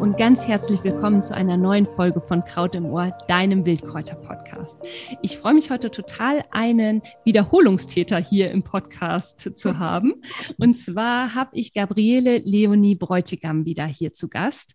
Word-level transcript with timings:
und 0.00 0.16
ganz 0.16 0.48
herzlich 0.48 0.82
willkommen 0.82 1.20
zu 1.20 1.34
einer 1.34 1.58
neuen 1.58 1.86
Folge 1.86 2.22
von 2.22 2.42
Kraut 2.42 2.74
im 2.74 2.86
Ohr, 2.86 3.12
deinem 3.28 3.66
Wildkräuter-Podcast. 3.66 4.78
Ich 5.20 5.36
freue 5.36 5.52
mich 5.52 5.70
heute 5.70 5.90
total, 5.90 6.42
einen 6.50 7.02
Wiederholungstäter 7.26 8.16
hier 8.16 8.50
im 8.50 8.62
Podcast 8.62 9.58
zu 9.58 9.78
haben. 9.78 10.14
Und 10.56 10.72
zwar 10.74 11.34
habe 11.34 11.50
ich 11.52 11.74
Gabriele 11.74 12.38
Leonie 12.38 12.94
Bräutigam 12.94 13.66
wieder 13.66 13.84
hier 13.84 14.14
zu 14.14 14.28
Gast. 14.30 14.74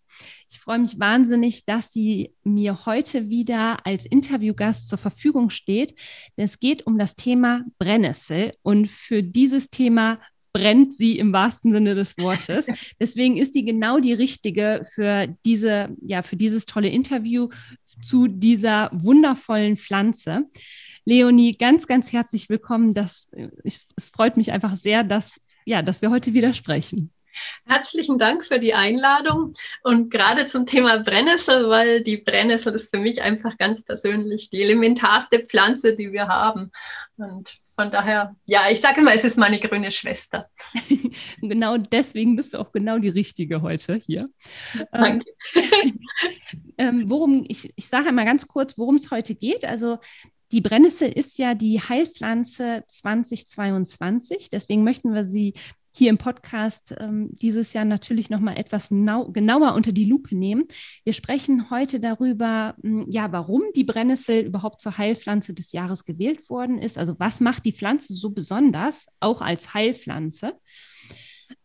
Ich 0.52 0.60
freue 0.60 0.78
mich 0.78 1.00
wahnsinnig, 1.00 1.66
dass 1.66 1.92
sie 1.92 2.36
mir 2.44 2.86
heute 2.86 3.28
wieder 3.28 3.84
als 3.84 4.06
Interviewgast 4.06 4.88
zur 4.88 5.00
Verfügung 5.00 5.50
steht. 5.50 5.96
Es 6.36 6.60
geht 6.60 6.86
um 6.86 7.00
das 7.00 7.16
Thema 7.16 7.64
Brennnessel. 7.80 8.54
Und 8.62 8.92
für 8.92 9.24
dieses 9.24 9.72
Thema 9.72 10.20
brennt 10.56 10.94
sie 10.94 11.20
im 11.20 11.34
wahrsten 11.34 11.70
Sinne 11.70 11.96
des 11.96 12.18
Wortes. 12.18 12.68
Deswegen 13.00 13.36
ist 13.36 13.52
sie 13.52 13.66
genau 13.66 14.00
die 14.00 14.14
richtige 14.14 14.84
für 14.90 15.28
diese, 15.44 15.90
ja, 16.02 16.22
für 16.22 16.38
dieses 16.38 16.66
tolle 16.66 16.88
Interview 16.88 17.50
zu 18.02 18.30
dieser 18.30 18.90
wundervollen 18.94 19.76
Pflanze. 19.76 20.46
Leonie, 21.04 21.58
ganz, 21.58 21.88
ganz 21.88 22.14
herzlich 22.14 22.48
willkommen. 22.48 22.94
Das, 22.94 23.30
ich, 23.66 23.82
es 23.98 24.10
freut 24.10 24.38
mich 24.38 24.54
einfach 24.54 24.78
sehr, 24.78 25.04
dass, 25.04 25.42
ja, 25.66 25.82
dass 25.82 26.02
wir 26.02 26.10
heute 26.10 26.34
wieder 26.34 26.54
sprechen. 26.54 27.12
Herzlichen 27.66 28.18
Dank 28.18 28.46
für 28.46 28.60
die 28.60 28.74
Einladung 28.74 29.54
und 29.84 30.10
gerade 30.10 30.46
zum 30.46 30.66
Thema 30.66 31.00
Brennnessel, 31.00 31.70
weil 31.70 32.04
die 32.04 32.18
Brennnessel 32.18 32.74
ist 32.74 32.94
für 32.94 33.00
mich 33.00 33.22
einfach 33.22 33.58
ganz 33.58 33.84
persönlich 33.84 34.50
die 34.50 34.62
elementarste 34.62 35.40
Pflanze, 35.40 35.96
die 35.96 36.12
wir 36.12 36.28
haben. 36.28 36.72
Und 37.18 37.50
von 37.76 37.92
daher, 37.92 38.36
ja, 38.46 38.70
ich 38.70 38.82
sage 38.82 39.02
immer, 39.02 39.14
es 39.14 39.24
ist 39.24 39.38
meine 39.38 39.60
grüne 39.60 39.92
Schwester. 39.92 40.50
genau 41.42 41.78
deswegen 41.78 42.36
bist 42.36 42.54
du 42.54 42.60
auch 42.60 42.72
genau 42.72 43.00
die 43.00 43.10
Richtige 43.10 43.62
heute 43.62 43.96
hier. 43.96 44.28
Danke. 44.92 45.26
Ähm, 45.54 46.00
ähm, 46.78 47.10
worum, 47.10 47.46
ich, 47.48 47.72
ich 47.76 47.88
sage 47.88 48.10
einmal 48.10 48.26
ganz 48.26 48.48
kurz, 48.48 48.78
worum 48.78 48.96
es 48.96 49.12
heute 49.12 49.36
geht. 49.36 49.66
Also 49.66 50.00
die 50.52 50.62
Brennnessel 50.62 51.12
ist 51.12 51.38
ja 51.38 51.56
die 51.56 51.82
Heilpflanze 51.82 52.84
2022. 52.88 54.50
Deswegen 54.50 54.84
möchten 54.84 55.14
wir 55.14 55.24
sie 55.24 55.54
hier 55.98 56.10
im 56.10 56.18
Podcast 56.18 56.94
ähm, 57.00 57.30
dieses 57.32 57.74
Jahr 57.74 57.86
natürlich 57.86 58.30
noch 58.30 58.40
mal 58.40 58.58
etwas 58.58 58.90
genauer 58.90 59.74
unter 59.76 59.92
die 59.92 60.06
Lupe 60.06 60.36
nehmen. 60.36 60.66
Wir 61.04 61.14
sprechen 61.14 61.70
heute 61.70 62.00
darüber, 62.00 62.76
hm, 62.82 63.08
ja, 63.10 63.32
warum 63.32 63.64
die 63.76 63.84
Brennnessel 63.84 64.46
überhaupt 64.46 64.82
zur 64.82 64.98
Heilpflanze 64.98 65.54
des 65.54 65.72
Jahres 65.72 66.04
gewählt 66.04 66.50
worden 66.50 66.78
ist. 66.78 66.98
Also 66.98 67.16
was 67.20 67.40
macht 67.40 67.66
die 67.66 67.72
Pflanze 67.72 68.14
so 68.14 68.32
besonders, 68.32 69.08
auch 69.20 69.42
als 69.42 69.74
Heilpflanze? 69.74 70.54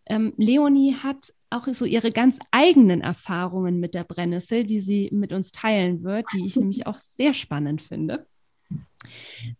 Ähm, 0.07 0.33
Leonie 0.37 0.95
hat 0.95 1.33
auch 1.51 1.67
so 1.73 1.85
ihre 1.85 2.13
ganz 2.13 2.39
eigenen 2.53 3.01
Erfahrungen 3.01 3.81
mit 3.81 3.95
der 3.95 4.05
Brennnessel, 4.05 4.65
die 4.65 4.81
sie 4.81 5.09
mit 5.13 5.33
uns 5.33 5.51
teilen 5.51 6.05
wird, 6.05 6.27
die 6.33 6.47
ich 6.47 6.57
nämlich 6.57 6.87
auch 6.87 6.99
sehr 6.99 7.35
spannend 7.35 7.83
finde. 7.83 8.27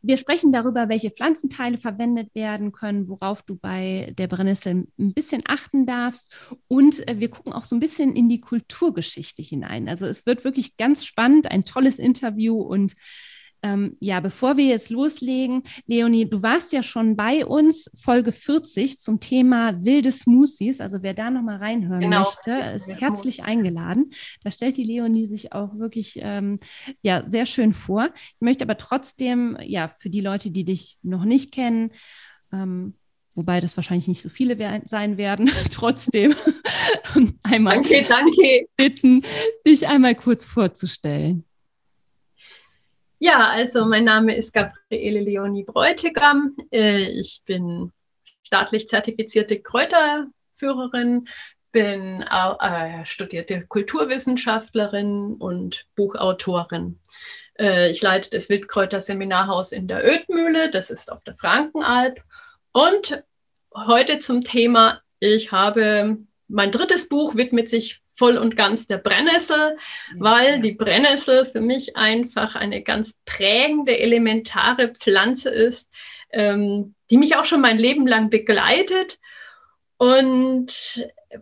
Wir 0.03 0.19
sprechen 0.19 0.53
darüber, 0.53 0.89
welche 0.89 1.11
Pflanzenteile 1.11 1.79
verwendet 1.79 2.35
werden 2.35 2.73
können, 2.73 3.09
worauf 3.09 3.43
du 3.43 3.57
bei 3.57 4.13
der 4.19 4.29
Brennnessel 4.29 4.87
ein 4.99 5.15
bisschen 5.15 5.43
achten 5.47 5.87
darfst. 5.87 6.31
Und 6.69 7.07
äh, 7.09 7.19
wir 7.19 7.31
gucken 7.31 7.53
auch 7.53 7.65
so 7.65 7.77
ein 7.77 7.81
bisschen 7.81 8.15
in 8.15 8.29
die 8.29 8.41
Kulturgeschichte 8.41 9.43
hinein. 9.43 9.89
Also 9.89 10.07
es 10.07 10.27
wird 10.27 10.45
wirklich 10.45 10.77
ganz 10.77 11.05
spannend, 11.05 11.51
ein 11.51 11.65
tolles 11.65 11.99
Interview 11.99 12.61
und 12.61 12.95
ähm, 13.63 13.97
ja, 14.01 14.21
bevor 14.21 14.57
wir 14.57 14.65
jetzt 14.65 14.91
loslegen, 14.91 15.63
Leonie, 15.87 16.29
du 16.29 16.43
warst 16.43 16.73
ja 16.73 16.83
schon 16.83 17.17
bei 17.17 17.45
uns, 17.45 17.91
Folge 17.95 18.33
40 18.33 18.99
zum 18.99 19.21
Thema 19.21 19.85
wilde 19.85 20.13
Smoothies. 20.13 20.81
Also 20.81 21.03
wer 21.03 21.15
da 21.15 21.31
nochmal 21.31 21.59
reinhören 21.59 22.01
genau. 22.01 22.21
möchte, 22.21 22.53
ist 22.75 23.01
herzlich 23.01 23.45
eingeladen. 23.45 24.11
Da 24.43 24.51
stellt 24.51 24.77
die 24.77 24.85
Leonie 24.85 25.27
sich 25.27 25.53
auch 25.53 25.79
wirklich 25.79 26.19
ähm, 26.23 26.59
ja, 27.03 27.29
sehr 27.29 27.45
schön 27.45 27.75
vor. 27.75 28.09
Ich 28.15 28.41
möchte 28.41 28.65
aber 28.65 28.79
trotzdem, 28.79 29.59
ja, 29.61 29.89
für 29.89 30.09
die 30.09 30.21
Leute, 30.21 30.51
die 30.51 30.65
dich 30.65 30.97
noch 31.03 31.25
nicht 31.25 31.53
kennen, 31.53 31.93
ähm, 32.53 32.95
wobei 33.35 33.61
das 33.61 33.77
wahrscheinlich 33.77 34.09
nicht 34.09 34.23
so 34.23 34.31
viele 34.31 34.83
sein 34.87 35.19
werden, 35.19 35.51
trotzdem 35.71 36.35
einmal 37.43 37.77
danke, 37.77 38.05
danke. 38.09 38.69
bitten, 38.77 39.23
dich 39.67 39.87
einmal 39.87 40.15
kurz 40.15 40.47
vorzustellen. 40.47 41.45
Ja, 43.23 43.51
also 43.51 43.85
mein 43.85 44.05
Name 44.05 44.35
ist 44.35 44.55
Gabriele 44.55 45.21
Leonie 45.21 45.65
Bräutigam. 45.65 46.57
Äh, 46.73 47.03
ich 47.03 47.43
bin 47.45 47.93
staatlich 48.43 48.89
zertifizierte 48.89 49.61
Kräuterführerin, 49.61 51.29
bin 51.71 52.23
äh, 52.23 53.05
studierte 53.05 53.67
Kulturwissenschaftlerin 53.67 55.35
und 55.35 55.87
Buchautorin. 55.97 56.99
Äh, 57.59 57.91
ich 57.91 58.01
leite 58.01 58.31
das 58.31 58.49
Wildkräuterseminarhaus 58.49 59.73
in 59.73 59.87
der 59.87 60.03
Ödmühle, 60.03 60.71
das 60.71 60.91
ist 60.91 61.13
auf 61.13 61.23
der 61.25 61.37
Frankenalb. 61.37 62.23
Und 62.73 63.23
heute 63.75 64.21
zum 64.21 64.45
Thema, 64.45 65.03
ich 65.19 65.53
habe 65.53 66.17
mein 66.49 66.73
drittes 66.73 67.07
Buch 67.11 67.37
widmet 67.37 67.69
sich 67.69 68.00
voll 68.21 68.37
und 68.37 68.55
ganz 68.55 68.87
der 68.87 68.99
Brennnessel, 68.99 69.79
weil 70.19 70.61
die 70.61 70.73
Brennnessel 70.73 71.47
für 71.47 71.63
mich 71.63 71.97
einfach 71.97 72.55
eine 72.55 72.83
ganz 72.83 73.15
prägende, 73.25 73.99
elementare 73.99 74.89
Pflanze 74.89 75.49
ist, 75.49 75.89
ähm, 76.31 76.95
die 77.09 77.17
mich 77.17 77.37
auch 77.37 77.47
schon 77.47 77.63
mein 77.63 77.79
Leben 77.79 78.07
lang 78.07 78.29
begleitet 78.29 79.19
und 79.97 80.71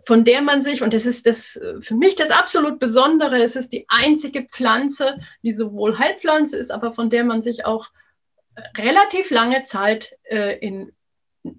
von 0.05 0.23
der 0.23 0.41
man 0.41 0.61
sich, 0.61 0.81
und 0.81 0.93
das 0.93 1.05
ist 1.05 1.25
das 1.25 1.59
für 1.81 1.95
mich 1.95 2.15
das 2.15 2.31
absolut 2.31 2.79
Besondere, 2.79 3.43
es 3.43 3.57
ist 3.57 3.73
die 3.73 3.85
einzige 3.89 4.43
Pflanze, 4.43 5.19
die 5.43 5.51
sowohl 5.51 5.99
Heilpflanze 5.99 6.55
ist, 6.55 6.71
aber 6.71 6.93
von 6.93 7.09
der 7.09 7.25
man 7.25 7.41
sich 7.41 7.65
auch 7.65 7.87
relativ 8.77 9.31
lange 9.31 9.65
Zeit 9.65 10.15
äh, 10.23 10.57
in 10.59 10.93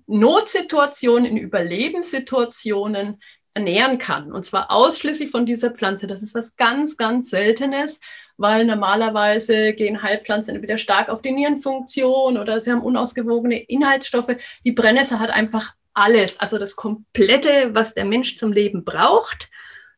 Notsituationen, 0.07 1.27
in 1.27 1.37
Überlebenssituationen 1.37 3.21
ernähren 3.55 3.99
kann. 3.99 4.33
Und 4.33 4.45
zwar 4.45 4.71
ausschließlich 4.71 5.31
von 5.31 5.47
dieser 5.47 5.71
Pflanze. 5.71 6.07
Das 6.07 6.23
ist 6.23 6.35
was 6.35 6.57
ganz, 6.57 6.97
ganz 6.97 7.31
Seltenes, 7.31 8.01
weil 8.37 8.65
normalerweise 8.65 9.73
gehen 9.75 10.03
Heilpflanzen 10.03 10.55
entweder 10.55 10.79
stark 10.79 11.09
auf 11.09 11.23
die 11.23 11.33
Nierenfunktion 11.33 12.39
oder 12.39 12.61
sie 12.61 12.71
haben 12.71 12.83
unausgewogene 12.83 13.59
Inhaltsstoffe. 13.59 14.37
Die 14.65 14.73
Brennnessel 14.73 15.19
hat 15.19 15.31
einfach 15.31 15.75
alles, 15.95 16.39
also 16.39 16.59
das 16.59 16.77
Komplette, 16.77 17.75
was 17.75 17.95
der 17.95 18.05
Mensch 18.05 18.37
zum 18.37 18.53
Leben 18.53 18.85
braucht. 18.85 19.51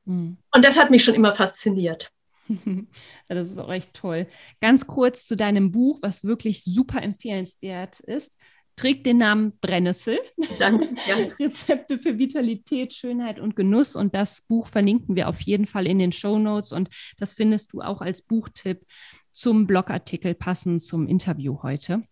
Mhm. 0.05 0.39
Und 0.51 0.65
das 0.65 0.79
hat 0.79 0.91
mich 0.91 1.05
schon 1.05 1.15
immer 1.15 1.35
fasziniert. 1.35 2.11
Das 3.29 3.49
ist 3.49 3.59
auch 3.59 3.73
echt 3.73 3.95
toll. 3.95 4.27
Ganz 4.61 4.87
kurz 4.87 5.27
zu 5.27 5.37
deinem 5.37 5.73
Buch, 5.73 6.01
was 6.03 6.23
wirklich 6.23 6.65
super 6.65 7.01
empfehlenswert 7.01 8.01
ist 8.01 8.37
trägt 8.77 9.07
den 9.07 9.19
Namen 9.19 9.53
Brennnessel. 9.61 10.19
Danke. 10.59 10.89
Ja. 11.07 11.17
Rezepte 11.41 11.99
für 11.99 12.19
Vitalität, 12.19 12.93
Schönheit 12.93 13.41
und 13.41 13.57
Genuss. 13.57 13.97
Und 13.97 14.15
das 14.15 14.43
Buch 14.43 14.69
verlinken 14.69 15.17
wir 15.17 15.29
auf 15.29 15.41
jeden 15.41 15.67
Fall 15.67 15.87
in 15.87 15.99
den 15.99 16.13
Show 16.13 16.39
Notes. 16.39 16.73
Und 16.73 16.91
das 17.19 17.33
findest 17.33 17.73
du 17.73 17.81
auch 17.81 18.01
als 18.01 18.23
Buchtipp 18.23 18.87
zum 19.33 19.67
Blogartikel 19.67 20.35
passend 20.35 20.83
zum 20.83 21.09
Interview 21.09 21.63
heute. 21.63 22.03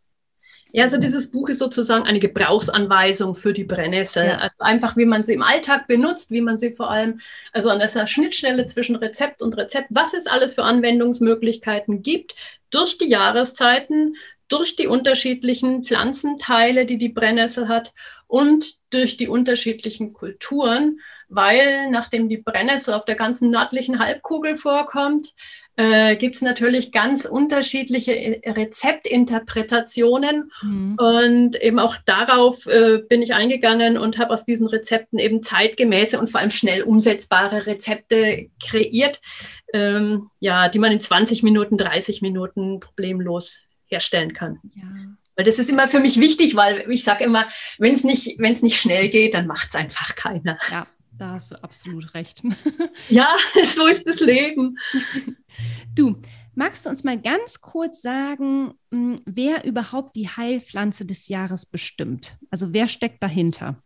Ja, 0.72 0.84
also 0.84 0.98
dieses 0.98 1.30
Buch 1.30 1.48
ist 1.48 1.58
sozusagen 1.58 2.06
eine 2.06 2.20
Gebrauchsanweisung 2.20 3.34
für 3.34 3.52
die 3.52 3.64
Brennnessel. 3.64 4.26
Ja. 4.26 4.38
Also 4.38 4.54
einfach, 4.58 4.96
wie 4.96 5.04
man 5.04 5.24
sie 5.24 5.34
im 5.34 5.42
Alltag 5.42 5.88
benutzt, 5.88 6.30
wie 6.30 6.40
man 6.40 6.58
sie 6.58 6.72
vor 6.72 6.90
allem, 6.90 7.20
also 7.52 7.70
an 7.70 7.80
dieser 7.80 8.06
Schnittstelle 8.06 8.66
zwischen 8.66 8.96
Rezept 8.96 9.42
und 9.42 9.56
Rezept, 9.56 9.88
was 9.90 10.14
es 10.14 10.26
alles 10.26 10.54
für 10.54 10.62
Anwendungsmöglichkeiten 10.62 12.02
gibt, 12.02 12.36
durch 12.70 12.98
die 12.98 13.08
Jahreszeiten, 13.08 14.16
durch 14.50 14.76
die 14.76 14.86
unterschiedlichen 14.86 15.84
Pflanzenteile, 15.84 16.84
die 16.84 16.98
die 16.98 17.08
Brennnessel 17.08 17.68
hat 17.68 17.94
und 18.26 18.74
durch 18.90 19.16
die 19.16 19.28
unterschiedlichen 19.28 20.12
Kulturen, 20.12 21.00
weil 21.28 21.90
nachdem 21.90 22.28
die 22.28 22.38
Brennnessel 22.38 22.92
auf 22.92 23.04
der 23.04 23.14
ganzen 23.14 23.50
nördlichen 23.50 24.00
Halbkugel 24.00 24.56
vorkommt, 24.56 25.32
äh, 25.76 26.16
gibt 26.16 26.36
es 26.36 26.42
natürlich 26.42 26.92
ganz 26.92 27.24
unterschiedliche 27.24 28.14
äh, 28.14 28.50
Rezeptinterpretationen. 28.50 30.50
Mhm. 30.62 30.96
Und 30.98 31.62
eben 31.62 31.78
auch 31.78 31.96
darauf 32.04 32.66
äh, 32.66 32.98
bin 32.98 33.22
ich 33.22 33.34
eingegangen 33.34 33.96
und 33.96 34.18
habe 34.18 34.34
aus 34.34 34.44
diesen 34.44 34.66
Rezepten 34.66 35.18
eben 35.18 35.42
zeitgemäße 35.42 36.18
und 36.18 36.28
vor 36.28 36.40
allem 36.40 36.50
schnell 36.50 36.82
umsetzbare 36.82 37.66
Rezepte 37.66 38.50
kreiert, 38.62 39.22
ähm, 39.72 40.28
ja, 40.40 40.68
die 40.68 40.80
man 40.80 40.92
in 40.92 41.00
20 41.00 41.42
Minuten, 41.42 41.78
30 41.78 42.20
Minuten 42.20 42.80
problemlos 42.80 43.62
herstellen 43.90 44.32
kann. 44.32 44.58
Ja. 44.74 44.84
Weil 45.36 45.44
das 45.44 45.58
ist 45.58 45.70
immer 45.70 45.88
für 45.88 46.00
mich 46.00 46.20
wichtig, 46.20 46.54
weil 46.54 46.90
ich 46.90 47.02
sage 47.02 47.24
immer, 47.24 47.48
wenn 47.78 47.94
es 47.94 48.04
nicht, 48.04 48.38
nicht 48.38 48.80
schnell 48.80 49.08
geht, 49.08 49.34
dann 49.34 49.46
macht 49.46 49.68
es 49.68 49.74
einfach 49.74 50.14
keiner. 50.14 50.58
Ja, 50.70 50.86
da 51.12 51.30
hast 51.30 51.52
du 51.52 51.62
absolut 51.62 52.14
recht. 52.14 52.42
ja, 53.08 53.28
so 53.64 53.86
ist 53.86 54.06
das 54.06 54.20
Leben. 54.20 54.78
Du, 55.94 56.16
magst 56.54 56.86
du 56.86 56.90
uns 56.90 57.04
mal 57.04 57.20
ganz 57.20 57.60
kurz 57.60 58.00
sagen, 58.00 58.72
hm, 58.92 59.20
wer 59.26 59.64
überhaupt 59.64 60.14
die 60.14 60.28
Heilpflanze 60.28 61.04
des 61.04 61.28
Jahres 61.28 61.66
bestimmt? 61.66 62.38
Also 62.50 62.72
wer 62.72 62.88
steckt 62.88 63.22
dahinter? 63.22 63.82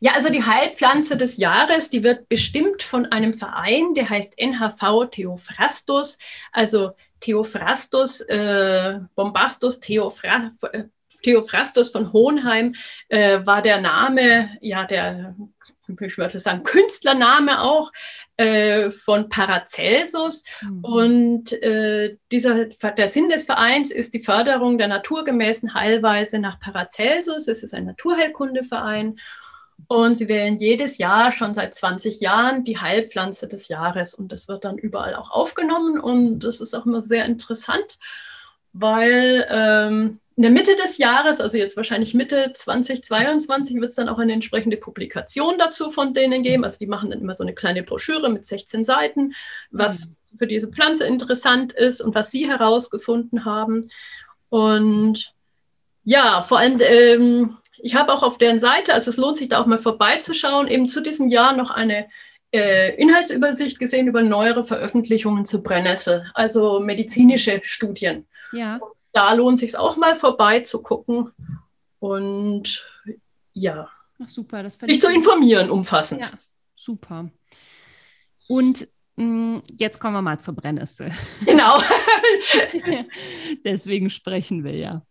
Ja, 0.00 0.12
also 0.12 0.30
die 0.30 0.44
Heilpflanze 0.44 1.16
des 1.16 1.36
Jahres, 1.36 1.90
die 1.90 2.02
wird 2.02 2.28
bestimmt 2.28 2.82
von 2.82 3.06
einem 3.06 3.34
Verein, 3.34 3.94
der 3.94 4.08
heißt 4.08 4.34
NHV 4.38 5.10
Theophrastus, 5.10 6.18
also 6.52 6.92
Theophrastus, 7.22 8.20
äh, 8.20 8.98
Bombastus 9.14 9.80
Theophra 9.80 10.52
äh, 10.72 10.84
Theophrastus 11.22 11.90
von 11.90 12.12
Hohenheim 12.12 12.74
äh, 13.08 13.40
war 13.46 13.62
der 13.62 13.80
Name, 13.80 14.50
ja, 14.60 14.84
der, 14.84 15.36
ich 15.88 16.18
würde 16.18 16.40
sagen, 16.40 16.64
Künstlername 16.64 17.62
auch 17.62 17.92
äh, 18.36 18.90
von 18.90 19.28
Paracelsus. 19.28 20.44
Mhm. 20.60 20.84
Und 20.84 21.52
äh, 21.62 22.16
dieser, 22.32 22.66
der 22.66 23.08
Sinn 23.08 23.28
des 23.28 23.44
Vereins 23.44 23.90
ist 23.90 24.14
die 24.14 24.22
Förderung 24.22 24.78
der 24.78 24.88
naturgemäßen 24.88 25.74
Heilweise 25.74 26.38
nach 26.38 26.58
Paracelsus. 26.58 27.48
Es 27.48 27.62
ist 27.62 27.72
ein 27.72 27.86
Naturheilkundeverein. 27.86 29.18
Und 29.88 30.16
sie 30.16 30.28
wählen 30.28 30.56
jedes 30.58 30.98
Jahr 30.98 31.32
schon 31.32 31.54
seit 31.54 31.74
20 31.74 32.20
Jahren 32.20 32.64
die 32.64 32.78
Heilpflanze 32.78 33.48
des 33.48 33.68
Jahres. 33.68 34.14
Und 34.14 34.32
das 34.32 34.48
wird 34.48 34.64
dann 34.64 34.78
überall 34.78 35.14
auch 35.14 35.30
aufgenommen. 35.30 36.00
Und 36.00 36.40
das 36.40 36.60
ist 36.60 36.74
auch 36.74 36.86
immer 36.86 37.02
sehr 37.02 37.24
interessant, 37.26 37.98
weil 38.72 39.46
ähm, 39.50 40.20
in 40.34 40.42
der 40.42 40.50
Mitte 40.50 40.74
des 40.76 40.96
Jahres, 40.96 41.40
also 41.40 41.58
jetzt 41.58 41.76
wahrscheinlich 41.76 42.14
Mitte 42.14 42.52
2022, 42.54 43.76
wird 43.76 43.90
es 43.90 43.96
dann 43.96 44.08
auch 44.08 44.18
eine 44.18 44.32
entsprechende 44.32 44.78
Publikation 44.78 45.58
dazu 45.58 45.90
von 45.90 46.14
denen 46.14 46.42
geben. 46.42 46.64
Also 46.64 46.78
die 46.78 46.86
machen 46.86 47.10
dann 47.10 47.20
immer 47.20 47.34
so 47.34 47.44
eine 47.44 47.54
kleine 47.54 47.82
Broschüre 47.82 48.30
mit 48.30 48.46
16 48.46 48.84
Seiten, 48.84 49.34
was 49.70 50.18
mhm. 50.32 50.36
für 50.38 50.46
diese 50.46 50.68
Pflanze 50.68 51.04
interessant 51.04 51.74
ist 51.74 52.00
und 52.00 52.14
was 52.14 52.30
sie 52.30 52.48
herausgefunden 52.48 53.44
haben. 53.44 53.86
Und 54.48 55.34
ja, 56.04 56.42
vor 56.42 56.58
allem, 56.58 56.80
ähm, 56.80 57.58
ich 57.82 57.94
habe 57.94 58.12
auch 58.12 58.22
auf 58.22 58.38
deren 58.38 58.60
Seite, 58.60 58.94
also 58.94 59.10
es 59.10 59.16
lohnt 59.16 59.36
sich 59.36 59.48
da 59.48 59.60
auch 59.60 59.66
mal 59.66 59.78
vorbeizuschauen, 59.78 60.68
eben 60.68 60.88
zu 60.88 61.02
diesem 61.02 61.28
Jahr 61.28 61.54
noch 61.54 61.70
eine 61.70 62.08
äh, 62.54 62.94
Inhaltsübersicht 62.96 63.78
gesehen 63.78 64.06
über 64.06 64.22
neuere 64.22 64.64
Veröffentlichungen 64.64 65.44
zu 65.44 65.62
Brennnessel, 65.62 66.30
also 66.34 66.80
medizinische 66.80 67.60
Studien. 67.64 68.26
Ja 68.52 68.80
da 69.12 69.32
lohnt 69.34 69.58
sich 69.58 69.76
auch 69.76 69.96
mal 69.96 70.16
vorbeizugucken 70.16 71.32
und 72.00 72.86
ja. 73.52 73.88
Ach, 74.22 74.28
super, 74.28 74.62
das 74.62 74.78
Dich 74.78 75.00
zu 75.00 75.10
informieren 75.10 75.70
umfassend. 75.70 76.22
Ja, 76.22 76.30
super. 76.74 77.30
Und 78.48 78.88
mm, 79.16 79.58
jetzt 79.78 80.00
kommen 80.00 80.14
wir 80.14 80.22
mal 80.22 80.40
zur 80.40 80.54
Brennnessel. 80.54 81.12
Genau. 81.44 81.80
Deswegen 83.64 84.10
sprechen 84.10 84.64
wir 84.64 84.74
ja. 84.74 85.02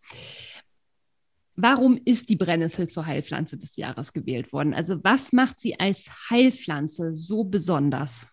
Warum 1.56 2.00
ist 2.06 2.30
die 2.30 2.36
Brennnessel 2.36 2.88
zur 2.88 3.06
Heilpflanze 3.06 3.57
des 3.57 3.75
Jahres 3.77 4.13
gewählt 4.13 4.53
worden? 4.53 4.74
Also 4.74 5.03
was 5.03 5.33
macht 5.33 5.59
sie 5.59 5.80
als 5.80 6.09
Heilpflanze 6.30 7.15
so 7.15 7.44
besonders? 7.44 8.27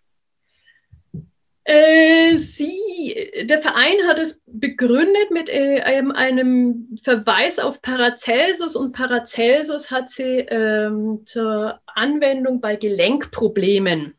Äh, 1.65 2.38
sie, 2.38 3.15
der 3.43 3.61
Verein 3.61 4.06
hat 4.06 4.19
es 4.19 4.41
begründet 4.47 5.31
mit 5.31 5.50
äh, 5.50 5.82
einem 5.82 6.97
Verweis 7.03 7.59
auf 7.59 7.82
Paracelsus 7.82 8.75
und 8.75 8.93
Paracelsus 8.93 9.91
hat 9.91 10.09
sie 10.09 10.47
ähm, 10.49 11.26
zur 11.26 11.79
Anwendung 11.85 12.62
bei 12.62 12.76
Gelenkproblemen 12.76 14.15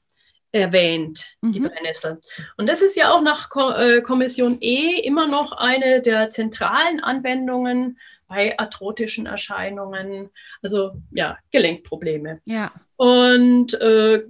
erwähnt, 0.52 1.26
mhm. 1.42 1.52
die 1.52 1.60
Brennnessel. 1.62 2.20
Und 2.58 2.70
das 2.70 2.84
ist 2.84 2.96
ja 2.96 3.12
auch 3.12 3.22
nach 3.22 3.50
Ko 3.50 3.72
äh, 3.72 4.02
Kommission 4.02 4.58
E 4.62 5.00
immer 5.02 5.28
noch 5.28 5.52
eine 5.54 6.02
der 6.02 6.30
zentralen 6.30 7.00
Anwendungen 7.00 7.98
bei 8.30 8.58
arthrotischen 8.58 9.26
Erscheinungen, 9.26 10.30
also 10.62 10.92
ja, 11.12 11.38
Gelenkprobleme. 11.52 12.40
Ja. 12.46 12.72
Und 12.96 13.74
äh, 13.82 14.24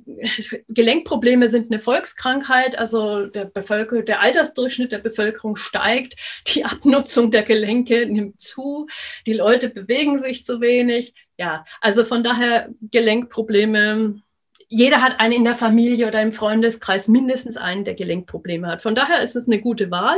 Gelenkprobleme 0.69 1.49
sind 1.49 1.71
eine 1.71 1.81
Volkskrankheit, 1.81 2.79
also 2.79 3.25
der, 3.25 3.45
Bevölker 3.45 4.01
der 4.03 4.21
Altersdurchschnitt 4.21 4.91
der 4.91 4.99
Bevölkerung 4.99 5.57
steigt, 5.57 6.15
die 6.47 6.65
Abnutzung 6.65 7.29
der 7.29 7.43
Gelenke 7.43 8.05
nimmt 8.05 8.39
zu, 8.39 8.87
die 9.27 9.33
Leute 9.33 9.69
bewegen 9.69 10.17
sich 10.17 10.45
zu 10.45 10.61
wenig. 10.61 11.13
Ja, 11.37 11.65
also 11.81 12.05
von 12.05 12.23
daher 12.23 12.69
Gelenkprobleme. 12.81 14.21
Jeder 14.69 15.01
hat 15.01 15.19
einen 15.19 15.33
in 15.33 15.43
der 15.43 15.55
Familie 15.55 16.07
oder 16.07 16.21
im 16.21 16.31
Freundeskreis 16.31 17.07
mindestens 17.07 17.57
einen, 17.57 17.83
der 17.83 17.95
Gelenkprobleme 17.95 18.67
hat. 18.67 18.81
Von 18.83 18.95
daher 18.95 19.21
ist 19.21 19.35
es 19.35 19.47
eine 19.47 19.59
gute 19.59 19.89
Wahl. 19.89 20.17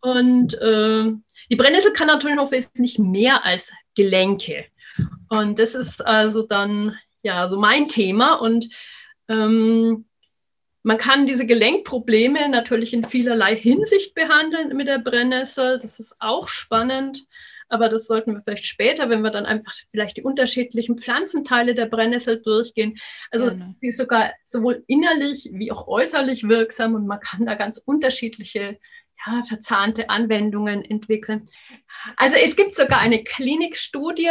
Und 0.00 0.54
äh, 0.60 1.04
die 1.50 1.56
Brennnessel 1.56 1.92
kann 1.92 2.08
natürlich 2.08 2.36
noch 2.36 2.50
wesentlich 2.50 2.98
mehr 2.98 3.44
als 3.44 3.72
Gelenke. 3.94 4.66
Und 5.28 5.58
das 5.58 5.74
ist 5.74 6.04
also 6.04 6.42
dann 6.42 6.98
ja, 7.22 7.48
so 7.48 7.58
mein 7.58 7.88
Thema. 7.88 8.34
Und 8.34 8.68
ähm, 9.28 10.04
man 10.82 10.98
kann 10.98 11.26
diese 11.26 11.46
Gelenkprobleme 11.46 12.48
natürlich 12.48 12.92
in 12.92 13.04
vielerlei 13.04 13.56
Hinsicht 13.56 14.14
behandeln 14.14 14.76
mit 14.76 14.88
der 14.88 14.98
Brennnessel. 14.98 15.78
Das 15.80 15.98
ist 15.98 16.14
auch 16.18 16.48
spannend. 16.48 17.26
Aber 17.68 17.88
das 17.88 18.06
sollten 18.06 18.34
wir 18.34 18.42
vielleicht 18.42 18.66
später, 18.66 19.08
wenn 19.08 19.22
wir 19.22 19.30
dann 19.30 19.46
einfach 19.46 19.74
vielleicht 19.90 20.16
die 20.16 20.22
unterschiedlichen 20.22 20.98
Pflanzenteile 20.98 21.74
der 21.74 21.86
Brennnessel 21.86 22.42
durchgehen. 22.42 22.98
Also 23.30 23.48
Gerne. 23.48 23.74
sie 23.80 23.88
ist 23.88 23.96
sogar 23.96 24.32
sowohl 24.44 24.84
innerlich 24.86 25.50
wie 25.52 25.72
auch 25.72 25.88
äußerlich 25.88 26.48
wirksam 26.48 26.94
und 26.94 27.06
man 27.06 27.20
kann 27.20 27.46
da 27.46 27.54
ganz 27.54 27.78
unterschiedliche 27.78 28.78
ja, 29.26 29.42
verzahnte 29.42 30.10
Anwendungen 30.10 30.84
entwickeln. 30.84 31.44
Also 32.16 32.36
es 32.36 32.56
gibt 32.56 32.76
sogar 32.76 33.00
eine 33.00 33.22
Klinikstudie, 33.22 34.28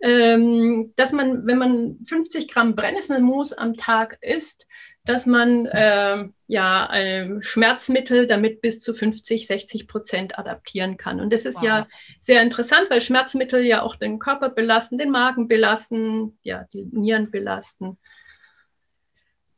ähm, 0.00 0.92
dass 0.96 1.12
man, 1.12 1.46
wenn 1.46 1.58
man 1.58 1.98
50 2.08 2.48
Gramm 2.48 2.74
Brennnesselmus 2.74 3.52
am 3.52 3.76
Tag 3.76 4.18
isst, 4.20 4.66
dass 5.04 5.26
man 5.26 5.66
äh, 5.66 6.28
ja 6.46 6.86
ein 6.88 7.42
Schmerzmittel 7.42 8.26
damit 8.26 8.60
bis 8.60 8.80
zu 8.80 8.94
50, 8.94 9.46
60 9.46 9.88
Prozent 9.88 10.38
adaptieren 10.38 10.96
kann. 10.96 11.20
Und 11.20 11.32
das 11.32 11.44
ist 11.44 11.56
wow. 11.56 11.64
ja 11.64 11.88
sehr 12.20 12.42
interessant, 12.42 12.86
weil 12.88 13.00
Schmerzmittel 13.00 13.64
ja 13.64 13.82
auch 13.82 13.96
den 13.96 14.18
Körper 14.18 14.48
belasten, 14.48 14.98
den 14.98 15.10
Magen 15.10 15.48
belasten, 15.48 16.38
ja, 16.42 16.66
die 16.72 16.84
Nieren 16.84 17.30
belasten. 17.30 17.98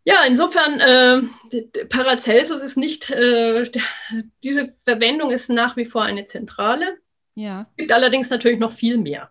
Ja, 0.06 0.22
insofern, 0.26 0.80
äh, 0.80 1.62
Paracelsus 1.88 2.60
ist 2.60 2.76
nicht, 2.76 3.10
äh, 3.10 3.70
diese 4.42 4.74
Verwendung 4.84 5.30
ist 5.30 5.48
nach 5.48 5.76
wie 5.76 5.86
vor 5.86 6.02
eine 6.02 6.26
zentrale. 6.26 6.98
Ja. 7.34 7.66
Gibt 7.76 7.90
allerdings 7.90 8.30
natürlich 8.30 8.58
noch 8.58 8.72
viel 8.72 8.98
mehr. 8.98 9.30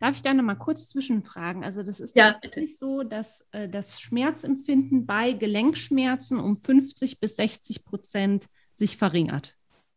Darf 0.00 0.14
ich 0.14 0.22
da 0.22 0.32
noch 0.32 0.44
mal 0.44 0.54
kurz 0.54 0.88
zwischenfragen? 0.88 1.64
Also 1.64 1.82
das 1.82 1.98
ist 1.98 2.16
ja, 2.16 2.30
tatsächlich 2.30 2.78
so, 2.78 3.02
dass 3.02 3.44
äh, 3.52 3.68
das 3.68 4.00
Schmerzempfinden 4.00 5.06
bei 5.06 5.32
Gelenkschmerzen 5.32 6.38
um 6.38 6.56
50 6.56 7.18
bis 7.18 7.36
60 7.36 7.84
Prozent 7.84 8.46
sich 8.74 8.96
verringert. 8.96 9.54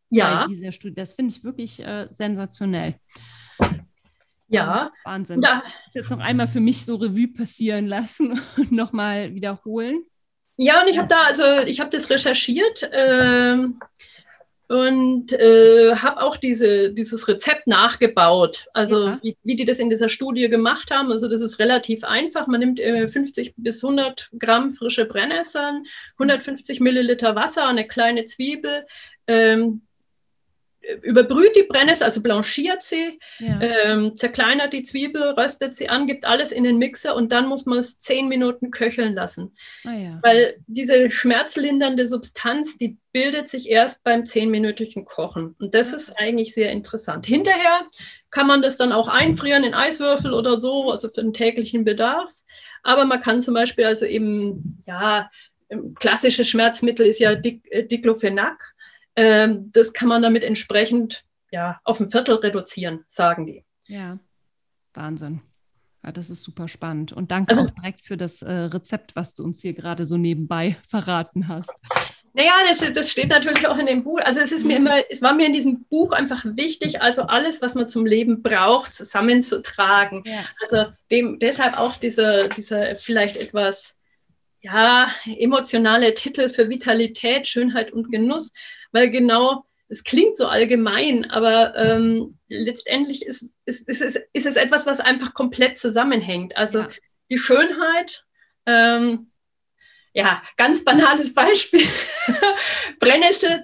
Ja. 0.09 0.45
dieser 0.47 0.73
Studie. 0.73 0.95
Das 0.95 1.13
finde 1.13 1.33
ich 1.33 1.43
wirklich 1.43 1.79
äh, 1.85 2.07
sensationell. 2.11 2.95
Ja. 4.49 4.91
Wahnsinn. 5.05 5.41
Ja. 5.41 5.63
Ich 5.87 5.93
jetzt 5.93 6.09
noch 6.09 6.19
einmal 6.19 6.47
für 6.47 6.59
mich 6.59 6.85
so 6.85 6.95
Revue 6.95 7.29
passieren 7.29 7.87
lassen 7.87 8.39
und 8.57 8.71
nochmal 8.71 9.33
wiederholen. 9.33 10.03
Ja, 10.57 10.81
und 10.81 10.89
ich 10.89 10.97
habe 10.97 11.07
da, 11.07 11.23
also 11.23 11.65
ich 11.65 11.79
habe 11.79 11.89
das 11.89 12.09
recherchiert 12.09 12.87
ähm, 12.91 13.79
und 14.71 15.33
äh, 15.33 15.93
habe 15.97 16.21
auch 16.21 16.37
diese, 16.37 16.93
dieses 16.93 17.27
Rezept 17.27 17.67
nachgebaut. 17.67 18.67
Also 18.71 19.07
ja. 19.07 19.19
wie, 19.21 19.35
wie, 19.43 19.57
die 19.57 19.65
das 19.65 19.79
in 19.79 19.89
dieser 19.89 20.07
Studie 20.07 20.47
gemacht 20.47 20.91
haben. 20.91 21.11
Also 21.11 21.27
das 21.27 21.41
ist 21.41 21.59
relativ 21.59 22.05
einfach. 22.05 22.47
Man 22.47 22.61
nimmt 22.61 22.79
äh, 22.79 23.09
50 23.09 23.55
bis 23.57 23.83
100 23.83 24.29
Gramm 24.39 24.71
frische 24.71 25.03
Brennnesseln, 25.03 25.83
150 26.13 26.79
Milliliter 26.79 27.35
Wasser, 27.35 27.67
eine 27.67 27.85
kleine 27.85 28.23
Zwiebel. 28.23 28.85
Ähm, 29.27 29.81
überbrüht 31.03 31.55
die 31.55 31.63
Brennnessel, 31.63 32.03
also 32.03 32.21
blanchiert 32.21 32.81
sie, 32.81 33.19
ja. 33.39 33.59
ähm, 33.61 34.15
zerkleinert 34.15 34.73
die 34.73 34.83
Zwiebel, 34.83 35.21
röstet 35.37 35.75
sie 35.75 35.89
an, 35.89 36.07
gibt 36.07 36.25
alles 36.25 36.51
in 36.51 36.63
den 36.63 36.77
Mixer 36.77 37.15
und 37.15 37.31
dann 37.31 37.47
muss 37.47 37.65
man 37.65 37.77
es 37.77 37.99
zehn 37.99 38.27
Minuten 38.27 38.71
köcheln 38.71 39.13
lassen. 39.13 39.53
Ah, 39.85 39.93
ja. 39.93 40.19
Weil 40.23 40.55
diese 40.67 41.11
schmerzlindernde 41.11 42.07
Substanz, 42.07 42.77
die 42.77 42.97
bildet 43.11 43.49
sich 43.49 43.69
erst 43.69 44.03
beim 44.03 44.25
zehnminütigen 44.25 45.05
Kochen. 45.05 45.55
Und 45.59 45.75
das 45.75 45.91
ja. 45.91 45.97
ist 45.97 46.17
eigentlich 46.17 46.53
sehr 46.53 46.71
interessant. 46.71 47.25
Hinterher 47.25 47.85
kann 48.31 48.47
man 48.47 48.61
das 48.61 48.77
dann 48.77 48.91
auch 48.91 49.07
einfrieren 49.07 49.63
in 49.63 49.73
Eiswürfel 49.73 50.33
oder 50.33 50.59
so, 50.59 50.89
also 50.89 51.09
für 51.09 51.21
den 51.21 51.33
täglichen 51.33 51.85
Bedarf. 51.85 52.31
Aber 52.83 53.05
man 53.05 53.21
kann 53.21 53.41
zum 53.41 53.53
Beispiel 53.53 53.85
also 53.85 54.05
eben, 54.05 54.81
ja, 54.87 55.29
klassisches 55.95 56.49
Schmerzmittel 56.49 57.05
ist 57.05 57.19
ja 57.19 57.31
äh, 57.31 57.83
Diclofenac. 57.85 58.70
Ähm, 59.15 59.71
das 59.73 59.93
kann 59.93 60.07
man 60.07 60.21
damit 60.21 60.43
entsprechend 60.43 61.25
ja, 61.51 61.79
auf 61.83 61.99
ein 61.99 62.09
Viertel 62.09 62.35
reduzieren, 62.35 63.03
sagen 63.07 63.45
die. 63.45 63.65
Ja, 63.87 64.19
Wahnsinn. 64.93 65.41
Ja, 66.03 66.11
das 66.11 66.29
ist 66.29 66.43
super 66.43 66.67
spannend. 66.67 67.13
Und 67.13 67.31
danke 67.31 67.51
also, 67.51 67.65
auch 67.65 67.69
direkt 67.69 68.01
für 68.01 68.17
das 68.17 68.41
äh, 68.41 68.51
Rezept, 68.51 69.15
was 69.15 69.35
du 69.35 69.43
uns 69.43 69.61
hier 69.61 69.73
gerade 69.73 70.05
so 70.05 70.17
nebenbei 70.17 70.77
verraten 70.89 71.47
hast. 71.47 71.73
Naja, 72.33 72.53
das, 72.65 72.79
das 72.93 73.11
steht 73.11 73.27
natürlich 73.27 73.67
auch 73.67 73.77
in 73.77 73.85
dem 73.85 74.03
Buch. 74.03 74.19
Also 74.23 74.39
es 74.39 74.53
ist 74.53 74.65
mir 74.65 74.77
immer, 74.77 75.03
es 75.09 75.21
war 75.21 75.33
mir 75.33 75.47
in 75.47 75.53
diesem 75.53 75.83
Buch 75.83 76.13
einfach 76.13 76.45
wichtig, 76.45 77.01
also 77.01 77.23
alles, 77.23 77.61
was 77.61 77.75
man 77.75 77.89
zum 77.89 78.05
Leben 78.05 78.41
braucht, 78.41 78.93
zusammenzutragen. 78.93 80.23
Ja. 80.25 80.45
Also 80.61 80.91
dem, 81.11 81.39
deshalb 81.39 81.77
auch 81.77 81.97
dieser, 81.97 82.47
dieser 82.47 82.95
vielleicht 82.95 83.35
etwas 83.35 83.95
ja, 84.61 85.11
emotionale 85.25 86.13
Titel 86.13 86.49
für 86.49 86.69
Vitalität, 86.69 87.47
Schönheit 87.47 87.91
und 87.91 88.11
Genuss, 88.11 88.51
weil 88.91 89.09
genau, 89.09 89.65
es 89.87 90.03
klingt 90.03 90.37
so 90.37 90.47
allgemein, 90.47 91.29
aber 91.29 91.75
ähm, 91.75 92.37
letztendlich 92.47 93.25
ist, 93.25 93.45
ist, 93.65 93.89
ist, 93.89 94.01
ist, 94.01 94.19
ist 94.31 94.45
es 94.45 94.55
etwas, 94.55 94.85
was 94.85 95.01
einfach 95.01 95.33
komplett 95.33 95.77
zusammenhängt. 95.77 96.55
Also 96.55 96.79
ja. 96.79 96.89
die 97.29 97.37
Schönheit, 97.37 98.23
ähm, 98.65 99.31
ja, 100.13 100.41
ganz 100.55 100.85
banales 100.85 101.33
Beispiel. 101.33 101.85
Brennnessel, 102.99 103.63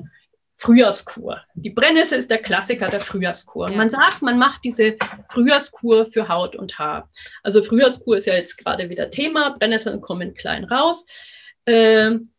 Frühjahrskur. 0.59 1.41
Die 1.53 1.69
Brennnessel 1.69 2.17
ist 2.17 2.31
der 2.31 2.39
Klassiker 2.39 2.89
der 2.89 2.99
Frühjahrskur. 2.99 3.69
Ja. 3.69 3.77
Man 3.77 3.89
sagt, 3.89 4.23
man 4.23 4.39
macht 4.39 4.63
diese 4.63 4.97
Frühjahrskur 5.29 6.07
für 6.07 6.27
Haut 6.27 6.55
und 6.55 6.79
Haar. 6.79 7.09
Also 7.43 7.61
Frühjahrskur 7.61 8.17
ist 8.17 8.25
ja 8.25 8.33
jetzt 8.33 8.57
gerade 8.57 8.89
wieder 8.89 9.11
Thema. 9.11 9.51
Brennnesseln 9.51 10.01
kommen 10.01 10.33
klein 10.33 10.63
raus. 10.63 11.05
Ähm, 11.67 12.31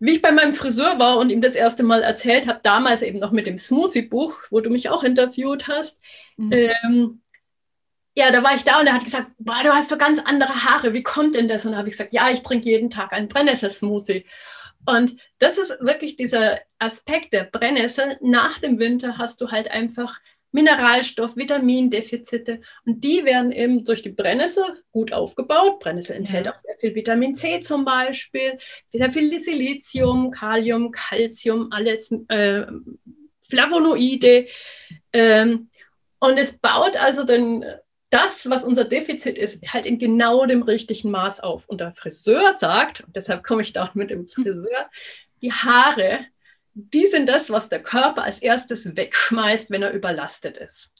wie 0.00 0.12
ich 0.12 0.22
bei 0.22 0.32
meinem 0.32 0.54
Friseur 0.54 0.98
war 0.98 1.18
und 1.18 1.30
ihm 1.30 1.40
das 1.40 1.54
erste 1.54 1.84
Mal 1.84 2.02
erzählt 2.02 2.48
habe, 2.48 2.60
damals 2.62 3.02
eben 3.02 3.20
noch 3.20 3.32
mit 3.32 3.46
dem 3.46 3.58
Smoothie-Buch, 3.58 4.34
wo 4.50 4.60
du 4.60 4.70
mich 4.70 4.88
auch 4.88 5.04
interviewt 5.04 5.68
hast, 5.68 6.00
mhm. 6.36 6.52
ähm, 6.52 7.22
ja, 8.16 8.32
da 8.32 8.42
war 8.42 8.56
ich 8.56 8.64
da 8.64 8.80
und 8.80 8.86
er 8.86 8.94
hat 8.94 9.04
gesagt, 9.04 9.30
boah, 9.38 9.62
du 9.62 9.72
hast 9.72 9.88
so 9.88 9.96
ganz 9.96 10.18
andere 10.18 10.64
Haare, 10.64 10.94
wie 10.94 11.02
kommt 11.02 11.36
denn 11.36 11.48
das? 11.48 11.64
Und 11.64 11.72
da 11.72 11.78
habe 11.78 11.88
ich 11.88 11.92
gesagt, 11.92 12.12
ja, 12.12 12.28
ich 12.30 12.42
trinke 12.42 12.68
jeden 12.68 12.90
Tag 12.90 13.12
einen 13.12 13.28
Brennnesselsmoothie. 13.28 14.26
Und 14.86 15.16
das 15.38 15.58
ist 15.58 15.80
wirklich 15.80 16.16
dieser 16.16 16.60
Aspekt 16.78 17.32
der 17.32 17.44
Brennnessel. 17.44 18.16
Nach 18.20 18.58
dem 18.58 18.78
Winter 18.78 19.18
hast 19.18 19.40
du 19.40 19.50
halt 19.50 19.70
einfach 19.70 20.18
Mineralstoff, 20.52 21.36
Vitamindefizite 21.36 22.60
und 22.84 23.04
die 23.04 23.24
werden 23.24 23.52
eben 23.52 23.84
durch 23.84 24.02
die 24.02 24.10
Brennnessel 24.10 24.64
gut 24.90 25.12
aufgebaut. 25.12 25.78
Brennnessel 25.78 26.16
enthält 26.16 26.46
ja. 26.46 26.54
auch 26.54 26.58
sehr 26.58 26.76
viel 26.78 26.94
Vitamin 26.94 27.34
C 27.34 27.60
zum 27.60 27.84
Beispiel, 27.84 28.58
sehr 28.92 29.10
viel 29.10 29.38
Silizium, 29.38 30.30
Kalium, 30.30 30.90
Calcium, 30.90 31.70
alles 31.70 32.10
äh, 32.28 32.62
Flavonoide. 33.42 34.46
Ähm, 35.12 35.68
und 36.18 36.36
es 36.36 36.58
baut 36.58 36.96
also 36.96 37.24
den 37.24 37.64
das, 38.10 38.50
was 38.50 38.64
unser 38.64 38.84
Defizit 38.84 39.38
ist, 39.38 39.62
halt 39.72 39.86
in 39.86 39.98
genau 39.98 40.44
dem 40.44 40.62
richtigen 40.62 41.10
Maß 41.10 41.40
auf. 41.40 41.68
Und 41.68 41.80
der 41.80 41.92
Friseur 41.92 42.54
sagt, 42.54 43.02
und 43.02 43.14
deshalb 43.16 43.44
komme 43.44 43.62
ich 43.62 43.72
da 43.72 43.86
auch 43.86 43.94
mit 43.94 44.10
dem 44.10 44.26
Friseur, 44.26 44.90
die 45.40 45.52
Haare, 45.52 46.26
die 46.74 47.06
sind 47.06 47.28
das, 47.28 47.50
was 47.50 47.68
der 47.68 47.82
Körper 47.82 48.24
als 48.24 48.40
erstes 48.40 48.96
wegschmeißt, 48.96 49.70
wenn 49.70 49.82
er 49.82 49.92
überlastet 49.92 50.56
ist. 50.56 50.90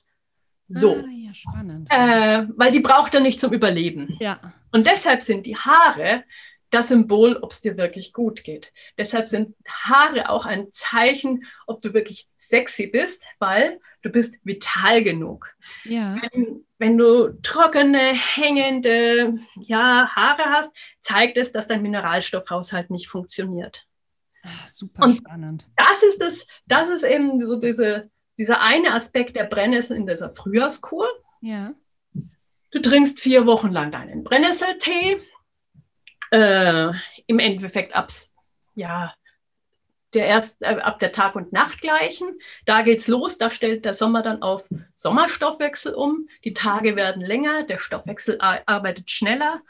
So. 0.69 0.97
Ah, 0.97 1.05
ja, 1.11 1.35
spannend. 1.35 1.89
Äh, 1.91 2.47
weil 2.57 2.71
die 2.71 2.81
braucht 2.81 3.13
er 3.15 3.21
nicht 3.21 3.41
zum 3.41 3.53
Überleben. 3.53 4.17
Ja. 4.21 4.41
Und 4.71 4.87
deshalb 4.87 5.23
sind 5.23 5.47
die 5.47 5.57
Haare 5.57 6.23
das 6.71 6.89
Symbol, 6.89 7.37
ob 7.37 7.51
es 7.51 7.61
dir 7.61 7.77
wirklich 7.77 8.13
gut 8.13 8.45
geht. 8.45 8.73
Deshalb 8.97 9.29
sind 9.29 9.55
Haare 9.67 10.31
auch 10.31 10.47
ein 10.47 10.71
Zeichen, 10.71 11.45
ob 11.67 11.83
du 11.83 11.93
wirklich 11.93 12.29
sexy 12.39 12.87
bist, 12.87 13.23
weil 13.39 13.81
du 14.03 14.11
bist 14.11 14.39
vital 14.45 15.03
genug. 15.03 15.55
Ja. 15.85 16.21
Wenn, 16.23 16.65
wenn 16.79 16.97
du 16.97 17.41
trockene, 17.43 18.15
hängende 18.15 19.39
ja, 19.57 20.09
Haare 20.15 20.45
hast, 20.45 20.73
zeigt 21.01 21.37
es, 21.37 21.53
dass 21.53 21.67
dein 21.67 21.83
Mineralstoffhaushalt 21.83 22.91
nicht 22.91 23.09
funktioniert. 23.09 23.87
Ach, 24.43 24.69
super 24.69 25.05
Und 25.05 25.17
spannend. 25.17 25.69
Das 25.77 26.03
ist, 26.03 26.21
das, 26.21 26.47
das 26.67 26.89
ist 26.89 27.03
eben 27.03 27.41
so 27.47 27.57
diese, 27.61 28.11
dieser 28.39 28.61
eine 28.61 28.95
Aspekt 28.95 29.37
der 29.37 29.45
Brennnessel 29.45 29.97
in 29.97 30.07
dieser 30.07 30.35
Frühjahrskur. 30.35 31.07
Ja. 31.41 31.75
Du 32.71 32.81
trinkst 32.81 33.19
vier 33.19 33.47
Wochen 33.47 33.71
lang 33.71 33.91
deinen 33.91 34.23
Brennnesseltee 34.23 35.21
äh, 36.31 36.91
im 37.27 37.39
Endeffekt 37.39 37.95
abs, 37.95 38.33
ja, 38.75 39.15
der 40.15 40.27
erst 40.27 40.63
äh, 40.63 40.79
ab 40.81 40.99
der 40.99 41.13
Tag- 41.13 41.37
und 41.37 41.53
Nachtgleichen. 41.53 42.39
Da 42.67 42.83
geht's 42.83 43.09
los, 43.09 43.39
da 43.39 43.51
stellt 43.51 43.85
der 43.85 43.95
Sommer 43.95 44.23
dann 44.23 44.43
auf 44.43 44.69
Sommerstoffwechsel 44.95 45.95
um. 45.95 46.29
Die 46.45 46.55
Tage 46.55 46.97
werden 46.97 47.23
länger, 47.23 47.65
der 47.65 47.79
Stoffwechsel 47.79 48.39
arbeitet 48.41 49.11
schneller. 49.11 49.63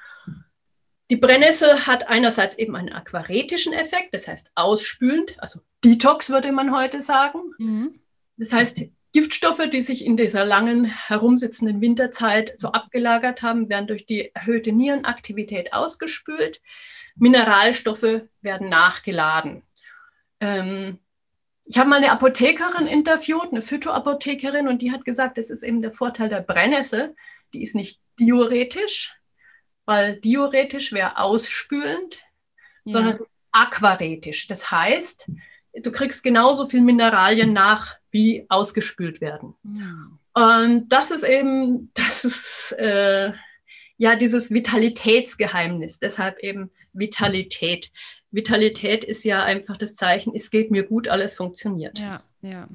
Die 1.11 1.17
Brennnessel 1.17 1.87
hat 1.87 2.09
einerseits 2.09 2.57
eben 2.57 2.77
einen 2.77 2.93
aquaretischen 2.93 3.73
Effekt, 3.73 4.15
das 4.15 4.29
heißt 4.29 4.51
ausspülend, 4.55 5.35
also 5.43 5.61
Detox 5.85 6.31
würde 6.31 6.53
man 6.53 6.75
heute 6.75 7.01
sagen. 7.01 7.41
Mhm. 7.59 8.01
Das 8.37 8.53
heißt, 8.53 8.83
Giftstoffe, 9.13 9.69
die 9.73 9.83
sich 9.83 10.05
in 10.05 10.17
dieser 10.17 10.45
langen 10.45 10.85
herumsitzenden 10.85 11.81
Winterzeit 11.81 12.55
so 12.59 12.69
abgelagert 12.69 13.43
haben, 13.43 13.69
werden 13.69 13.89
durch 13.89 14.07
die 14.07 14.35
erhöhte 14.35 14.73
Nierenaktivität 14.73 15.73
ausgespült. 15.73 16.61
Mineralstoffe 17.17 18.23
werden 18.41 18.69
nachgeladen. 18.69 19.63
Ähm, 20.41 20.99
ich 21.65 21.79
habe 21.79 21.89
mal 21.89 21.97
eine 21.97 22.13
Apothekerin 22.13 22.87
interviewt, 22.87 23.53
eine 23.53 23.63
Phytoapothekerin, 23.63 24.69
und 24.69 24.83
die 24.83 24.93
hat 24.93 25.05
gesagt, 25.05 25.39
das 25.39 25.51
ist 25.51 25.63
eben 25.63 25.83
der 25.83 25.93
Vorteil 25.93 26.29
der 26.29 26.41
Brennnessel. 26.41 27.15
Die 27.53 27.63
ist 27.63 27.75
nicht 27.75 28.01
diuretisch, 28.19 29.15
weil 29.85 30.21
diuretisch 30.21 30.93
wäre 30.93 31.19
ausspülend, 31.19 32.19
ja. 32.85 32.93
sondern 32.93 33.19
aquaretisch. 33.53 34.47
Das 34.47 34.71
heißt, 34.71 35.29
du 35.75 35.91
kriegst 35.91 36.23
genauso 36.23 36.67
viel 36.67 36.81
Mineralien 36.81 37.53
nach, 37.53 37.97
wie 38.11 38.47
ausgespült 38.49 39.21
werden. 39.21 39.55
Ja. 39.65 40.11
Und 40.35 40.89
das 40.89 41.11
ist 41.11 41.25
eben, 41.25 41.91
das 41.95 42.25
ist 42.25 42.75
äh, 42.79 43.33
ja 43.97 44.17
dieses 44.17 44.51
Vitalitätsgeheimnis, 44.51 45.99
deshalb 45.99 46.39
eben 46.41 46.71
Vitalität. 46.93 47.91
Vitalität 48.31 49.05
ist 49.05 49.25
ja 49.25 49.43
einfach 49.43 49.77
das 49.77 49.97
Zeichen, 49.97 50.33
es 50.35 50.51
geht 50.51 50.71
mir 50.71 50.85
gut, 50.85 51.09
alles 51.09 51.35
funktioniert. 51.35 51.99
Ja, 51.99 52.23
ja. 52.43 52.69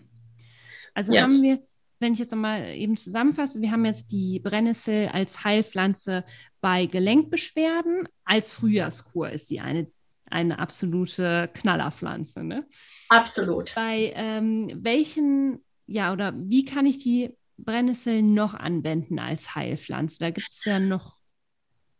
Also 0.93 1.13
ja. 1.13 1.23
haben 1.23 1.41
wir, 1.41 1.61
wenn 1.99 2.13
ich 2.13 2.19
jetzt 2.19 2.31
nochmal 2.31 2.75
eben 2.75 2.97
zusammenfasse, 2.97 3.61
wir 3.61 3.71
haben 3.71 3.85
jetzt 3.85 4.11
die 4.11 4.39
Brennnessel 4.39 5.07
als 5.09 5.43
Heilpflanze 5.43 6.23
bei 6.61 6.85
Gelenkbeschwerden. 6.85 8.07
Als 8.23 8.51
Frühjahrskur 8.51 9.29
ist 9.29 9.47
sie 9.47 9.59
eine 9.59 9.87
eine 10.29 10.59
absolute 10.59 11.49
Knallerpflanze. 11.53 12.43
Ne? 12.43 12.65
Absolut. 13.09 13.73
Bei 13.75 14.11
ähm, 14.15 14.71
welchen, 14.75 15.63
ja, 15.87 16.13
oder 16.13 16.33
wie 16.35 16.65
kann 16.65 16.85
ich 16.85 16.99
die 17.03 17.35
Brennnessel 17.57 18.21
noch 18.21 18.53
anwenden 18.53 19.19
als 19.19 19.55
Heilpflanze? 19.55 20.17
Da 20.19 20.29
gibt 20.31 20.49
es 20.49 20.65
ja 20.65 20.79
noch. 20.79 21.15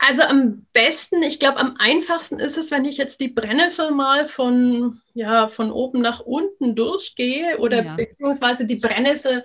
Also 0.07 0.21
am 0.23 0.65
besten, 0.73 1.23
ich 1.23 1.39
glaube, 1.39 1.57
am 1.57 1.77
einfachsten 1.79 2.39
ist 2.39 2.57
es, 2.57 2.69
wenn 2.69 2.85
ich 2.85 2.97
jetzt 2.97 3.19
die 3.19 3.27
Brennnessel 3.27 3.91
mal 3.91 4.27
von, 4.27 5.01
ja, 5.13 5.47
von 5.47 5.71
oben 5.71 6.01
nach 6.01 6.19
unten 6.19 6.75
durchgehe 6.75 7.57
oder 7.57 7.83
ja. 7.83 7.95
beziehungsweise 7.95 8.65
die 8.65 8.75
Brennnessel 8.75 9.43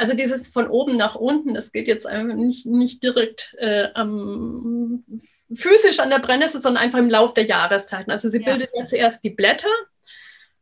also 0.00 0.14
dieses 0.14 0.48
von 0.48 0.66
oben 0.68 0.96
nach 0.96 1.14
unten, 1.14 1.52
das 1.52 1.72
geht 1.72 1.86
jetzt 1.86 2.06
einfach 2.06 2.34
nicht, 2.34 2.64
nicht 2.64 3.02
direkt 3.02 3.54
äh, 3.58 3.88
am, 3.92 5.04
physisch 5.52 6.00
an 6.00 6.08
der 6.08 6.20
Brennnessel, 6.20 6.62
sondern 6.62 6.82
einfach 6.82 6.98
im 6.98 7.10
Lauf 7.10 7.34
der 7.34 7.44
Jahreszeiten. 7.44 8.10
Also 8.10 8.30
sie 8.30 8.40
ja. 8.40 8.46
bildet 8.46 8.70
ja 8.74 8.86
zuerst 8.86 9.22
die 9.22 9.28
Blätter, 9.28 9.68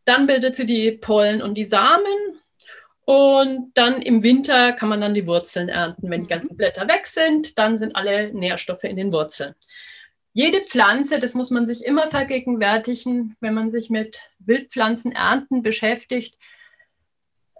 dann 0.04 0.26
bildet 0.26 0.56
sie 0.56 0.66
die 0.66 0.90
Pollen 0.90 1.40
und 1.40 1.54
die 1.54 1.66
Samen 1.66 2.38
und 3.08 3.72
dann 3.72 4.02
im 4.02 4.22
Winter 4.22 4.74
kann 4.74 4.90
man 4.90 5.00
dann 5.00 5.14
die 5.14 5.26
Wurzeln 5.26 5.70
ernten. 5.70 6.10
Wenn 6.10 6.24
die 6.24 6.28
ganzen 6.28 6.58
Blätter 6.58 6.86
weg 6.88 7.06
sind, 7.06 7.58
dann 7.58 7.78
sind 7.78 7.96
alle 7.96 8.34
Nährstoffe 8.34 8.84
in 8.84 8.96
den 8.96 9.14
Wurzeln. 9.14 9.54
Jede 10.34 10.60
Pflanze, 10.60 11.18
das 11.18 11.32
muss 11.32 11.50
man 11.50 11.64
sich 11.64 11.86
immer 11.86 12.10
vergegenwärtigen, 12.10 13.34
wenn 13.40 13.54
man 13.54 13.70
sich 13.70 13.88
mit 13.88 14.20
Wildpflanzenernten 14.40 15.62
beschäftigt. 15.62 16.36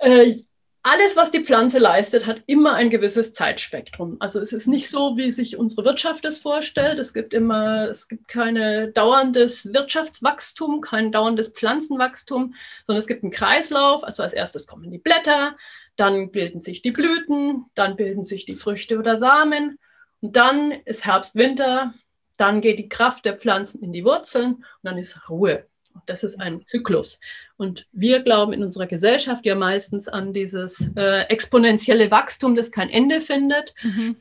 Äh, 0.01 0.43
alles, 0.83 1.17
was 1.17 1.31
die 1.31 1.45
Pflanze 1.45 1.79
leistet, 1.79 2.27
hat 2.27 2.43
immer 2.47 2.75
ein 2.75 2.91
gewisses 2.91 3.33
Zeitspektrum. 3.33 4.17
Also 4.21 4.41
es 4.41 4.53
ist 4.53 4.67
nicht 4.67 4.89
so, 4.89 5.17
wie 5.17 5.33
sich 5.33 5.57
unsere 5.57 5.85
Wirtschaft 5.85 6.25
es 6.25 6.39
vorstellt. 6.39 6.99
Es 6.99 7.13
gibt 7.13 7.35
immer, 7.35 7.89
es 7.89 8.09
gibt 8.09 8.29
keine 8.29 8.93
dauerndes 8.93 9.73
Wirtschaftswachstum, 9.73 10.81
kein 10.81 11.13
dauerndes 11.13 11.49
Pflanzenwachstum, 11.49 12.55
sondern 12.85 13.01
es 13.01 13.09
gibt 13.09 13.23
einen 13.23 13.33
Kreislauf. 13.33 14.05
Also 14.05 14.23
als 14.23 14.33
erstes 14.33 14.67
kommen 14.67 14.91
die 14.91 14.99
Blätter, 14.99 15.57
dann 15.97 16.31
bilden 16.31 16.61
sich 16.61 16.81
die 16.81 16.93
Blüten, 16.93 17.67
dann 17.75 17.97
bilden 17.97 18.23
sich 18.23 18.47
die 18.47 18.57
Früchte 18.57 18.99
oder 18.99 19.17
Samen 19.17 19.79
und 20.21 20.37
dann 20.37 20.71
ist 20.71 21.05
Herbst, 21.05 21.35
Winter, 21.35 21.95
dann 22.37 22.61
geht 22.61 22.79
die 22.79 22.89
Kraft 22.89 23.25
der 23.25 23.37
Pflanzen 23.37 23.83
in 23.83 23.93
die 23.93 24.05
Wurzeln 24.05 24.55
und 24.55 24.65
dann 24.83 24.99
ist 24.99 25.29
Ruhe. 25.29 25.67
Das 26.07 26.25
ist 26.25 26.41
ein 26.41 26.67
Zyklus. 26.67 27.21
Und 27.57 27.87
wir 27.93 28.21
glauben 28.21 28.53
in 28.53 28.63
unserer 28.63 28.87
Gesellschaft 28.87 29.45
ja 29.47 29.55
meistens 29.55 30.09
an 30.09 30.33
dieses 30.33 30.91
äh, 30.97 31.23
exponentielle 31.29 32.11
Wachstum, 32.11 32.55
das 32.55 32.73
kein 32.73 32.91
Ende 32.91 33.21
findet. 33.21 33.75
Mhm. 33.83 34.17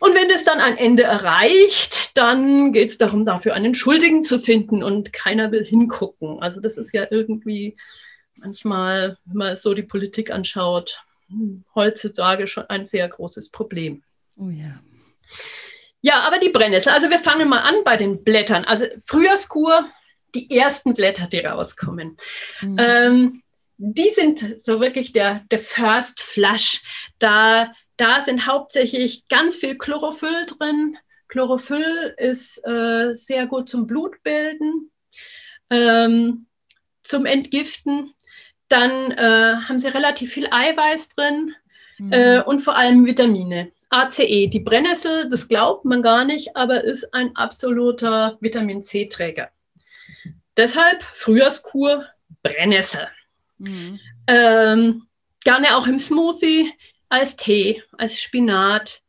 Und 0.00 0.14
wenn 0.14 0.30
es 0.30 0.44
dann 0.44 0.60
ein 0.60 0.76
Ende 0.76 1.02
erreicht, 1.02 2.16
dann 2.16 2.72
geht 2.72 2.90
es 2.90 2.98
darum, 2.98 3.24
dafür 3.24 3.54
einen 3.54 3.74
Schuldigen 3.74 4.22
zu 4.22 4.38
finden 4.38 4.82
und 4.82 5.12
keiner 5.12 5.50
will 5.50 5.64
hingucken. 5.64 6.40
Also 6.40 6.60
das 6.60 6.76
ist 6.76 6.92
ja 6.94 7.06
irgendwie 7.10 7.76
manchmal, 8.36 9.18
wenn 9.24 9.36
man 9.36 9.56
so 9.56 9.74
die 9.74 9.82
Politik 9.82 10.30
anschaut, 10.30 11.02
heutzutage 11.74 12.46
schon 12.46 12.64
ein 12.66 12.86
sehr 12.86 13.08
großes 13.08 13.50
Problem. 13.50 14.02
Oh 14.36 14.50
ja. 14.50 14.80
Ja, 16.00 16.20
aber 16.20 16.38
die 16.38 16.50
Brennnessel. 16.50 16.92
Also 16.92 17.10
wir 17.10 17.18
fangen 17.18 17.48
mal 17.48 17.60
an 17.60 17.74
bei 17.84 17.96
den 17.96 18.22
Blättern. 18.22 18.64
Also 18.64 18.86
Frühjahrskur, 19.04 19.90
die 20.34 20.56
ersten 20.56 20.94
Blätter, 20.94 21.26
die 21.26 21.40
rauskommen. 21.40 22.16
Mhm. 22.60 22.76
Ähm, 22.78 23.42
die 23.78 24.10
sind 24.10 24.64
so 24.64 24.80
wirklich 24.80 25.12
der, 25.12 25.44
der 25.50 25.60
First 25.60 26.20
Flush. 26.20 26.82
Da, 27.18 27.72
da 27.96 28.20
sind 28.20 28.46
hauptsächlich 28.46 29.28
ganz 29.28 29.56
viel 29.56 29.78
Chlorophyll 29.78 30.46
drin. 30.46 30.98
Chlorophyll 31.28 32.14
ist 32.16 32.58
äh, 32.66 33.14
sehr 33.14 33.46
gut 33.46 33.68
zum 33.68 33.86
Blutbilden, 33.86 34.90
ähm, 35.70 36.46
zum 37.04 37.24
Entgiften. 37.24 38.14
Dann 38.68 39.12
äh, 39.12 39.56
haben 39.68 39.78
sie 39.78 39.88
relativ 39.88 40.32
viel 40.32 40.48
Eiweiß 40.50 41.10
drin 41.10 41.54
mhm. 41.98 42.12
äh, 42.12 42.42
und 42.42 42.60
vor 42.60 42.76
allem 42.76 43.06
Vitamine. 43.06 43.70
ACE, 43.90 44.48
die 44.48 44.60
Brennnessel, 44.60 45.30
das 45.30 45.48
glaubt 45.48 45.84
man 45.84 46.02
gar 46.02 46.24
nicht, 46.24 46.56
aber 46.56 46.84
ist 46.84 47.14
ein 47.14 47.34
absoluter 47.36 48.36
Vitamin 48.40 48.82
C-Träger. 48.82 49.50
Deshalb 50.58 51.02
Frühjahrskur 51.02 52.04
Brennnessel. 52.42 53.08
Mhm. 53.56 53.98
Ähm, 54.26 55.06
gerne 55.42 55.76
auch 55.76 55.86
im 55.86 55.98
Smoothie, 55.98 56.72
als 57.08 57.36
Tee, 57.36 57.82
als 57.96 58.20
Spinat. 58.20 59.00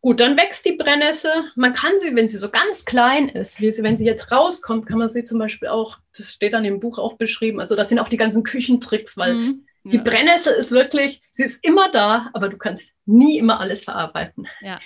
Gut, 0.00 0.20
dann 0.20 0.36
wächst 0.36 0.64
die 0.64 0.76
Brennnessel. 0.76 1.32
Man 1.56 1.72
kann 1.72 1.92
sie, 2.00 2.14
wenn 2.14 2.28
sie 2.28 2.38
so 2.38 2.48
ganz 2.48 2.84
klein 2.84 3.28
ist, 3.28 3.60
wie 3.60 3.72
sie, 3.72 3.82
wenn 3.82 3.96
sie 3.96 4.06
jetzt 4.06 4.30
rauskommt, 4.30 4.86
kann 4.86 4.98
man 4.98 5.08
sie 5.08 5.24
zum 5.24 5.40
Beispiel 5.40 5.68
auch, 5.68 5.98
das 6.16 6.32
steht 6.32 6.52
dann 6.52 6.64
im 6.64 6.78
Buch 6.78 6.98
auch 6.98 7.14
beschrieben, 7.14 7.58
also 7.58 7.74
das 7.74 7.88
sind 7.88 7.98
auch 7.98 8.08
die 8.08 8.16
ganzen 8.16 8.44
Küchentricks, 8.44 9.16
weil 9.16 9.34
mhm. 9.34 9.66
Die 9.84 9.98
Brennnessel 9.98 10.52
ist 10.52 10.70
wirklich, 10.70 11.22
sie 11.32 11.44
ist 11.44 11.64
immer 11.64 11.90
da, 11.90 12.28
aber 12.34 12.48
du 12.48 12.58
kannst 12.58 12.92
nie 13.06 13.38
immer 13.38 13.60
alles 13.60 13.82
verarbeiten. 13.82 14.46
Ja. 14.60 14.78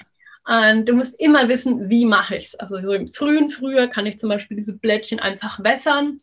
Und 0.47 0.89
du 0.89 0.93
musst 0.93 1.19
immer 1.19 1.49
wissen, 1.49 1.89
wie 1.89 2.05
mache 2.05 2.37
ich 2.37 2.47
es. 2.47 2.55
Also 2.55 2.81
so 2.81 2.93
im 2.93 3.09
frühen 3.09 3.49
Frühjahr 3.49 3.89
kann 3.89 4.07
ich 4.07 4.19
zum 4.19 4.29
Beispiel 4.29 4.57
diese 4.57 4.77
Blättchen 4.77 5.21
einfach 5.21 5.63
wässern. 5.63 6.19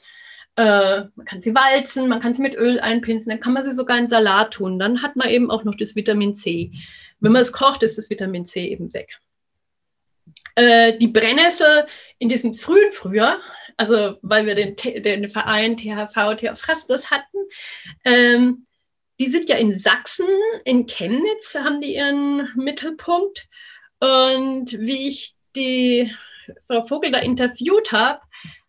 Äh, 0.56 1.06
man 1.16 1.26
kann 1.26 1.40
sie 1.40 1.56
walzen, 1.56 2.08
man 2.08 2.20
kann 2.20 2.34
sie 2.34 2.42
mit 2.42 2.56
Öl 2.56 2.80
einpinseln, 2.80 3.38
dann 3.38 3.44
kann 3.44 3.54
man 3.54 3.64
sie 3.64 3.72
sogar 3.72 3.98
in 3.98 4.08
Salat 4.08 4.54
tun. 4.54 4.78
Dann 4.78 5.02
hat 5.02 5.16
man 5.16 5.30
eben 5.30 5.50
auch 5.50 5.64
noch 5.64 5.76
das 5.76 5.96
Vitamin 5.96 6.36
C. 6.36 6.72
Wenn 7.20 7.32
man 7.32 7.42
es 7.42 7.52
kocht, 7.52 7.84
ist 7.84 7.98
das 7.98 8.10
Vitamin 8.10 8.46
C 8.46 8.68
eben 8.68 8.94
weg. 8.94 9.20
Äh, 10.56 10.98
die 10.98 11.08
Brennnessel 11.08 11.86
in 12.20 12.30
diesem 12.30 12.54
frühen 12.54 12.92
Frühjahr 12.92 13.40
also 13.82 14.18
weil 14.22 14.46
wir 14.46 14.54
den, 14.54 14.76
den 14.76 15.28
Verein 15.30 15.76
THV, 15.76 16.36
THV 16.36 16.86
das 16.88 17.10
hatten. 17.10 17.38
Ähm, 18.06 18.68
die 19.20 19.26
sind 19.28 19.50
ja 19.50 19.58
in 19.58 19.78
Sachsen, 19.78 20.28
in 20.66 20.86
Chemnitz 20.86 21.56
haben 21.56 21.82
die 21.82 21.96
ihren 21.96 22.50
Mittelpunkt. 22.56 23.48
Und 24.02 24.74
wie 24.80 25.08
ich 25.08 25.36
die 25.56 26.12
Frau 26.68 26.86
Vogel 26.86 27.12
da 27.12 27.20
interviewt 27.20 27.92
habe, 27.94 28.20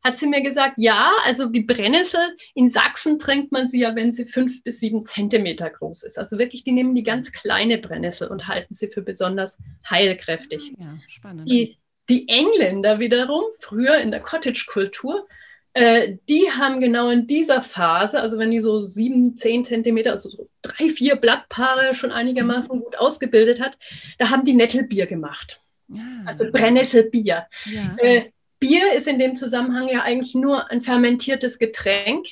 hat 0.05 0.19
sie 0.19 0.27
mir 0.27 0.43
gesagt, 0.43 0.75
ja, 0.79 1.13
also 1.25 1.47
die 1.47 1.63
Brennnessel 1.63 2.37
in 2.55 2.71
Sachsen 2.71 3.19
trinkt 3.19 3.53
man 3.53 3.67
sie 3.69 3.81
ja, 3.81 3.95
wenn 3.97 4.13
sie 4.13 4.25
fünf 4.25 4.63
bis 4.63 4.81
sieben 4.81 5.05
Zentimeter 5.05 5.71
groß 5.71 6.03
ist. 6.03 6.19
Also 6.19 6.39
wirklich, 6.39 6.65
die 6.65 6.73
nehmen 6.73 6.95
die 6.95 7.05
ganz 7.05 7.33
kleine 7.33 7.79
Brennnessel 7.79 8.29
und 8.29 8.49
halten 8.49 8.75
sie 8.75 8.89
für 8.89 9.03
besonders 9.03 9.59
heilkräftig. 9.89 10.73
Ja, 10.77 10.99
spannend. 11.09 11.49
Die 11.49 11.79
die 12.09 12.29
Engländer 12.29 12.99
wiederum, 12.99 13.45
früher 13.61 13.97
in 13.99 14.11
der 14.11 14.21
Cottage-Kultur, 14.21 15.27
äh, 15.75 16.17
die 16.29 16.51
haben 16.51 16.81
genau 16.81 17.09
in 17.09 17.27
dieser 17.27 17.63
Phase, 17.63 18.21
also 18.21 18.39
wenn 18.39 18.51
die 18.51 18.61
so 18.61 18.81
sieben, 18.81 19.37
zehn 19.37 19.65
Zentimeter, 19.65 20.11
also 20.11 20.29
so 20.29 20.49
drei, 20.61 20.91
vier 20.91 21.17
Blattpaare 21.17 21.95
schon 21.95 22.13
einigermaßen 22.13 22.81
gut 22.81 22.97
ausgebildet 22.99 23.61
hat, 23.61 23.79
da 24.19 24.31
haben 24.31 24.45
die 24.45 24.55
Nettelbier 24.55 25.07
gemacht. 25.07 25.61
Ja. 25.89 26.03
Also 26.27 26.45
Brennnesselbier. 26.51 27.47
Ja. 27.67 27.97
Äh, 27.99 28.31
Bier 28.59 28.93
ist 28.95 29.09
in 29.09 29.19
dem 29.19 29.35
Zusammenhang 29.35 29.89
ja 29.89 30.03
eigentlich 30.03 30.35
nur 30.35 30.71
ein 30.71 30.81
fermentiertes 30.81 31.59
Getränk. 31.59 32.27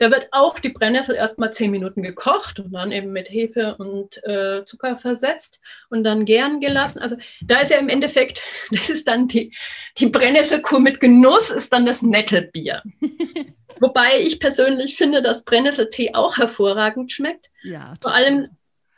Da 0.00 0.10
wird 0.10 0.28
auch 0.30 0.58
die 0.58 0.70
Brennnessel 0.70 1.14
erstmal 1.14 1.52
zehn 1.52 1.70
Minuten 1.70 2.02
gekocht 2.02 2.58
und 2.58 2.72
dann 2.72 2.90
eben 2.90 3.12
mit 3.12 3.30
Hefe 3.30 3.76
und 3.76 4.16
äh, 4.24 4.64
Zucker 4.64 4.96
versetzt 4.96 5.60
und 5.90 6.04
dann 6.04 6.24
gären 6.24 6.60
gelassen. 6.60 7.00
Also 7.00 7.16
da 7.42 7.58
ist 7.58 7.70
ja 7.70 7.76
im 7.76 7.90
Endeffekt, 7.90 8.42
das 8.70 8.88
ist 8.88 9.06
dann 9.06 9.28
die, 9.28 9.54
die 9.98 10.06
Brennnesselkur 10.06 10.80
mit 10.80 11.00
Genuss, 11.00 11.50
ist 11.50 11.70
dann 11.74 11.84
das 11.84 12.00
Nettelbier. 12.00 12.82
Wobei 13.80 14.20
ich 14.20 14.40
persönlich 14.40 14.96
finde, 14.96 15.20
dass 15.20 15.44
Brennnesseltee 15.44 16.14
auch 16.14 16.38
hervorragend 16.38 17.12
schmeckt. 17.12 17.50
Ja, 17.62 17.92
vor, 18.00 18.14
allem, 18.14 18.48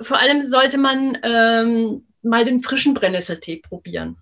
vor 0.01 0.21
allem 0.21 0.41
sollte 0.41 0.79
man 0.79 1.19
ähm, 1.25 2.07
mal 2.23 2.45
den 2.45 2.63
frischen 2.63 2.95
Brennnesseltee 2.95 3.57
probieren. 3.57 4.19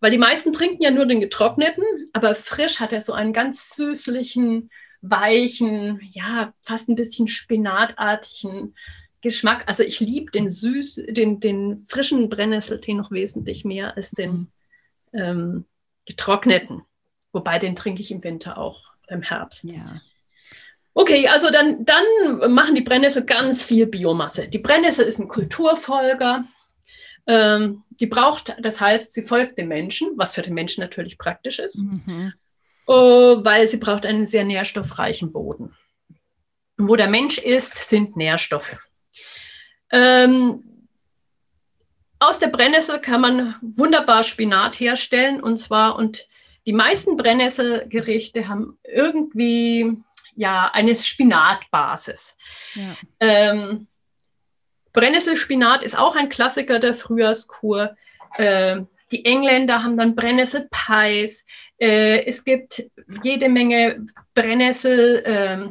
Weil 0.00 0.10
die 0.10 0.18
meisten 0.18 0.52
trinken 0.52 0.82
ja 0.82 0.90
nur 0.90 1.06
den 1.06 1.20
getrockneten, 1.20 1.84
aber 2.12 2.34
frisch 2.34 2.78
hat 2.78 2.92
er 2.92 3.00
so 3.00 3.14
einen 3.14 3.32
ganz 3.32 3.74
süßlichen, 3.76 4.68
weichen, 5.02 6.00
ja, 6.12 6.54
fast 6.62 6.88
ein 6.88 6.94
bisschen 6.94 7.28
spinatartigen 7.28 8.74
Geschmack. 9.20 9.64
Also 9.66 9.82
ich 9.82 10.00
liebe 10.00 10.30
den 10.30 10.48
süß, 10.48 11.02
den, 11.08 11.40
den 11.40 11.84
frischen 11.88 12.28
Brennnesseltee 12.28 12.94
noch 12.94 13.10
wesentlich 13.10 13.64
mehr 13.64 13.96
als 13.96 14.12
den 14.12 14.32
mhm. 14.32 14.48
ähm, 15.12 15.64
getrockneten. 16.06 16.82
Wobei 17.32 17.58
den 17.58 17.76
trinke 17.76 18.00
ich 18.00 18.10
im 18.10 18.24
Winter 18.24 18.58
auch, 18.58 18.92
im 19.08 19.22
Herbst. 19.22 19.64
Ja. 19.64 19.94
Okay, 20.94 21.26
also 21.28 21.50
dann, 21.50 21.84
dann 21.84 22.52
machen 22.52 22.74
die 22.74 22.82
Brennnessel 22.82 23.24
ganz 23.24 23.62
viel 23.62 23.86
Biomasse. 23.86 24.48
Die 24.48 24.58
Brennnessel 24.58 25.06
ist 25.06 25.18
ein 25.18 25.28
Kulturfolger. 25.28 26.44
Ähm, 27.26 27.84
die 27.90 28.06
braucht, 28.06 28.54
das 28.60 28.80
heißt, 28.80 29.12
sie 29.12 29.22
folgt 29.22 29.56
dem 29.58 29.68
Menschen, 29.68 30.10
was 30.16 30.34
für 30.34 30.42
den 30.42 30.54
Menschen 30.54 30.82
natürlich 30.82 31.16
praktisch 31.16 31.58
ist. 31.60 31.78
Mhm. 31.78 32.34
Oh, 32.86 33.44
weil 33.44 33.68
sie 33.68 33.76
braucht 33.76 34.04
einen 34.04 34.26
sehr 34.26 34.44
nährstoffreichen 34.44 35.32
Boden. 35.32 35.76
Wo 36.76 36.96
der 36.96 37.08
Mensch 37.08 37.38
ist, 37.38 37.76
sind 37.88 38.16
Nährstoffe. 38.16 38.76
Ähm, 39.90 40.88
aus 42.18 42.38
der 42.38 42.48
Brennnessel 42.48 43.00
kann 43.00 43.20
man 43.20 43.56
wunderbar 43.60 44.24
Spinat 44.24 44.78
herstellen 44.80 45.42
und 45.42 45.58
zwar 45.58 45.96
und 45.96 46.26
die 46.66 46.72
meisten 46.72 47.16
Brennnesselgerichte 47.16 48.48
haben 48.48 48.78
irgendwie 48.84 49.96
ja 50.36 50.70
eine 50.72 50.94
Spinatbasis. 50.94 52.36
Ja. 52.74 52.96
Ähm, 53.20 53.88
Brennnesselspinat 54.92 55.82
ist 55.82 55.98
auch 55.98 56.14
ein 56.14 56.28
Klassiker 56.28 56.78
der 56.78 56.94
Frühjahrskur. 56.94 57.96
Ähm, 58.38 58.88
die 59.10 59.24
Engländer 59.24 59.82
haben 59.82 59.96
dann 59.96 60.14
Brennnesselpies. 60.14 61.44
Äh, 61.82 62.26
es 62.26 62.44
gibt 62.44 62.84
jede 63.24 63.48
Menge 63.48 64.06
Brennnessel, 64.34 65.16
äh, 65.24 65.68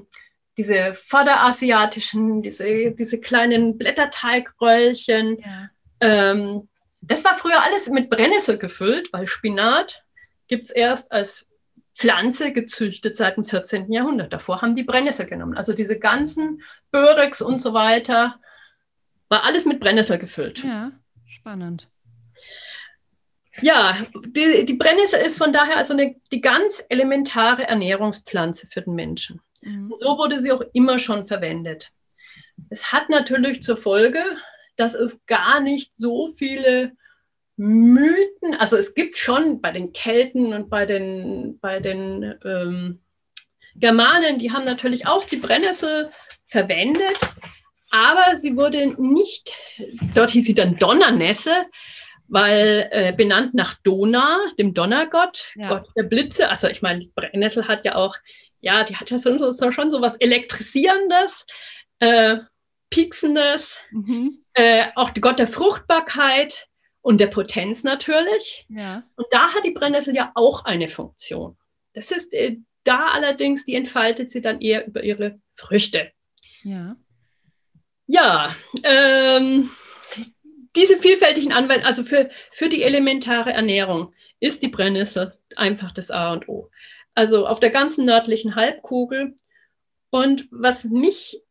diese 0.57 0.93
vorderasiatischen, 0.93 2.41
diese, 2.41 2.91
diese 2.91 3.17
kleinen 3.17 3.77
Blätterteigröllchen. 3.77 5.37
Ja. 5.39 5.69
Ähm, 6.01 6.67
das 6.99 7.23
war 7.23 7.35
früher 7.35 7.63
alles 7.63 7.87
mit 7.87 8.09
Brennnessel 8.09 8.57
gefüllt, 8.57 9.13
weil 9.13 9.25
Spinat 9.25 10.03
gibt 10.49 10.65
es 10.65 10.71
erst 10.71 11.13
als 11.13 11.47
Pflanze 11.95 12.51
gezüchtet 12.51 13.15
seit 13.15 13.37
dem 13.37 13.45
14. 13.45 13.89
Jahrhundert. 13.89 14.33
Davor 14.33 14.61
haben 14.61 14.75
die 14.75 14.83
Brennnessel 14.83 15.25
genommen. 15.25 15.55
Also 15.55 15.71
diese 15.71 15.97
ganzen 15.97 16.61
Börex 16.91 17.41
und 17.41 17.59
so 17.59 17.73
weiter, 17.73 18.35
war 19.29 19.45
alles 19.45 19.63
mit 19.63 19.79
Brennnessel 19.79 20.17
gefüllt. 20.17 20.61
Ja, 20.61 20.91
spannend. 21.25 21.89
Ja, 23.61 23.97
die, 24.25 24.65
die 24.65 24.73
Brennnessel 24.73 25.19
ist 25.21 25.37
von 25.37 25.53
daher 25.53 25.77
also 25.77 25.93
eine, 25.93 26.15
die 26.31 26.41
ganz 26.41 26.83
elementare 26.89 27.67
Ernährungspflanze 27.67 28.67
für 28.67 28.81
den 28.81 28.95
Menschen. 28.95 29.41
Mhm. 29.61 29.93
So 29.99 30.17
wurde 30.17 30.39
sie 30.39 30.51
auch 30.51 30.63
immer 30.73 30.99
schon 30.99 31.27
verwendet. 31.27 31.91
Es 32.69 32.91
hat 32.91 33.09
natürlich 33.09 33.61
zur 33.63 33.77
Folge, 33.77 34.23
dass 34.75 34.93
es 34.93 35.25
gar 35.25 35.59
nicht 35.59 35.91
so 35.95 36.27
viele 36.27 36.93
Mythen, 37.57 38.55
also 38.57 38.75
es 38.77 38.95
gibt 38.95 39.17
schon 39.17 39.61
bei 39.61 39.71
den 39.71 39.93
Kelten 39.93 40.53
und 40.53 40.69
bei 40.69 40.85
den, 40.85 41.59
bei 41.59 41.79
den 41.79 42.33
ähm, 42.43 42.99
Germanen, 43.75 44.39
die 44.39 44.51
haben 44.51 44.65
natürlich 44.65 45.05
auch 45.05 45.25
die 45.25 45.37
Brennnessel 45.37 46.11
verwendet, 46.45 47.19
aber 47.91 48.35
sie 48.35 48.55
wurde 48.55 48.95
nicht, 48.99 49.53
dort 50.15 50.31
hieß 50.31 50.45
sie 50.45 50.53
dann 50.53 50.77
Donnernesse, 50.77 51.65
weil 52.31 52.87
äh, 52.91 53.13
benannt 53.15 53.53
nach 53.53 53.75
Dona, 53.83 54.39
dem 54.57 54.73
Donnergott, 54.73 55.51
ja. 55.55 55.67
Gott 55.67 55.89
der 55.97 56.03
Blitze. 56.03 56.49
Also 56.49 56.69
ich 56.69 56.81
meine, 56.81 57.07
Brennnessel 57.13 57.67
hat 57.67 57.83
ja 57.83 57.95
auch, 57.95 58.15
ja, 58.61 58.85
die 58.85 58.95
hat 58.95 59.11
ja 59.11 59.19
schon 59.19 59.37
so, 59.51 59.71
schon 59.71 59.91
so 59.91 60.01
was 60.01 60.15
Elektrisierendes, 60.15 61.45
äh, 61.99 62.37
Pieksendes, 62.89 63.79
mhm. 63.91 64.43
äh, 64.53 64.85
auch 64.95 65.09
die 65.09 65.19
Gott 65.19 65.39
der 65.39 65.47
Fruchtbarkeit 65.47 66.67
und 67.01 67.19
der 67.19 67.27
Potenz 67.27 67.83
natürlich. 67.83 68.65
Ja. 68.69 69.03
Und 69.15 69.27
da 69.31 69.53
hat 69.53 69.65
die 69.65 69.71
Brennnessel 69.71 70.15
ja 70.15 70.31
auch 70.35 70.63
eine 70.63 70.87
Funktion. 70.87 71.57
Das 71.93 72.11
ist 72.11 72.33
äh, 72.33 72.57
da 72.85 73.07
allerdings, 73.07 73.65
die 73.65 73.75
entfaltet 73.75 74.31
sie 74.31 74.41
dann 74.41 74.61
eher 74.61 74.87
über 74.87 75.03
ihre 75.03 75.41
Früchte. 75.51 76.13
Ja. 76.63 76.95
Ja, 78.07 78.55
ähm, 78.83 79.69
diese 80.75 80.97
vielfältigen 80.97 81.51
Anwendungen, 81.51 81.85
also 81.85 82.03
für, 82.03 82.29
für 82.51 82.69
die 82.69 82.83
elementare 82.83 83.51
Ernährung 83.51 84.13
ist 84.39 84.63
die 84.63 84.69
Brennnessel 84.69 85.37
einfach 85.55 85.91
das 85.91 86.11
A 86.11 86.33
und 86.33 86.47
O. 86.47 86.69
Also 87.13 87.47
auf 87.47 87.59
der 87.59 87.69
ganzen 87.71 88.05
nördlichen 88.05 88.55
Halbkugel. 88.55 89.35
Und 90.09 90.47
was 90.51 90.85
mich, 90.85 91.41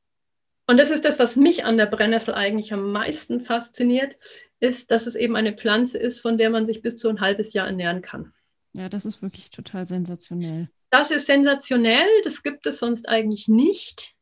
und 0.66 0.78
das 0.78 0.90
ist 0.90 1.04
das, 1.04 1.18
was 1.18 1.36
mich 1.36 1.64
an 1.64 1.76
der 1.76 1.86
Brennnessel 1.86 2.34
eigentlich 2.34 2.72
am 2.72 2.92
meisten 2.92 3.40
fasziniert, 3.40 4.16
ist, 4.58 4.90
dass 4.90 5.06
es 5.06 5.14
eben 5.14 5.36
eine 5.36 5.54
Pflanze 5.54 5.98
ist, 5.98 6.20
von 6.20 6.38
der 6.38 6.50
man 6.50 6.66
sich 6.66 6.82
bis 6.82 6.96
zu 6.96 7.08
ein 7.08 7.20
halbes 7.20 7.52
Jahr 7.52 7.66
ernähren 7.66 8.02
kann. 8.02 8.32
Ja, 8.72 8.88
das 8.88 9.04
ist 9.04 9.22
wirklich 9.22 9.50
total 9.50 9.86
sensationell. 9.86 10.70
Das 10.90 11.10
ist 11.10 11.26
sensationell, 11.26 12.08
das 12.24 12.42
gibt 12.42 12.66
es 12.66 12.78
sonst 12.78 13.08
eigentlich 13.08 13.48
nicht. 13.48 14.14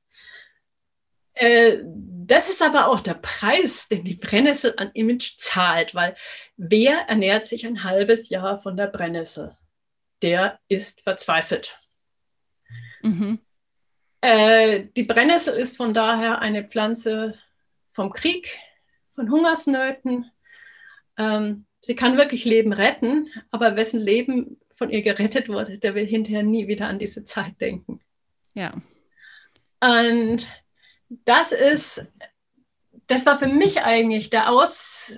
Äh, 1.38 1.78
das 1.84 2.50
ist 2.50 2.60
aber 2.62 2.88
auch 2.88 3.00
der 3.00 3.14
Preis, 3.14 3.88
den 3.88 4.04
die 4.04 4.16
Brennnessel 4.16 4.74
an 4.76 4.90
Image 4.92 5.38
zahlt, 5.38 5.94
weil 5.94 6.16
wer 6.56 7.08
ernährt 7.08 7.46
sich 7.46 7.64
ein 7.66 7.84
halbes 7.84 8.28
Jahr 8.28 8.58
von 8.60 8.76
der 8.76 8.88
Brennnessel? 8.88 9.56
Der 10.20 10.58
ist 10.68 11.00
verzweifelt. 11.02 11.78
Mhm. 13.02 13.38
Äh, 14.20 14.86
die 14.96 15.04
Brennnessel 15.04 15.54
ist 15.54 15.76
von 15.76 15.94
daher 15.94 16.40
eine 16.40 16.64
Pflanze 16.66 17.38
vom 17.92 18.12
Krieg, 18.12 18.58
von 19.10 19.30
Hungersnöten. 19.30 20.30
Ähm, 21.16 21.66
sie 21.80 21.94
kann 21.94 22.18
wirklich 22.18 22.44
Leben 22.44 22.72
retten, 22.72 23.30
aber 23.50 23.76
wessen 23.76 24.00
Leben 24.00 24.60
von 24.74 24.90
ihr 24.90 25.02
gerettet 25.02 25.48
wurde, 25.48 25.78
der 25.78 25.94
will 25.94 26.06
hinterher 26.06 26.42
nie 26.42 26.66
wieder 26.66 26.88
an 26.88 26.98
diese 26.98 27.24
Zeit 27.24 27.60
denken. 27.60 28.00
Ja. 28.54 28.74
Und 29.80 30.48
das 31.08 31.52
ist, 31.52 32.04
das 33.06 33.26
war 33.26 33.38
für 33.38 33.48
mich 33.48 33.80
eigentlich 33.80 34.30
der 34.30 34.50
Aus, 34.50 35.12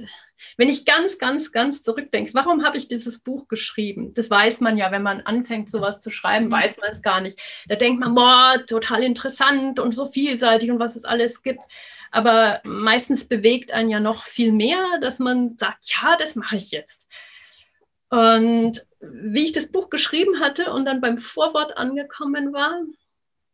wenn 0.57 0.69
ich 0.69 0.85
ganz, 0.85 1.19
ganz, 1.19 1.53
ganz 1.53 1.83
zurückdenke, 1.83 2.35
warum 2.35 2.65
habe 2.65 2.77
ich 2.77 2.87
dieses 2.87 3.19
Buch 3.19 3.49
geschrieben? 3.49 4.13
Das 4.15 4.31
weiß 4.31 4.61
man 4.61 4.77
ja, 4.77 4.93
wenn 4.93 5.03
man 5.03 5.23
anfängt, 5.23 5.71
sowas 5.71 6.01
zu 6.01 6.11
schreiben, 6.11 6.47
mhm. 6.47 6.51
weiß 6.53 6.77
man 6.79 6.91
es 6.91 7.03
gar 7.03 7.21
nicht. 7.21 7.41
Da 7.67 7.77
denkt 7.77 8.01
man, 8.01 8.15
boah, 8.15 8.63
total 8.67 9.03
interessant 9.03 9.81
und 9.81 9.93
so 9.95 10.07
vielseitig 10.07 10.71
und 10.71 10.79
was 10.79 10.97
es 10.97 11.05
alles 11.05 11.43
gibt. 11.43 11.63
Aber 12.11 12.61
meistens 12.65 13.27
bewegt 13.27 13.73
einen 13.73 13.89
ja 13.89 14.01
noch 14.01 14.25
viel 14.25 14.53
mehr, 14.53 14.85
dass 15.01 15.19
man 15.19 15.51
sagt, 15.51 15.91
ja, 15.91 16.17
das 16.17 16.35
mache 16.35 16.57
ich 16.57 16.71
jetzt. 16.73 17.07
Und 18.11 18.85
wie 19.01 19.45
ich 19.45 19.53
das 19.53 19.71
Buch 19.71 19.89
geschrieben 19.89 20.41
hatte 20.41 20.73
und 20.73 20.85
dann 20.85 21.01
beim 21.01 21.17
Vorwort 21.17 21.77
angekommen 21.77 22.53
war, 22.53 22.83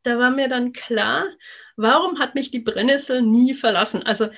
da 0.03 0.18
war 0.18 0.31
mir 0.31 0.49
dann 0.49 0.72
klar, 0.72 1.27
warum 1.77 2.19
hat 2.19 2.35
mich 2.35 2.51
die 2.51 2.61
Brennnessel 2.61 3.23
nie 3.23 3.55
verlassen? 3.55 4.03
Also 4.03 4.29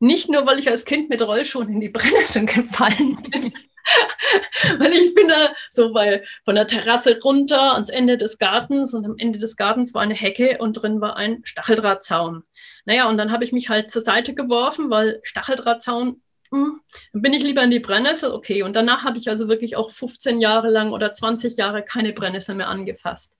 nicht 0.00 0.28
nur, 0.28 0.46
weil 0.46 0.58
ich 0.58 0.68
als 0.68 0.84
Kind 0.84 1.08
mit 1.08 1.22
Rollschuhen 1.22 1.68
in 1.68 1.80
die 1.80 1.88
Brennnesseln 1.88 2.46
gefallen 2.46 3.18
bin, 3.30 3.52
weil 4.78 4.92
ich 4.92 5.14
bin 5.14 5.28
da 5.28 5.52
so 5.70 5.92
bei, 5.92 6.24
von 6.44 6.54
der 6.54 6.66
Terrasse 6.66 7.18
runter 7.22 7.74
ans 7.74 7.90
Ende 7.90 8.16
des 8.16 8.38
Gartens 8.38 8.94
und 8.94 9.04
am 9.04 9.16
Ende 9.18 9.38
des 9.38 9.56
Gartens 9.56 9.94
war 9.94 10.02
eine 10.02 10.14
Hecke 10.14 10.58
und 10.58 10.74
drin 10.74 11.00
war 11.00 11.16
ein 11.16 11.40
Stacheldrahtzaun. 11.44 12.42
Naja, 12.86 13.08
und 13.08 13.18
dann 13.18 13.30
habe 13.30 13.44
ich 13.44 13.52
mich 13.52 13.68
halt 13.68 13.90
zur 13.90 14.02
Seite 14.02 14.34
geworfen, 14.34 14.90
weil 14.90 15.20
Stacheldrahtzaun 15.22 16.22
hm, 16.50 16.80
dann 17.12 17.22
bin 17.22 17.32
ich 17.32 17.42
lieber 17.42 17.62
in 17.62 17.70
die 17.70 17.80
Brennnessel, 17.80 18.30
okay. 18.30 18.62
Und 18.62 18.76
danach 18.76 19.04
habe 19.04 19.18
ich 19.18 19.28
also 19.28 19.48
wirklich 19.48 19.76
auch 19.76 19.90
15 19.90 20.40
Jahre 20.40 20.68
lang 20.70 20.92
oder 20.92 21.12
20 21.12 21.56
Jahre 21.56 21.82
keine 21.82 22.12
Brennnessel 22.12 22.54
mehr 22.54 22.68
angefasst. 22.68 23.34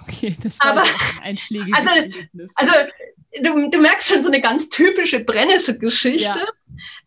Okay, 0.00 0.36
das 0.42 0.58
war 0.60 0.72
Aber, 0.72 0.82
ein 0.82 1.22
einschlägiges 1.22 1.74
also, 1.74 2.00
Erlebnis. 2.00 2.52
Also 2.56 2.72
du, 3.42 3.70
du, 3.70 3.78
merkst 3.78 4.08
schon 4.08 4.22
so 4.22 4.28
eine 4.28 4.40
ganz 4.40 4.68
typische 4.68 5.20
Brennnesselgeschichte. 5.20 6.46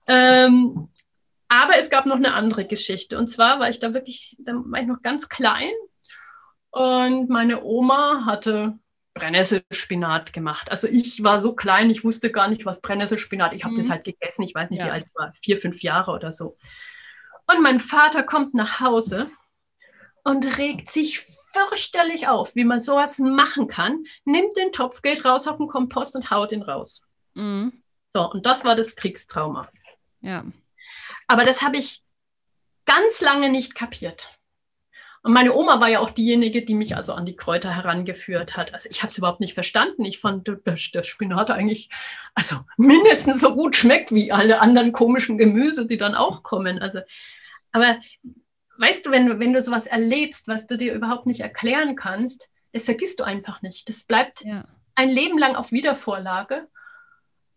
Ja. 0.08 0.46
Ähm, 0.46 0.90
aber 1.48 1.78
es 1.78 1.90
gab 1.90 2.06
noch 2.06 2.18
eine 2.18 2.34
andere 2.34 2.66
Geschichte. 2.66 3.18
Und 3.18 3.30
zwar 3.30 3.60
war 3.60 3.70
ich 3.70 3.80
da 3.80 3.94
wirklich, 3.94 4.36
da 4.40 4.54
war 4.56 4.82
ich 4.82 4.88
noch 4.88 5.02
ganz 5.02 5.30
klein. 5.30 5.72
Und 6.72 7.30
meine 7.30 7.64
Oma 7.64 8.26
hatte 8.26 8.78
Brennnesselspinat 9.14 10.34
gemacht. 10.34 10.70
Also 10.70 10.88
ich 10.88 11.24
war 11.24 11.40
so 11.42 11.56
klein, 11.56 11.90
ich 11.90 12.04
wusste 12.04 12.32
gar 12.32 12.50
nicht, 12.50 12.66
was 12.66 12.82
Brennnesselspinat. 12.82 13.54
Ich 13.54 13.64
habe 13.64 13.74
mhm. 13.74 13.78
das 13.78 13.90
halt 13.90 14.04
gegessen. 14.04 14.44
Ich 14.44 14.54
weiß 14.54 14.70
nicht, 14.70 14.80
ja. 14.80 14.88
wie 14.88 14.92
alt 14.92 15.06
ich 15.08 15.16
war, 15.16 15.34
vier, 15.42 15.58
fünf 15.58 15.82
Jahre 15.82 16.12
oder 16.12 16.32
so. 16.32 16.58
Und 17.48 17.62
mein 17.62 17.80
Vater 17.80 18.24
kommt 18.24 18.54
nach 18.54 18.80
Hause 18.80 19.30
und 20.24 20.58
regt 20.58 20.90
sich 20.90 21.22
fürchterlich 21.56 22.28
auf, 22.28 22.56
wie 22.56 22.64
man 22.64 22.80
sowas 22.80 23.20
machen 23.20 23.68
kann. 23.68 24.06
Nimmt 24.26 24.58
den 24.58 24.72
Topf, 24.72 25.02
geht 25.02 25.26
raus 25.26 25.48
auf 25.48 25.58
den 25.58 25.68
Kompost 25.68 26.16
und 26.16 26.30
haut 26.32 26.52
ihn 26.52 26.62
raus. 26.62 27.02
Mhm. 27.34 27.82
So, 28.08 28.30
und 28.30 28.46
das 28.46 28.66
war 28.66 28.76
das 28.76 28.96
Kriegstrauma. 28.96 29.70
Ja. 30.22 30.44
Aber 31.28 31.46
das 31.46 31.62
habe 31.62 31.78
ich 31.78 32.04
ganz 32.86 33.22
lange 33.22 33.50
nicht 33.50 33.76
kapiert. 33.76 34.30
Und 35.26 35.34
meine 35.34 35.56
Oma 35.56 35.82
war 35.82 35.90
ja 35.90 36.02
auch 36.02 36.12
diejenige, 36.12 36.64
die 36.64 36.76
mich 36.76 36.96
also 36.96 37.14
an 37.14 37.26
die 37.26 37.36
Kräuter 37.36 37.76
herangeführt 37.76 38.56
hat. 38.56 38.74
Also 38.76 38.90
ich 38.92 39.02
habe 39.02 39.10
es 39.10 39.18
überhaupt 39.18 39.40
nicht 39.40 39.56
verstanden. 39.56 40.06
Ich 40.06 40.20
fand, 40.20 40.48
dass 40.66 40.92
der 40.92 41.04
Spinat 41.04 41.50
eigentlich 41.50 41.90
also 42.36 42.58
mindestens 42.78 43.42
so 43.42 43.56
gut 43.56 43.76
schmeckt 43.76 44.14
wie 44.14 44.32
alle 44.32 44.62
anderen 44.62 44.92
komischen 44.92 45.40
Gemüse, 45.40 45.88
die 45.88 45.98
dann 45.98 46.14
auch 46.14 46.44
kommen. 46.44 46.78
Also, 46.78 47.00
aber 47.72 47.98
weißt 48.78 49.06
du, 49.06 49.12
wenn 49.12 49.28
du, 49.28 49.40
wenn 49.40 49.54
du 49.54 49.62
sowas 49.62 49.88
erlebst, 49.88 50.48
was 50.48 50.68
du 50.68 50.78
dir 50.78 50.94
überhaupt 50.94 51.26
nicht 51.26 51.42
erklären 51.42 51.96
kannst, 51.96 52.48
das 52.74 52.86
vergisst 52.86 53.20
du 53.20 53.24
einfach 53.24 53.62
nicht. 53.62 53.88
Das 53.88 54.04
bleibt 54.04 54.44
ja. 54.44 54.66
ein 54.96 55.10
Leben 55.10 55.38
lang 55.38 55.56
auf 55.56 55.72
Wiedervorlage. 55.72 56.68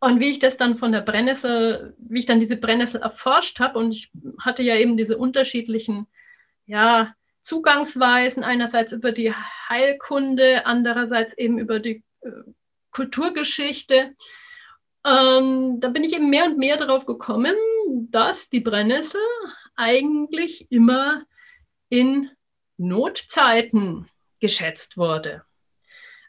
Und 0.01 0.21
wie 0.21 0.31
ich 0.31 0.39
das 0.39 0.57
dann 0.57 0.79
von 0.79 0.93
der 0.93 1.01
Brennnessel, 1.01 1.97
wie 1.99 2.21
ich 2.21 2.27
dann 2.27 2.39
diese 2.39 2.57
Brennnessel 2.57 3.01
erforscht 3.01 3.59
habe, 3.59 3.79
und 3.81 3.91
ich 3.91 4.13
hatte 4.41 4.63
ja 4.63 4.77
eben 4.77 4.97
diese 4.97 5.19
unterschiedlichen, 5.19 6.07
ja, 6.67 7.15
Zugangsweisen, 7.43 8.45
einerseits 8.45 8.93
über 8.93 9.11
die 9.11 9.33
Heilkunde, 9.69 10.67
andererseits 10.67 11.37
eben 11.37 11.59
über 11.59 11.81
die 11.81 12.05
äh, 12.21 12.31
Kulturgeschichte. 12.91 14.15
Ähm, 15.05 15.81
da 15.81 15.89
bin 15.89 16.05
ich 16.05 16.15
eben 16.15 16.31
mehr 16.31 16.45
und 16.45 16.59
mehr 16.59 16.77
darauf 16.77 17.07
gekommen, 17.07 17.57
dass 18.11 18.51
die 18.51 18.61
Brennnessel 18.61 19.21
eigentlich 19.79 20.71
immer 20.71 21.25
in 21.89 22.31
Notzeiten 22.77 24.09
geschätzt 24.41 24.97
wurde. 24.97 25.43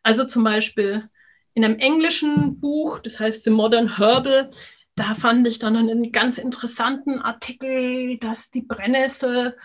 Also 0.03 0.25
zum 0.25 0.43
Beispiel 0.43 1.09
in 1.53 1.65
einem 1.65 1.79
englischen 1.79 2.59
Buch, 2.59 2.99
das 2.99 3.19
heißt 3.19 3.43
The 3.43 3.49
Modern 3.49 3.97
Herbal, 3.97 4.51
da 4.95 5.15
fand 5.15 5.47
ich 5.47 5.59
dann 5.59 5.75
einen 5.75 6.11
ganz 6.11 6.37
interessanten 6.37 7.19
Artikel, 7.19 8.17
dass 8.17 8.51
die 8.51 8.61
Brennnessel 8.61 9.57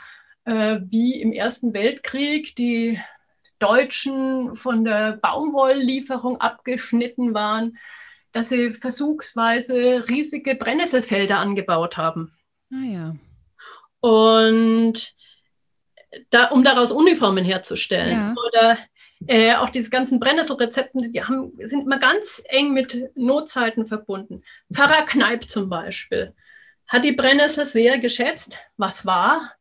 äh, 0.45 0.81
wie 0.89 1.21
im 1.21 1.33
Ersten 1.33 1.75
Weltkrieg 1.75 2.55
die 2.57 3.01
Deutschen 3.59 4.55
von 4.55 4.85
der 4.85 5.17
Baumwolllieferung 5.17 6.41
abgeschnitten 6.41 7.35
waren, 7.35 7.79
dass 8.33 8.49
sie 8.49 8.75
versuchsweise 8.75 10.05
riesige 10.09 10.55
Brennnesselfelder 10.55 11.39
angebaut 11.39 11.97
haben. 11.97 12.37
Ah 12.73 12.85
ja. 12.85 13.17
Und 14.05 15.15
da, 16.29 16.49
um 16.49 16.63
daraus 16.63 16.93
Uniformen 16.93 17.43
herzustellen. 17.43 18.13
Ja. 18.13 18.35
Oder 18.49 18.79
äh, 19.27 19.55
auch 19.55 19.71
diese 19.71 19.89
ganzen 19.89 20.21
Brennnesselrezepten, 20.21 21.11
die 21.11 21.23
haben, 21.23 21.55
sind 21.63 21.87
immer 21.87 21.99
ganz 21.99 22.43
eng 22.49 22.75
mit 22.75 23.17
Notzeiten 23.17 23.87
verbunden. 23.87 24.43
Pfarrer 24.71 25.07
Kneip 25.07 25.49
zum 25.49 25.71
Beispiel 25.71 26.35
hat 26.87 27.03
die 27.03 27.13
Brennnessel 27.13 27.65
sehr 27.65 27.99
geschätzt. 27.99 28.59
Was 28.77 29.07
war? 29.07 29.55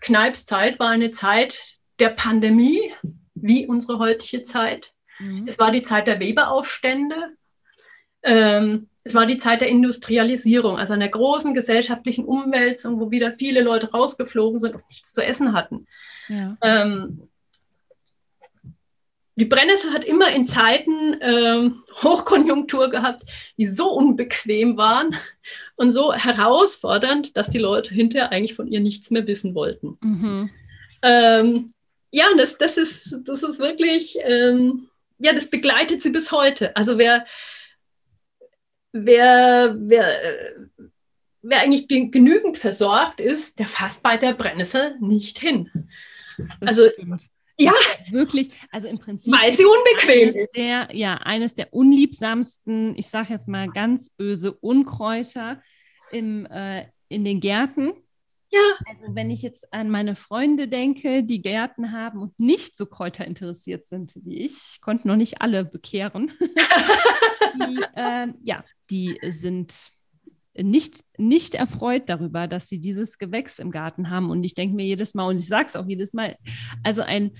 Kneips 0.00 0.46
Zeit 0.46 0.80
war 0.80 0.88
eine 0.88 1.10
Zeit 1.10 1.76
der 1.98 2.08
Pandemie, 2.08 2.90
wie 3.34 3.66
unsere 3.66 3.98
heutige 3.98 4.44
Zeit. 4.44 4.94
Mhm. 5.18 5.44
Es 5.46 5.58
war 5.58 5.70
die 5.70 5.82
Zeit 5.82 6.06
der 6.06 6.20
Weberaufstände. 6.20 7.36
Ähm, 8.24 8.88
es 9.04 9.14
war 9.14 9.26
die 9.26 9.36
Zeit 9.36 9.60
der 9.60 9.68
Industrialisierung, 9.68 10.78
also 10.78 10.94
einer 10.94 11.08
großen 11.08 11.54
gesellschaftlichen 11.54 12.24
Umwälzung, 12.24 12.98
wo 12.98 13.10
wieder 13.10 13.34
viele 13.38 13.62
Leute 13.62 13.90
rausgeflogen 13.90 14.58
sind 14.58 14.74
und 14.74 14.88
nichts 14.88 15.12
zu 15.12 15.22
essen 15.22 15.52
hatten. 15.52 15.86
Ja. 16.28 16.56
Ähm, 16.62 17.28
die 19.36 19.44
Brennnessel 19.44 19.92
hat 19.92 20.04
immer 20.04 20.30
in 20.34 20.46
Zeiten 20.46 21.16
ähm, 21.20 21.82
Hochkonjunktur 22.02 22.88
gehabt, 22.88 23.22
die 23.58 23.66
so 23.66 23.90
unbequem 23.90 24.76
waren 24.76 25.16
und 25.76 25.92
so 25.92 26.12
herausfordernd, 26.12 27.36
dass 27.36 27.50
die 27.50 27.58
Leute 27.58 27.92
hinterher 27.92 28.30
eigentlich 28.30 28.54
von 28.54 28.68
ihr 28.68 28.80
nichts 28.80 29.10
mehr 29.10 29.26
wissen 29.26 29.54
wollten. 29.54 29.98
Mhm. 30.00 30.50
Ähm, 31.02 31.72
ja, 32.10 32.26
das, 32.38 32.58
das, 32.58 32.76
ist, 32.76 33.18
das 33.24 33.42
ist 33.42 33.58
wirklich, 33.58 34.16
ähm, 34.22 34.88
ja, 35.18 35.32
das 35.32 35.50
begleitet 35.50 36.00
sie 36.00 36.10
bis 36.10 36.30
heute. 36.30 36.74
Also 36.76 36.96
wer, 36.96 37.26
wer, 38.94 39.76
wer, 39.78 40.68
wer 41.42 41.60
eigentlich 41.60 41.88
genügend 41.88 42.56
versorgt 42.56 43.20
ist, 43.20 43.58
der 43.58 43.66
fasst 43.66 44.02
bei 44.02 44.16
der 44.16 44.32
Brennnessel 44.32 44.96
nicht 45.00 45.38
hin. 45.38 45.70
Das 46.60 46.70
also 46.70 46.88
stimmt. 46.90 47.28
Ja. 47.56 47.72
Wirklich, 48.10 48.50
also 48.70 48.88
im 48.88 48.98
Prinzip. 48.98 49.32
Weil 49.32 49.52
sie 49.52 49.64
unbequem 49.64 50.30
ist. 50.30 50.56
Der, 50.56 50.88
ja, 50.92 51.16
eines 51.18 51.54
der 51.54 51.72
unliebsamsten, 51.72 52.96
ich 52.96 53.06
sage 53.06 53.32
jetzt 53.32 53.46
mal 53.46 53.68
ganz 53.68 54.10
böse, 54.10 54.52
Unkräuter 54.52 55.62
im, 56.10 56.46
äh, 56.46 56.86
in 57.08 57.24
den 57.24 57.40
Gärten. 57.40 57.92
Ja. 58.50 58.60
Also 58.86 59.14
wenn 59.14 59.30
ich 59.30 59.42
jetzt 59.42 59.72
an 59.72 59.90
meine 59.90 60.16
Freunde 60.16 60.68
denke, 60.68 61.22
die 61.22 61.42
Gärten 61.42 61.92
haben 61.92 62.20
und 62.20 62.38
nicht 62.38 62.76
so 62.76 62.86
kräuterinteressiert 62.86 63.86
sind 63.86 64.14
wie 64.22 64.44
ich, 64.44 64.52
ich 64.72 64.80
konnte 64.80 65.06
noch 65.08 65.16
nicht 65.16 65.40
alle 65.40 65.64
bekehren. 65.64 66.32
die, 66.40 67.82
äh, 67.94 68.28
ja, 68.42 68.64
die 68.90 69.18
sind 69.22 69.92
nicht, 70.56 71.02
nicht 71.16 71.54
erfreut 71.54 72.08
darüber, 72.08 72.46
dass 72.46 72.68
sie 72.68 72.78
dieses 72.78 73.18
Gewächs 73.18 73.58
im 73.58 73.70
Garten 73.70 74.10
haben. 74.10 74.30
Und 74.30 74.44
ich 74.44 74.54
denke 74.54 74.76
mir 74.76 74.86
jedes 74.86 75.14
Mal, 75.14 75.26
und 75.26 75.36
ich 75.36 75.48
sage 75.48 75.66
es 75.66 75.76
auch 75.76 75.86
jedes 75.86 76.12
Mal, 76.12 76.36
also 76.84 77.02
ein, 77.02 77.32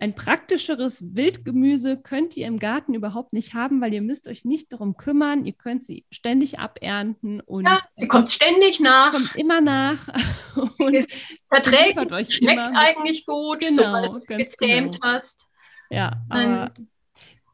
ein 0.00 0.14
praktischeres 0.14 1.16
Wildgemüse 1.16 1.96
könnt 1.96 2.36
ihr 2.36 2.46
im 2.46 2.58
Garten 2.58 2.94
überhaupt 2.94 3.32
nicht 3.32 3.54
haben, 3.54 3.80
weil 3.80 3.92
ihr 3.94 4.02
müsst 4.02 4.28
euch 4.28 4.44
nicht 4.44 4.72
darum 4.72 4.96
kümmern. 4.96 5.44
Ihr 5.44 5.54
könnt 5.54 5.82
sie 5.82 6.04
ständig 6.10 6.58
abernten 6.60 7.40
und 7.40 7.66
ja, 7.66 7.80
sie 7.94 8.06
kommt 8.06 8.30
ständig 8.30 8.78
nach. 8.80 9.12
Kommt 9.12 9.34
immer 9.34 9.60
nach. 9.60 10.06
und 10.78 11.06
verträgt 11.48 12.12
euch 12.12 12.34
schmeckt 12.34 12.58
immer. 12.58 12.78
eigentlich 12.78 13.26
gut, 13.26 13.60
genau, 13.60 13.82
sobald 13.82 14.30
du 14.30 14.36
gezähmt 14.36 14.92
genau. 14.92 15.02
hast. 15.02 15.46
Ja, 15.90 16.22
aber 16.28 16.70
ähm, 16.76 16.88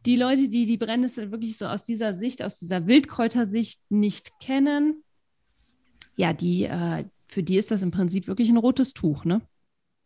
die 0.06 0.16
Leute, 0.16 0.48
die 0.48 0.66
die 0.66 0.76
Brennnessel 0.76 1.30
wirklich 1.30 1.56
so 1.56 1.66
aus 1.66 1.82
dieser 1.82 2.14
Sicht, 2.14 2.42
aus 2.42 2.58
dieser 2.58 2.86
Wildkräutersicht 2.86 3.80
nicht 3.88 4.32
kennen, 4.40 5.02
ja, 6.16 6.32
die, 6.32 6.64
äh, 6.64 7.04
für 7.28 7.42
die 7.42 7.56
ist 7.56 7.70
das 7.70 7.82
im 7.82 7.90
Prinzip 7.90 8.28
wirklich 8.28 8.48
ein 8.48 8.56
rotes 8.56 8.92
Tuch, 8.92 9.24
ne? 9.24 9.40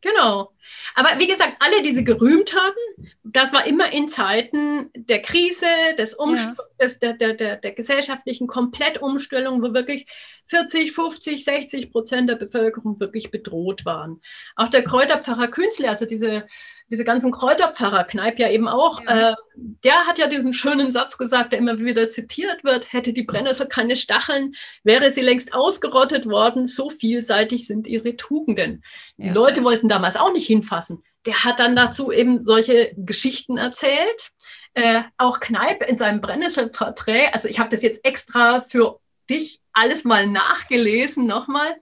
Genau. 0.01 0.53
Aber 0.95 1.19
wie 1.19 1.27
gesagt, 1.27 1.57
alle 1.59 1.83
diese 1.83 2.05
gerühmt 2.05 2.55
haben, 2.55 3.11
das 3.25 3.53
war 3.53 3.67
immer 3.67 3.93
in 3.93 4.09
Zeiten 4.09 4.91
der 4.95 5.21
Krise, 5.23 5.67
des 5.99 6.17
ja. 6.19 6.55
des, 6.81 7.01
der, 7.01 7.15
der, 7.15 7.35
der, 7.35 7.57
der 7.57 7.73
gesellschaftlichen 7.73 8.47
Komplettumstellung, 8.47 9.61
wo 9.61 9.75
wirklich 9.75 10.07
40, 10.47 10.93
50, 10.93 11.45
60 11.45 11.91
Prozent 11.91 12.31
der 12.31 12.37
Bevölkerung 12.37 13.01
wirklich 13.01 13.33
bedroht 13.33 13.85
waren. 13.85 14.21
Auch 14.55 14.69
der 14.69 14.85
Kräuterpfarrer 14.85 15.49
Künzle, 15.49 15.89
also 15.89 16.07
diese 16.07 16.47
diese 16.91 17.05
ganzen 17.05 17.33
Kräuterpfarrer, 17.33 18.05
Kneip 18.05 18.39
ja 18.39 18.49
eben 18.51 18.69
auch, 18.69 19.03
ja. 19.03 19.33
Äh, 19.33 19.37
der 19.55 20.07
hat 20.07 20.19
ja 20.19 20.27
diesen 20.27 20.53
schönen 20.53 20.93
Satz 20.93 21.19
gesagt, 21.19 21.53
der 21.53 21.59
immer 21.59 21.79
wieder 21.79 22.11
zitiert 22.11 22.65
wird, 22.65 22.93
hätte 22.93 23.13
die 23.13 23.23
Brennnessel 23.23 23.67
keine 23.67 23.97
Stacheln, 23.97 24.55
wäre 24.85 25.11
sie 25.11 25.21
längst 25.21 25.53
ausgerottet 25.53 26.27
worden, 26.27 26.67
so 26.67 26.91
vielseitig 26.91 27.67
sind 27.67 27.87
ihre 27.87 28.17
Tugenden. 28.17 28.83
Ja. 29.17 29.29
Die 29.29 29.35
Leute 29.35 29.65
wollten 29.65 29.89
damals 29.89 30.17
auch 30.17 30.33
nicht 30.33 30.47
hinfassen. 30.47 31.03
Der 31.27 31.45
hat 31.45 31.61
dann 31.61 31.77
dazu 31.77 32.11
eben 32.13 32.43
solche 32.43 32.93
Geschichten 32.97 33.59
erzählt. 33.59 34.31
Äh, 34.75 35.03
auch 35.17 35.41
Kneip 35.41 35.83
in 35.87 35.97
seinem 35.97 36.21
Brennnesselporträt, 36.21 37.33
also 37.33 37.49
ich 37.49 37.59
habe 37.59 37.69
das 37.69 37.83
jetzt 37.83 38.05
extra 38.05 38.61
für 38.61 39.01
dich 39.29 39.61
alles 39.73 40.05
mal 40.05 40.27
nachgelesen 40.27 41.27
nochmal 41.27 41.77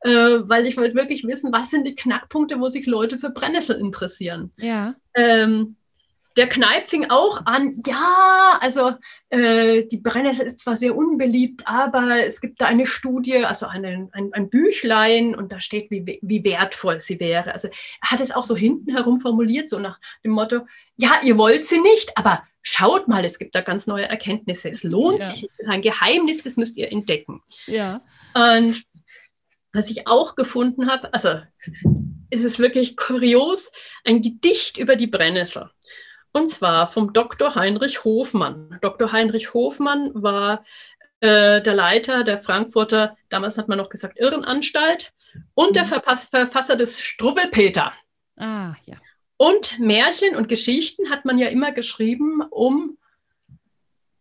äh, 0.00 0.10
weil 0.10 0.66
ich 0.66 0.76
wollte 0.76 0.94
wirklich 0.94 1.24
wissen, 1.24 1.52
was 1.52 1.70
sind 1.70 1.86
die 1.86 1.94
Knackpunkte, 1.94 2.60
wo 2.60 2.68
sich 2.68 2.86
Leute 2.86 3.18
für 3.18 3.30
Brennnessel 3.30 3.76
interessieren. 3.76 4.52
Ja. 4.56 4.94
Ähm, 5.14 5.76
der 6.36 6.48
Kneip 6.48 6.86
fing 6.86 7.08
auch 7.08 7.46
an, 7.46 7.80
ja, 7.86 8.58
also 8.60 8.92
äh, 9.30 9.84
die 9.84 9.96
Brennnessel 9.96 10.44
ist 10.44 10.60
zwar 10.60 10.76
sehr 10.76 10.94
unbeliebt, 10.94 11.62
aber 11.66 12.26
es 12.26 12.42
gibt 12.42 12.60
da 12.60 12.66
eine 12.66 12.84
Studie, 12.84 13.44
also 13.44 13.66
eine, 13.66 14.08
ein, 14.12 14.32
ein 14.32 14.50
Büchlein 14.50 15.34
und 15.34 15.50
da 15.50 15.60
steht, 15.60 15.90
wie, 15.90 16.18
wie 16.20 16.44
wertvoll 16.44 17.00
sie 17.00 17.18
wäre. 17.20 17.52
Also 17.52 17.68
er 18.02 18.10
hat 18.10 18.20
es 18.20 18.32
auch 18.32 18.44
so 18.44 18.54
hinten 18.54 18.94
herum 18.94 19.20
formuliert, 19.20 19.70
so 19.70 19.78
nach 19.78 19.98
dem 20.24 20.32
Motto, 20.32 20.66
ja, 20.96 21.20
ihr 21.22 21.38
wollt 21.38 21.66
sie 21.66 21.80
nicht, 21.80 22.16
aber 22.18 22.42
schaut 22.60 23.08
mal, 23.08 23.24
es 23.24 23.38
gibt 23.38 23.54
da 23.54 23.62
ganz 23.62 23.86
neue 23.86 24.06
Erkenntnisse. 24.06 24.68
Es 24.68 24.82
lohnt 24.82 25.20
ja. 25.20 25.30
sich, 25.30 25.44
es 25.44 25.60
ist 25.60 25.68
ein 25.68 25.82
Geheimnis, 25.82 26.42
das 26.42 26.56
müsst 26.56 26.76
ihr 26.76 26.92
entdecken. 26.92 27.40
Ja. 27.66 28.02
Und 28.34 28.84
was 29.76 29.90
ich 29.90 30.06
auch 30.06 30.34
gefunden 30.34 30.90
habe, 30.90 31.12
also 31.12 31.40
ist 32.30 32.44
es 32.44 32.58
wirklich 32.58 32.96
kurios, 32.96 33.70
ein 34.04 34.22
Gedicht 34.22 34.78
über 34.78 34.96
die 34.96 35.06
Brennnessel. 35.06 35.70
Und 36.32 36.50
zwar 36.50 36.88
vom 36.88 37.12
Dr. 37.12 37.54
Heinrich 37.54 38.04
Hofmann. 38.04 38.78
Dr. 38.82 39.12
Heinrich 39.12 39.54
Hofmann 39.54 40.10
war 40.14 40.64
äh, 41.20 41.62
der 41.62 41.74
Leiter 41.74 42.24
der 42.24 42.38
Frankfurter, 42.38 43.16
damals 43.28 43.56
hat 43.56 43.68
man 43.68 43.78
noch 43.78 43.88
gesagt, 43.88 44.18
Irrenanstalt 44.18 45.12
und 45.54 45.76
der 45.76 45.84
mhm. 45.84 46.02
Verfasser 46.30 46.76
des 46.76 47.00
Struwwelpeter. 47.00 47.92
Ah, 48.36 48.74
ja. 48.84 48.96
Und 49.38 49.78
Märchen 49.78 50.36
und 50.36 50.48
Geschichten 50.48 51.10
hat 51.10 51.24
man 51.24 51.38
ja 51.38 51.48
immer 51.48 51.72
geschrieben, 51.72 52.42
um 52.50 52.98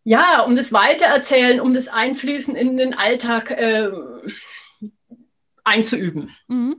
ja, 0.08 0.42
um 0.42 0.56
das 0.56 0.72
Weitererzählen, 0.72 1.60
um 1.60 1.74
das 1.74 1.88
Einfließen 1.88 2.56
in 2.56 2.78
den 2.78 2.94
Alltag 2.94 3.50
äh, 3.50 3.90
einzuüben. 5.66 6.36
Mhm. 6.48 6.78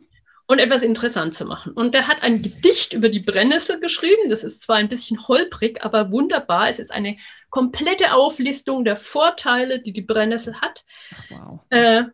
Und 0.49 0.61
etwas 0.61 0.83
interessant 0.83 1.35
zu 1.35 1.45
machen. 1.45 1.73
Und 1.73 1.93
der 1.93 2.07
hat 2.07 2.23
ein 2.23 2.41
Gedicht 2.41 2.93
über 2.93 3.09
die 3.09 3.21
Brennnessel 3.21 3.81
geschrieben. 3.81 4.31
Das 4.31 4.45
ist 4.45 4.63
zwar 4.63 4.77
ein 4.77 4.89
bisschen 4.89 5.27
holprig, 5.27 5.85
aber 5.85 6.13
wunderbar. 6.13 6.69
Es 6.69 6.79
ist 6.79 6.93
eine 6.93 7.19
komplette 7.51 8.15
Auflistung 8.15 8.85
der 8.85 8.97
Vorteile, 8.97 9.81
die 9.81 9.93
die 9.93 10.03
Brennnessel 10.03 10.61
hat. 10.61 10.85
wow. 11.31 11.61
äh, 11.71 12.05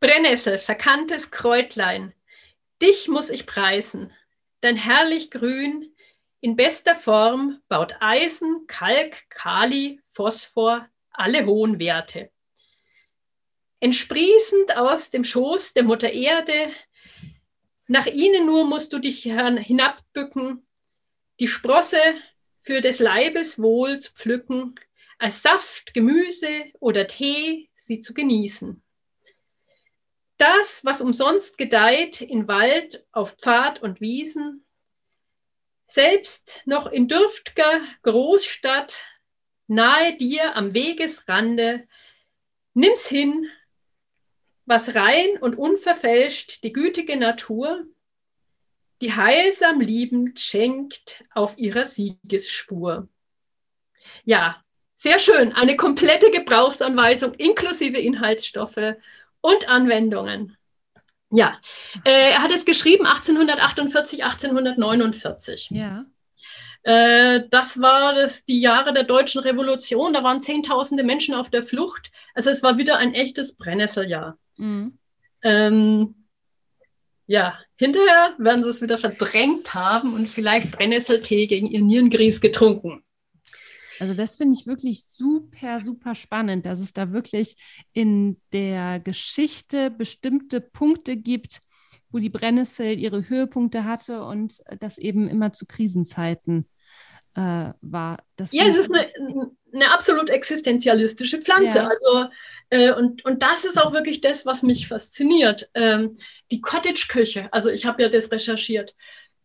Brennnessel, 0.00 0.56
verkanntes 0.56 1.30
Kräutlein. 1.30 2.14
Dich 2.80 3.08
muss 3.08 3.28
ich 3.28 3.46
preisen. 3.46 4.10
Dein 4.62 4.76
herrlich 4.76 5.30
Grün 5.30 5.94
in 6.40 6.56
bester 6.56 6.96
Form 6.96 7.60
baut 7.68 7.96
Eisen, 8.00 8.64
Kalk, 8.66 9.28
Kali, 9.28 10.00
Phosphor, 10.06 10.88
alle 11.10 11.44
hohen 11.44 11.78
Werte 11.78 12.30
entsprießend 13.82 14.76
aus 14.76 15.10
dem 15.10 15.24
Schoß 15.24 15.74
der 15.74 15.82
Mutter 15.82 16.12
Erde. 16.12 16.72
Nach 17.88 18.06
ihnen 18.06 18.46
nur 18.46 18.64
musst 18.64 18.92
du 18.92 19.00
dich 19.00 19.24
hinabbücken, 19.24 20.64
die 21.40 21.48
Sprosse 21.48 22.00
für 22.60 22.80
des 22.80 23.00
Leibes 23.00 23.60
Wohl 23.60 23.98
zu 23.98 24.12
pflücken, 24.12 24.76
als 25.18 25.42
Saft, 25.42 25.94
Gemüse 25.94 26.66
oder 26.78 27.08
Tee 27.08 27.70
sie 27.74 27.98
zu 27.98 28.14
genießen. 28.14 28.80
Das, 30.36 30.84
was 30.84 31.00
umsonst 31.00 31.58
gedeiht 31.58 32.20
in 32.20 32.46
Wald, 32.46 33.04
auf 33.10 33.32
Pfad 33.32 33.82
und 33.82 34.00
Wiesen, 34.00 34.64
selbst 35.88 36.62
noch 36.66 36.86
in 36.86 37.08
dürftger 37.08 37.80
Großstadt, 38.02 39.02
nahe 39.66 40.16
dir 40.16 40.54
am 40.54 40.72
Wegesrande, 40.72 41.88
nimm's 42.74 43.08
hin 43.08 43.50
was 44.64 44.94
rein 44.94 45.38
und 45.40 45.56
unverfälscht 45.56 46.62
die 46.62 46.72
gütige 46.72 47.16
Natur, 47.16 47.84
die 49.00 49.14
heilsam 49.14 49.80
liebend 49.80 50.38
schenkt 50.38 51.24
auf 51.34 51.58
ihrer 51.58 51.84
Siegesspur. 51.84 53.08
Ja, 54.24 54.62
sehr 54.96 55.18
schön. 55.18 55.52
Eine 55.52 55.76
komplette 55.76 56.30
Gebrauchsanweisung 56.30 57.34
inklusive 57.34 57.98
Inhaltsstoffe 57.98 58.94
und 59.40 59.68
Anwendungen. 59.68 60.56
Ja, 61.30 61.58
äh, 62.04 62.30
er 62.32 62.42
hat 62.42 62.52
es 62.52 62.64
geschrieben 62.64 63.06
1848, 63.06 64.22
1849. 64.22 65.70
Ja. 65.70 66.04
Äh, 66.82 67.44
das 67.50 67.80
war 67.80 68.14
das, 68.14 68.44
die 68.44 68.60
Jahre 68.60 68.92
der 68.92 69.04
deutschen 69.04 69.40
Revolution. 69.40 70.12
Da 70.12 70.22
waren 70.22 70.40
Zehntausende 70.40 71.02
Menschen 71.02 71.34
auf 71.34 71.50
der 71.50 71.62
Flucht. 71.62 72.10
Also 72.34 72.50
es 72.50 72.62
war 72.62 72.76
wieder 72.76 72.98
ein 72.98 73.14
echtes 73.14 73.56
Brennnesseljahr. 73.56 74.38
Mhm. 74.56 74.98
Ähm, 75.42 76.14
ja, 77.26 77.58
hinterher 77.76 78.34
werden 78.38 78.62
sie 78.62 78.70
es 78.70 78.82
wieder 78.82 78.98
verdrängt 78.98 79.74
haben 79.74 80.14
und 80.14 80.28
vielleicht 80.28 80.72
Brennnesseltee 80.72 81.46
gegen 81.46 81.66
ihr 81.66 81.80
Nierengries 81.80 82.40
getrunken. 82.40 83.02
Also 83.98 84.14
das 84.14 84.36
finde 84.36 84.56
ich 84.58 84.66
wirklich 84.66 85.06
super, 85.06 85.78
super 85.78 86.14
spannend, 86.14 86.66
dass 86.66 86.80
es 86.80 86.92
da 86.92 87.12
wirklich 87.12 87.56
in 87.92 88.40
der 88.52 88.98
Geschichte 89.00 89.90
bestimmte 89.90 90.60
Punkte 90.60 91.16
gibt, 91.16 91.60
wo 92.10 92.18
die 92.18 92.28
Brennnessel 92.28 92.98
ihre 92.98 93.28
Höhepunkte 93.28 93.84
hatte 93.84 94.24
und 94.24 94.60
das 94.80 94.98
eben 94.98 95.28
immer 95.28 95.52
zu 95.52 95.66
Krisenzeiten 95.66 96.68
äh, 97.34 97.72
war. 97.80 98.24
Das 98.36 98.52
ja, 98.52 98.64
es 98.66 98.76
ist 98.76 98.92
eine, 98.92 99.06
eine, 99.72 99.90
absolut 99.90 100.30
existenzialistische 100.30 101.40
Pflanze. 101.40 101.78
Ja. 101.78 101.88
Also, 101.88 102.30
äh, 102.70 102.92
und, 102.92 103.24
und 103.24 103.42
das 103.42 103.64
ist 103.64 103.80
auch 103.80 103.92
wirklich 103.92 104.20
das, 104.20 104.46
was 104.46 104.62
mich 104.62 104.88
fasziniert. 104.88 105.70
Ähm, 105.74 106.16
die 106.50 106.60
Cottage-Küche, 106.60 107.48
also 107.52 107.70
ich 107.70 107.86
habe 107.86 108.02
ja 108.02 108.08
das 108.08 108.30
recherchiert. 108.30 108.94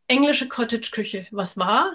Englische 0.08 0.48
Cottage-Küche, 0.48 1.28
was 1.32 1.58
war? 1.58 1.94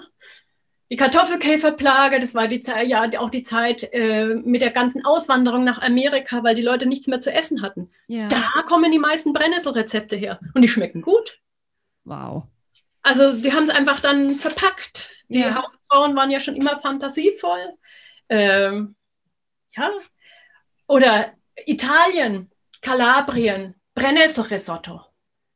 die 0.93 0.97
Kartoffelkäferplage, 0.97 2.19
das 2.19 2.35
war 2.35 2.47
die 2.47 2.61
Zeit, 2.61 2.87
ja 2.87 3.09
auch 3.19 3.31
die 3.31 3.41
Zeit 3.41 3.91
äh, 3.93 4.25
mit 4.25 4.61
der 4.61 4.69
ganzen 4.69 5.03
Auswanderung 5.03 5.63
nach 5.63 5.81
Amerika, 5.81 6.43
weil 6.43 6.53
die 6.53 6.61
Leute 6.61 6.85
nichts 6.85 7.07
mehr 7.07 7.19
zu 7.19 7.33
essen 7.33 7.63
hatten. 7.63 7.89
Ja. 8.05 8.27
Da 8.27 8.45
kommen 8.67 8.91
die 8.91 8.99
meisten 8.99 9.33
Brennnesselrezepte 9.33 10.15
her 10.15 10.39
und 10.53 10.61
die 10.61 10.67
schmecken 10.67 11.01
gut. 11.01 11.39
Wow. 12.03 12.43
Also 13.01 13.33
die 13.33 13.51
haben 13.53 13.63
es 13.63 13.71
einfach 13.71 14.01
dann 14.01 14.35
verpackt. 14.35 15.09
Die 15.29 15.39
ja. 15.39 15.55
Hausfrauen 15.55 16.15
waren 16.15 16.29
ja 16.29 16.39
schon 16.39 16.55
immer 16.55 16.77
fantasievoll. 16.77 17.73
Ähm, 18.29 18.95
ja. 19.75 19.91
Oder 20.87 21.33
Italien, 21.65 22.51
Kalabrien, 22.81 23.75
Brennnesselrisotto. 23.95 25.01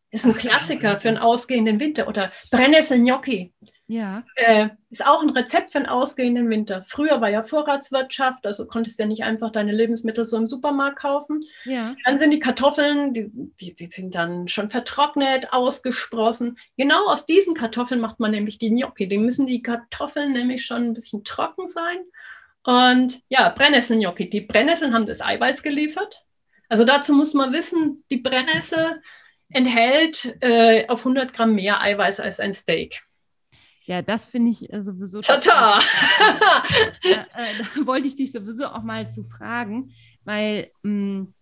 Ist 0.10 0.26
ein 0.26 0.36
Klassiker 0.36 0.98
für 0.98 1.10
einen 1.10 1.18
ausgehenden 1.18 1.82
Winter. 1.82 2.08
Oder 2.08 2.32
Brennnessel-Gnocchi. 2.50 3.54
Ja. 3.88 4.24
Äh, 4.36 4.70
ist 4.90 5.06
auch 5.06 5.22
ein 5.22 5.30
Rezept 5.30 5.72
für 5.72 5.78
einen 5.78 5.88
ausgehenden 5.88 6.50
Winter. 6.50 6.82
Früher 6.84 7.20
war 7.22 7.30
ja 7.30 7.44
Vorratswirtschaft, 7.44 8.46
also 8.46 8.68
konntest 8.68 9.00
du 9.00 9.04
ja 9.04 9.08
nicht 9.08 9.24
einfach 9.24 9.52
deine 9.52 9.72
Lebensmittel 9.72 10.26
so 10.26 10.38
im 10.38 10.48
Supermarkt 10.48 11.00
kaufen. 11.00 11.44
Ja. 11.66 11.96
Dann 12.06 12.18
sind 12.18 12.32
die 12.32 12.40
Kartoffeln, 12.40 13.14
die, 13.14 13.30
die, 13.60 13.76
die 13.76 13.88
sind 13.88 14.16
dann 14.16 14.48
schon 14.48 14.70
vertrocknet, 14.70 15.54
ausgesprossen. 15.54 16.58
Genau 16.78 17.06
aus 17.08 17.26
diesen 17.26 17.54
Kartoffeln 17.54 18.02
macht 18.02 18.20
man 18.20 18.32
nämlich 18.32 18.58
die 18.58 18.70
Gnocchi. 18.70 19.08
Die 19.08 19.18
müssen 19.18 19.46
die 19.46 19.62
Kartoffeln 19.62 20.34
nämlich 20.34 20.66
schon 20.66 20.84
ein 20.84 20.94
bisschen 20.94 21.24
trocken 21.24 21.68
sein. 21.68 21.98
Und 22.68 23.22
ja, 23.30 23.48
Brennnessel-Gnocchi. 23.48 24.30
Die 24.30 24.42
Brennnesseln 24.42 24.94
haben 24.94 25.06
das 25.06 25.22
Eiweiß 25.22 25.64
geliefert. 25.64 26.26
Also 26.68 26.84
dazu 26.84 27.14
muss 27.14 27.34
man 27.34 27.54
wissen, 27.54 28.04
die 28.12 28.18
Brennnessel 28.18 29.02
enthält 29.48 30.36
äh, 30.42 30.86
auf 30.90 31.00
100 31.00 31.32
Gramm 31.34 31.56
mehr 31.56 31.80
Eiweiß 31.80 32.20
als 32.20 32.42
ein 32.42 32.54
Steak. 32.54 33.00
Ja, 33.86 34.02
das 34.02 34.26
finde 34.26 34.52
ich 34.52 34.72
äh, 34.74 34.82
sowieso. 34.82 35.22
Tata! 35.22 35.80
äh, 37.04 37.16
da 37.76 37.86
wollte 37.86 38.08
ich 38.08 38.18
dich 38.18 38.34
sowieso 38.34 38.66
auch 38.66 38.84
mal 38.84 39.10
zu 39.10 39.24
fragen, 39.24 39.94
weil 40.26 40.70
mh, 40.84 40.92
mm, 40.92 41.34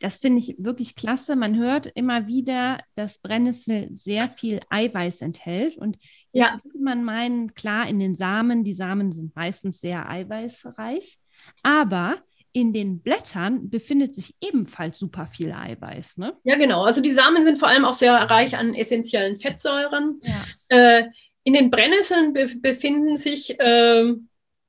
das 0.00 0.16
finde 0.16 0.38
ich 0.38 0.56
wirklich 0.58 0.94
klasse. 0.94 1.36
Man 1.36 1.56
hört 1.56 1.86
immer 1.86 2.26
wieder, 2.26 2.80
dass 2.94 3.18
Brennnessel 3.18 3.88
sehr 3.94 4.28
viel 4.30 4.60
Eiweiß 4.70 5.20
enthält. 5.22 5.76
Und 5.76 5.98
ja. 6.32 6.58
könnte 6.62 6.78
man 6.78 7.04
meinen, 7.04 7.54
klar, 7.54 7.88
in 7.88 7.98
den 7.98 8.14
Samen, 8.14 8.64
die 8.64 8.74
Samen 8.74 9.12
sind 9.12 9.34
meistens 9.34 9.80
sehr 9.80 10.08
eiweißreich, 10.08 11.18
aber 11.62 12.18
in 12.52 12.72
den 12.72 13.00
Blättern 13.00 13.68
befindet 13.70 14.14
sich 14.14 14.34
ebenfalls 14.40 14.98
super 14.98 15.26
viel 15.26 15.52
Eiweiß. 15.52 16.16
Ne? 16.16 16.34
Ja, 16.44 16.56
genau. 16.56 16.82
Also 16.82 17.00
die 17.00 17.10
Samen 17.10 17.44
sind 17.44 17.58
vor 17.58 17.68
allem 17.68 17.84
auch 17.84 17.94
sehr 17.94 18.14
reich 18.14 18.56
an 18.56 18.74
essentiellen 18.74 19.38
Fettsäuren. 19.38 20.18
Ja. 20.22 20.44
Äh, 20.68 21.08
in 21.44 21.54
den 21.54 21.70
Brennnesseln 21.70 22.32
be 22.32 22.48
befinden 22.56 23.16
sich 23.16 23.58
äh, 23.60 24.14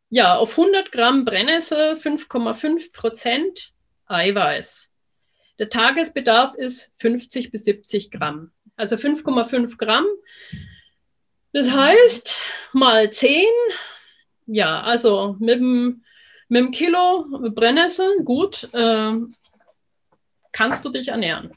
ja, 0.10 0.38
auf 0.38 0.58
100 0.58 0.92
Gramm 0.92 1.26
Brennnessel 1.26 1.94
5,5 1.94 2.92
Prozent 2.92 3.74
Eiweiß. 4.10 4.90
Der 5.60 5.70
Tagesbedarf 5.70 6.54
ist 6.56 6.92
50 6.98 7.52
bis 7.52 7.64
70 7.64 8.12
Gramm. 8.12 8.52
Also 8.76 8.96
5,5 8.96 9.78
Gramm. 9.78 10.06
Das 11.54 11.72
heißt, 11.72 12.36
mal 12.74 13.12
10, 13.12 13.46
ja, 14.46 14.82
also 14.82 15.36
mit 15.40 15.60
dem, 15.60 16.04
mit 16.48 16.60
dem 16.62 16.72
Kilo 16.72 17.26
Brennnessel, 17.50 18.24
gut, 18.24 18.70
äh, 18.74 19.14
kannst 20.52 20.86
du 20.86 20.90
dich 20.90 21.08
ernähren 21.08 21.52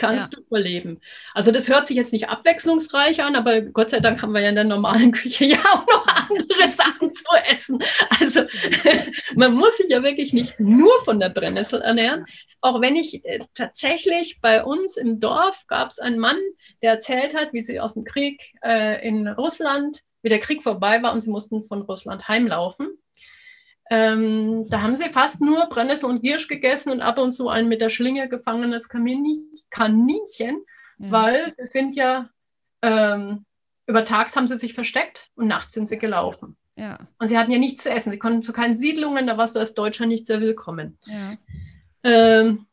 kannst 0.00 0.32
ja. 0.32 0.38
du 0.38 0.46
überleben. 0.46 1.00
Also 1.34 1.52
das 1.52 1.68
hört 1.68 1.86
sich 1.86 1.96
jetzt 1.96 2.12
nicht 2.12 2.28
abwechslungsreich 2.28 3.22
an, 3.22 3.36
aber 3.36 3.60
Gott 3.60 3.90
sei 3.90 4.00
Dank 4.00 4.22
haben 4.22 4.32
wir 4.32 4.40
ja 4.40 4.48
in 4.48 4.54
der 4.54 4.64
normalen 4.64 5.12
Küche 5.20 5.44
ja 5.44 5.58
auch 5.58 5.86
noch 5.86 6.06
andere 6.06 6.68
Sachen 6.68 7.14
zu 7.14 7.24
essen. 7.48 7.78
Also 8.18 8.42
man 9.34 9.54
muss 9.54 9.76
sich 9.76 9.90
ja 9.90 10.02
wirklich 10.02 10.32
nicht 10.32 10.58
nur 10.58 10.92
von 11.04 11.20
der 11.20 11.28
Brennnessel 11.28 11.80
ernähren. 11.82 12.24
Auch 12.62 12.80
wenn 12.80 12.96
ich 12.96 13.24
äh, 13.24 13.40
tatsächlich 13.54 14.40
bei 14.40 14.64
uns 14.64 14.96
im 14.96 15.20
Dorf 15.20 15.66
gab 15.66 15.90
es 15.90 15.98
einen 15.98 16.18
Mann, 16.18 16.38
der 16.82 16.92
erzählt 16.92 17.36
hat, 17.36 17.52
wie 17.52 17.62
sie 17.62 17.80
aus 17.80 17.94
dem 17.94 18.04
Krieg 18.04 18.42
äh, 18.62 19.06
in 19.06 19.28
Russland, 19.28 20.02
wie 20.22 20.28
der 20.28 20.40
Krieg 20.40 20.62
vorbei 20.62 21.02
war 21.02 21.12
und 21.12 21.20
sie 21.20 21.30
mussten 21.30 21.62
von 21.64 21.82
Russland 21.82 22.28
heimlaufen. 22.28 22.98
Ähm, 23.92 24.68
da 24.68 24.82
haben 24.82 24.96
sie 24.96 25.08
fast 25.08 25.40
nur 25.40 25.66
Brennnessel 25.66 26.08
und 26.08 26.22
Giersch 26.22 26.46
gegessen 26.46 26.92
und 26.92 27.00
ab 27.00 27.18
und 27.18 27.32
zu 27.32 27.48
ein 27.48 27.68
mit 27.68 27.80
der 27.80 27.90
Schlinge 27.90 28.28
gefangenes 28.28 28.88
Kaninchen, 28.88 30.64
ja. 30.98 31.10
weil 31.10 31.52
sie 31.56 31.66
sind 31.66 31.96
ja, 31.96 32.30
ähm, 32.82 33.44
über 33.86 34.04
Tags 34.04 34.36
haben 34.36 34.46
sie 34.46 34.58
sich 34.58 34.74
versteckt 34.74 35.28
und 35.34 35.48
nachts 35.48 35.74
sind 35.74 35.88
sie 35.88 35.98
gelaufen. 35.98 36.56
Ja. 36.76 37.00
Und 37.18 37.28
sie 37.28 37.36
hatten 37.36 37.50
ja 37.50 37.58
nichts 37.58 37.82
zu 37.82 37.90
essen. 37.90 38.12
Sie 38.12 38.18
konnten 38.18 38.42
zu 38.42 38.52
keinen 38.52 38.76
Siedlungen, 38.76 39.26
da 39.26 39.36
warst 39.36 39.56
du 39.56 39.58
als 39.58 39.74
Deutscher 39.74 40.06
nicht 40.06 40.24
sehr 40.24 40.40
willkommen. 40.40 40.96
Ja. 41.06 41.36
Ähm, 42.04 42.66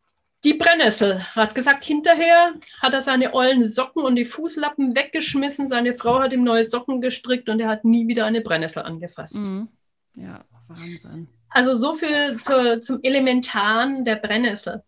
die 0.43 0.53
Brennnessel 0.53 1.19
hat 1.35 1.55
gesagt, 1.55 1.83
hinterher 1.83 2.53
hat 2.79 2.93
er 2.93 3.01
seine 3.01 3.33
ollen 3.33 3.67
Socken 3.67 4.03
und 4.03 4.15
die 4.15 4.25
Fußlappen 4.25 4.95
weggeschmissen. 4.95 5.67
Seine 5.67 5.95
Frau 5.95 6.19
hat 6.19 6.31
ihm 6.31 6.43
neue 6.43 6.63
Socken 6.63 7.01
gestrickt 7.01 7.49
und 7.49 7.59
er 7.59 7.69
hat 7.69 7.85
nie 7.85 8.07
wieder 8.07 8.25
eine 8.25 8.41
Brennnessel 8.41 8.83
angefasst. 8.83 9.35
Mhm. 9.35 9.67
Ja. 10.13 10.45
Wahnsinn. 10.67 11.27
Also 11.49 11.75
so 11.75 11.93
viel 11.93 12.39
zu, 12.39 12.81
zum 12.81 12.99
Elementaren 13.03 14.05
der 14.05 14.15
Brennnessel. 14.15 14.83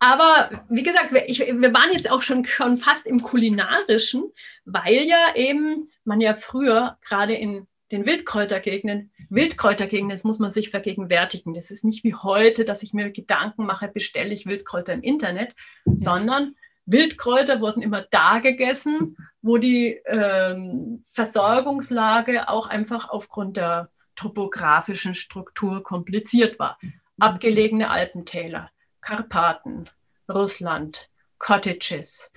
Aber 0.00 0.50
wie 0.68 0.82
gesagt, 0.82 1.12
ich, 1.26 1.40
wir 1.40 1.74
waren 1.74 1.92
jetzt 1.92 2.10
auch 2.10 2.22
schon, 2.22 2.44
schon 2.44 2.78
fast 2.78 3.06
im 3.06 3.20
Kulinarischen, 3.20 4.24
weil 4.64 5.04
ja 5.08 5.34
eben 5.34 5.90
man 6.04 6.20
ja 6.20 6.34
früher 6.34 6.98
gerade 7.06 7.34
in 7.34 7.66
den 7.90 8.06
Wildkräutergegenden, 8.06 9.10
Wildkräutergegenden, 9.30 10.14
das 10.14 10.24
muss 10.24 10.38
man 10.38 10.50
sich 10.50 10.70
vergegenwärtigen. 10.70 11.54
Das 11.54 11.70
ist 11.70 11.84
nicht 11.84 12.04
wie 12.04 12.14
heute, 12.14 12.64
dass 12.64 12.82
ich 12.82 12.92
mir 12.92 13.10
Gedanken 13.10 13.64
mache, 13.66 13.88
bestelle 13.88 14.32
ich 14.34 14.46
Wildkräuter 14.46 14.92
im 14.92 15.02
Internet, 15.02 15.54
ja. 15.86 15.94
sondern 15.94 16.54
Wildkräuter 16.86 17.60
wurden 17.60 17.82
immer 17.82 18.02
da 18.10 18.38
gegessen, 18.38 19.16
wo 19.42 19.58
die 19.58 20.00
ähm, 20.06 21.00
Versorgungslage 21.12 22.48
auch 22.48 22.66
einfach 22.66 23.08
aufgrund 23.08 23.56
der 23.56 23.90
topografischen 24.18 25.14
Struktur 25.14 25.82
kompliziert 25.82 26.58
war. 26.58 26.78
Abgelegene 27.20 27.88
Alpentäler, 27.90 28.70
Karpaten, 29.00 29.88
Russland, 30.28 31.08
Cottages, 31.38 32.32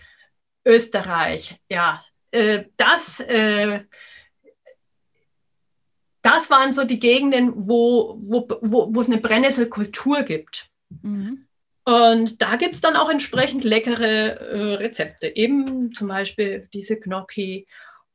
Österreich, 0.64 1.60
ja, 1.70 2.06
äh, 2.30 2.66
das, 2.78 3.20
äh, 3.22 3.82
das 6.22 6.52
waren 6.52 6.72
so 6.72 6.84
die 6.84 7.00
Gegenden, 7.00 7.68
wo, 7.68 8.18
wo, 8.20 8.48
wo, 8.62 8.94
wo 8.94 9.00
es 9.00 9.08
eine 9.08 9.20
Brennnesselkultur 9.20 10.22
gibt. 10.22 10.70
Mhm. 11.02 11.48
Und 11.84 12.44
da 12.44 12.58
gibt 12.58 12.76
es 12.76 12.82
dann 12.82 12.96
auch 12.96 13.10
entsprechend 13.10 13.64
leckere 13.64 14.40
äh, 14.40 14.74
Rezepte, 14.76 15.36
eben 15.36 15.94
zum 15.94 16.10
Beispiel 16.10 16.70
diese 16.74 17.00
Gnocchi 17.00 17.68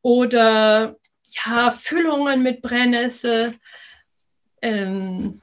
oder 0.03 0.97
ja, 1.45 1.71
Füllungen 1.71 2.43
mit 2.43 2.63
Brennnessel, 2.63 3.55
ähm, 4.63 5.41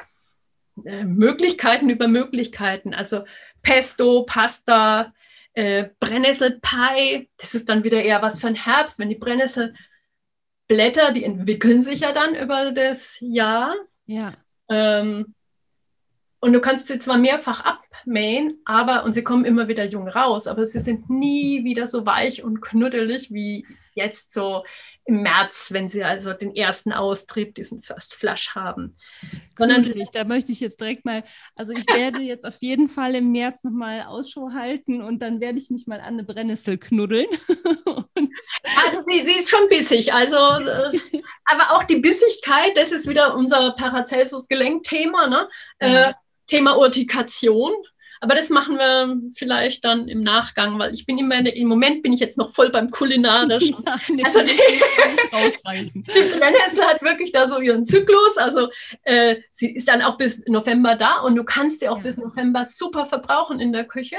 äh, 0.86 1.03
Möglichkeiten 1.03 1.89
über 1.89 2.08
Möglichkeiten, 2.08 2.93
also 2.93 3.25
Pesto, 3.62 4.23
Pasta, 4.23 5.13
äh, 5.53 5.89
Brennnesselpie, 5.99 7.29
das 7.38 7.53
ist 7.53 7.69
dann 7.69 7.84
wieder 7.84 8.03
eher 8.03 8.21
was 8.21 8.39
für 8.39 8.47
den 8.47 8.56
Herbst, 8.56 8.97
wenn 8.97 9.10
die 9.10 9.15
Brennnesselblätter, 9.15 11.12
die 11.13 11.23
entwickeln 11.23 11.84
sich 11.84 11.99
ja 12.01 12.12
dann 12.12 12.36
über 12.36 12.71
das 12.71 13.17
Jahr. 13.19 13.75
Ja. 14.06 14.34
Ähm, 14.69 15.36
und 16.39 16.53
du 16.53 16.60
kannst 16.60 16.88
sie 16.88 16.99
zwar 16.99 17.17
mehrfach 17.17 17.63
abmähen, 17.63 18.60
aber 18.65 19.06
und 19.06 19.13
sie 19.13 19.23
kommen 19.23 19.45
immer 19.45 19.67
wieder 19.67 19.86
jung 19.86 20.10
raus, 20.10 20.47
aber 20.47 20.65
sie 20.65 20.82
sind 20.82 21.10
nie 21.10 21.63
wieder 21.63 21.88
so 21.88 22.06
weich 22.06 22.43
und 22.43 22.62
knuddelig 22.62 23.32
wie 23.32 23.65
jetzt 23.93 24.34
so 24.34 24.65
im 25.06 25.22
März, 25.22 25.68
wenn 25.72 25.89
sie 25.89 26.04
also 26.04 26.34
den 26.34 26.56
ersten 26.56 26.94
Austrieb, 26.94 27.56
diesen 27.56 27.84
First 27.84 28.13
Flush 28.13 28.56
haben. 28.56 28.96
Sondern 29.58 29.92
da 30.13 30.24
möchte 30.24 30.52
ich 30.52 30.60
jetzt 30.60 30.80
direkt 30.80 31.04
mal, 31.04 31.24
also 31.56 31.74
ich 31.74 31.86
werde 31.88 32.20
jetzt 32.20 32.46
auf 32.46 32.56
jeden 32.60 32.88
Fall 32.88 33.16
im 33.16 33.32
März 33.32 33.63
nochmal 33.63 34.04
Ausschau 34.04 34.52
halten 34.54 35.02
und 35.02 35.20
dann 35.20 35.42
werde 35.42 35.58
ich 35.58 35.70
mich 35.70 35.88
mal 35.88 36.00
an 36.00 36.13
eine 36.13 36.24
Brennnessel 36.24 36.78
knuddeln. 36.78 37.28
also 37.48 39.04
sie, 39.08 39.26
sie, 39.26 39.39
ist 39.39 39.50
schon 39.50 39.68
bissig, 39.68 40.13
also 40.13 40.38
aber 41.46 41.72
auch 41.72 41.84
die 41.84 41.98
Bissigkeit, 41.98 42.72
das 42.76 42.92
ist 42.92 43.08
wieder 43.08 43.36
unser 43.36 43.72
Paracelsus-Gelenkthema, 43.72 45.28
ne? 45.28 45.50
Äh, 45.80 46.13
Thema 46.48 46.77
Urtikation. 46.77 47.73
Aber 48.24 48.36
das 48.36 48.50
machen 48.50 48.78
wir 48.78 49.19
vielleicht 49.36 49.84
dann 49.84 50.08
im 50.08 50.24
Nachgang, 50.24 50.80
weil 50.80 50.94
ich 50.94 51.06
bin 51.06 51.17
immer, 51.17 51.46
im 51.46 51.67
Moment 51.67 52.04
bin 52.04 52.13
ich 52.13 52.21
jetzt 52.21 52.38
noch 52.38 52.54
voll 52.54 52.69
beim 52.69 52.90
Kulinarischen. 52.90 53.76
Ja, 53.86 54.26
also 54.26 54.42
die, 54.42 54.58
rausreißen. 55.36 56.04
die 56.08 56.40
Brennnessel 56.40 56.86
hat 56.86 57.02
wirklich 57.02 57.34
da 57.34 57.50
so 57.50 57.60
ihren 57.60 57.84
Zyklus. 57.84 58.38
Also 58.38 58.69
äh, 59.04 59.42
sie 59.52 59.76
ist 59.76 59.90
dann 59.90 60.02
auch 60.02 60.17
bis 60.17 60.42
November 60.48 60.96
da 60.96 61.19
und 61.19 61.36
du 61.36 61.44
kannst 61.44 61.82
sie 61.82 61.90
auch 61.90 61.98
ja. 61.98 62.04
bis 62.04 62.17
November 62.17 62.63
super 62.63 63.06
verbrauchen 63.06 63.60
in 63.60 63.74
der 63.74 63.84
Küche. 63.84 64.15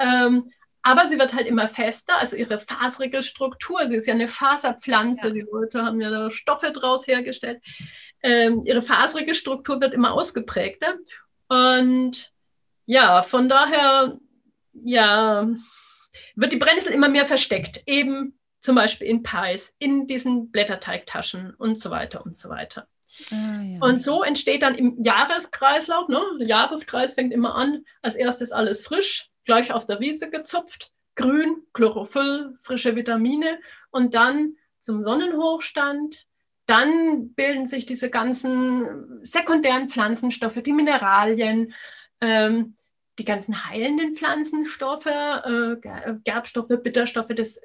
Ähm, 0.00 0.50
aber 0.82 1.08
sie 1.08 1.16
wird 1.16 1.32
halt 1.32 1.46
immer 1.46 1.68
fester, 1.68 2.18
also 2.18 2.34
ihre 2.34 2.58
faserige 2.58 3.22
Struktur, 3.22 3.86
sie 3.86 3.94
ist 3.94 4.08
ja 4.08 4.14
eine 4.14 4.26
Faserpflanze, 4.26 5.28
ja. 5.28 5.34
die 5.34 5.46
Leute 5.52 5.84
haben 5.84 6.00
ja 6.00 6.10
da 6.10 6.32
Stoffe 6.32 6.72
draus 6.72 7.06
hergestellt. 7.06 7.62
Ähm, 8.24 8.62
ihre 8.64 8.82
faserige 8.82 9.34
Struktur 9.34 9.80
wird 9.80 9.94
immer 9.94 10.14
ausgeprägter. 10.14 10.94
Und 11.48 12.32
ja, 12.86 13.22
von 13.22 13.48
daher, 13.48 14.16
ja, 14.72 15.48
wird 16.34 16.52
die 16.52 16.56
Brennnessel 16.56 16.92
immer 16.92 17.08
mehr 17.08 17.26
versteckt, 17.26 17.82
eben 17.86 18.38
zum 18.60 18.74
Beispiel 18.74 19.06
in 19.06 19.22
Pies, 19.22 19.74
in 19.78 20.06
diesen 20.06 20.50
Blätterteigtaschen 20.50 21.54
und 21.54 21.78
so 21.78 21.90
weiter 21.90 22.24
und 22.24 22.36
so 22.36 22.48
weiter. 22.48 22.88
Ah, 23.30 23.62
ja. 23.62 23.78
Und 23.80 24.00
so 24.00 24.22
entsteht 24.22 24.62
dann 24.62 24.74
im 24.74 25.02
Jahreskreislauf, 25.02 26.08
ne? 26.08 26.20
der 26.40 26.48
Jahreskreis 26.48 27.14
fängt 27.14 27.32
immer 27.32 27.54
an, 27.54 27.84
als 28.02 28.14
erstes 28.14 28.52
alles 28.52 28.84
frisch, 28.84 29.30
gleich 29.44 29.72
aus 29.72 29.86
der 29.86 30.00
Wiese 30.00 30.30
gezupft, 30.30 30.90
grün, 31.14 31.62
Chlorophyll, 31.72 32.54
frische 32.58 32.96
Vitamine 32.96 33.58
und 33.90 34.14
dann 34.14 34.56
zum 34.80 35.02
Sonnenhochstand. 35.02 36.26
Dann 36.66 37.34
bilden 37.34 37.68
sich 37.68 37.86
diese 37.86 38.10
ganzen 38.10 39.24
sekundären 39.24 39.88
Pflanzenstoffe, 39.88 40.60
die 40.62 40.72
Mineralien, 40.72 41.72
ähm, 42.20 42.76
die 43.18 43.24
ganzen 43.24 43.66
heilenden 43.68 44.14
Pflanzenstoffe, 44.14 45.06
äh, 45.06 45.76
Gerbstoffe, 46.24 46.82
Bitterstoffe, 46.82 47.34
das 47.34 47.58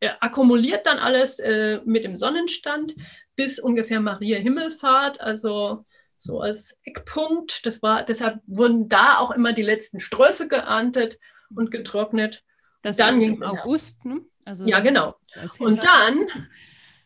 äh, 0.00 0.10
akkumuliert 0.20 0.86
dann 0.86 0.98
alles 0.98 1.38
äh, 1.38 1.80
mit 1.84 2.04
dem 2.04 2.16
Sonnenstand 2.16 2.94
bis 3.36 3.58
ungefähr 3.58 4.00
Maria 4.00 4.38
Himmelfahrt, 4.38 5.20
also 5.20 5.84
so 6.18 6.40
als 6.40 6.78
Eckpunkt. 6.84 7.64
Das 7.66 7.82
war, 7.82 8.04
deshalb 8.04 8.40
wurden 8.46 8.88
da 8.88 9.18
auch 9.18 9.30
immer 9.30 9.52
die 9.52 9.62
letzten 9.62 10.00
Ströße 10.00 10.48
geerntet 10.48 11.18
und 11.54 11.70
getrocknet. 11.70 12.44
Das 12.82 12.96
dann 12.96 13.20
ist 13.20 13.28
im 13.28 13.42
August, 13.42 14.04
ne? 14.04 14.22
Also 14.44 14.66
ja, 14.66 14.80
genau. 14.80 15.14
Und 15.58 15.78
dann, 15.78 16.26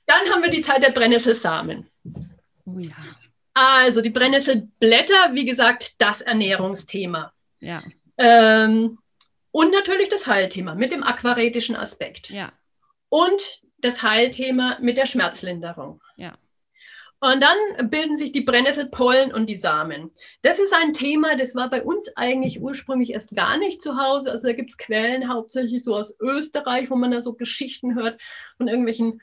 dann 0.07 0.33
haben 0.33 0.43
wir 0.43 0.51
die 0.51 0.63
Zeit 0.63 0.83
der 0.83 0.91
Brennnesselsamen. 0.91 1.89
Oh 2.65 2.79
ja. 2.79 2.95
Also 3.59 4.03
die 4.03 4.11
Brennnesselblätter, 4.11 5.33
wie 5.33 5.47
gesagt, 5.47 5.95
das 5.97 6.21
Ernährungsthema. 6.21 7.33
Ja. 7.61 7.83
Ähm, 8.19 8.99
und 9.51 9.73
natürlich 9.73 10.11
das 10.11 10.27
Heilthema 10.27 10.75
mit 10.75 10.93
dem 10.93 11.03
aquaretischen 11.03 11.75
Aspekt. 11.75 12.29
Ja. 12.29 12.53
Und 13.09 13.63
das 13.79 14.03
Heilthema 14.03 14.77
mit 14.83 14.99
der 14.99 15.07
Schmerzlinderung. 15.07 16.03
Ja. 16.19 16.37
Und 17.21 17.43
dann 17.43 17.89
bilden 17.89 18.19
sich 18.19 18.31
die 18.31 18.43
Brennnesselpollen 18.43 19.33
und 19.33 19.47
die 19.47 19.57
Samen. 19.57 20.11
Das 20.43 20.59
ist 20.59 20.75
ein 20.75 20.93
Thema, 20.93 21.35
das 21.35 21.55
war 21.55 21.71
bei 21.71 21.83
uns 21.83 22.15
eigentlich 22.15 22.61
ursprünglich 22.61 23.15
erst 23.15 23.35
gar 23.35 23.57
nicht 23.57 23.81
zu 23.81 23.97
Hause. 23.97 24.33
Also 24.33 24.49
da 24.49 24.53
gibt 24.53 24.69
es 24.69 24.77
Quellen 24.77 25.33
hauptsächlich 25.33 25.83
so 25.83 25.97
aus 25.97 26.15
Österreich, 26.21 26.91
wo 26.91 26.97
man 26.97 27.11
da 27.11 27.23
so 27.23 27.33
Geschichten 27.33 27.95
hört 27.95 28.21
von 28.59 28.69
irgendwelchen 28.69 29.23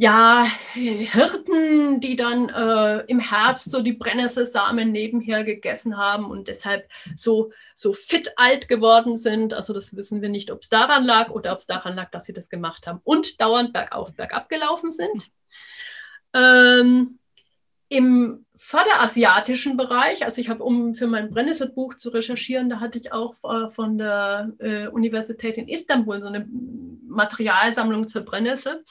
ja, 0.00 0.46
Hirten, 0.74 2.00
die 2.00 2.14
dann 2.14 2.48
äh, 2.50 3.00
im 3.08 3.18
Herbst 3.18 3.68
so 3.72 3.82
die 3.82 3.94
Brennnesselsamen 3.94 4.92
nebenher 4.92 5.42
gegessen 5.42 5.96
haben 5.96 6.26
und 6.26 6.46
deshalb 6.46 6.88
so, 7.16 7.50
so 7.74 7.92
fit 7.92 8.32
alt 8.36 8.68
geworden 8.68 9.16
sind. 9.16 9.54
Also 9.54 9.72
das 9.72 9.96
wissen 9.96 10.22
wir 10.22 10.28
nicht, 10.28 10.52
ob 10.52 10.62
es 10.62 10.68
daran 10.68 11.04
lag 11.04 11.30
oder 11.30 11.52
ob 11.52 11.58
es 11.58 11.66
daran 11.66 11.96
lag, 11.96 12.12
dass 12.12 12.26
sie 12.26 12.32
das 12.32 12.48
gemacht 12.48 12.86
haben 12.86 13.00
und 13.02 13.40
dauernd 13.40 13.72
bergauf, 13.72 14.14
bergab 14.14 14.48
gelaufen 14.48 14.92
sind. 14.92 15.32
Ähm, 16.32 17.17
Im 17.90 18.44
vorderasiatischen 18.54 19.78
Bereich, 19.78 20.24
also 20.24 20.40
ich 20.40 20.50
habe, 20.50 20.62
um 20.62 20.94
für 20.94 21.06
mein 21.06 21.30
Brennnesselbuch 21.30 21.94
zu 21.94 22.10
recherchieren, 22.10 22.68
da 22.68 22.80
hatte 22.80 22.98
ich 22.98 23.12
auch 23.12 23.36
äh, 23.44 23.70
von 23.70 23.96
der 23.96 24.52
äh, 24.58 24.88
Universität 24.88 25.56
in 25.56 25.68
Istanbul 25.68 26.20
so 26.20 26.26
eine 26.26 26.46
Materialsammlung 27.08 28.06
zur 28.06 28.22
Brennnessel. 28.22 28.84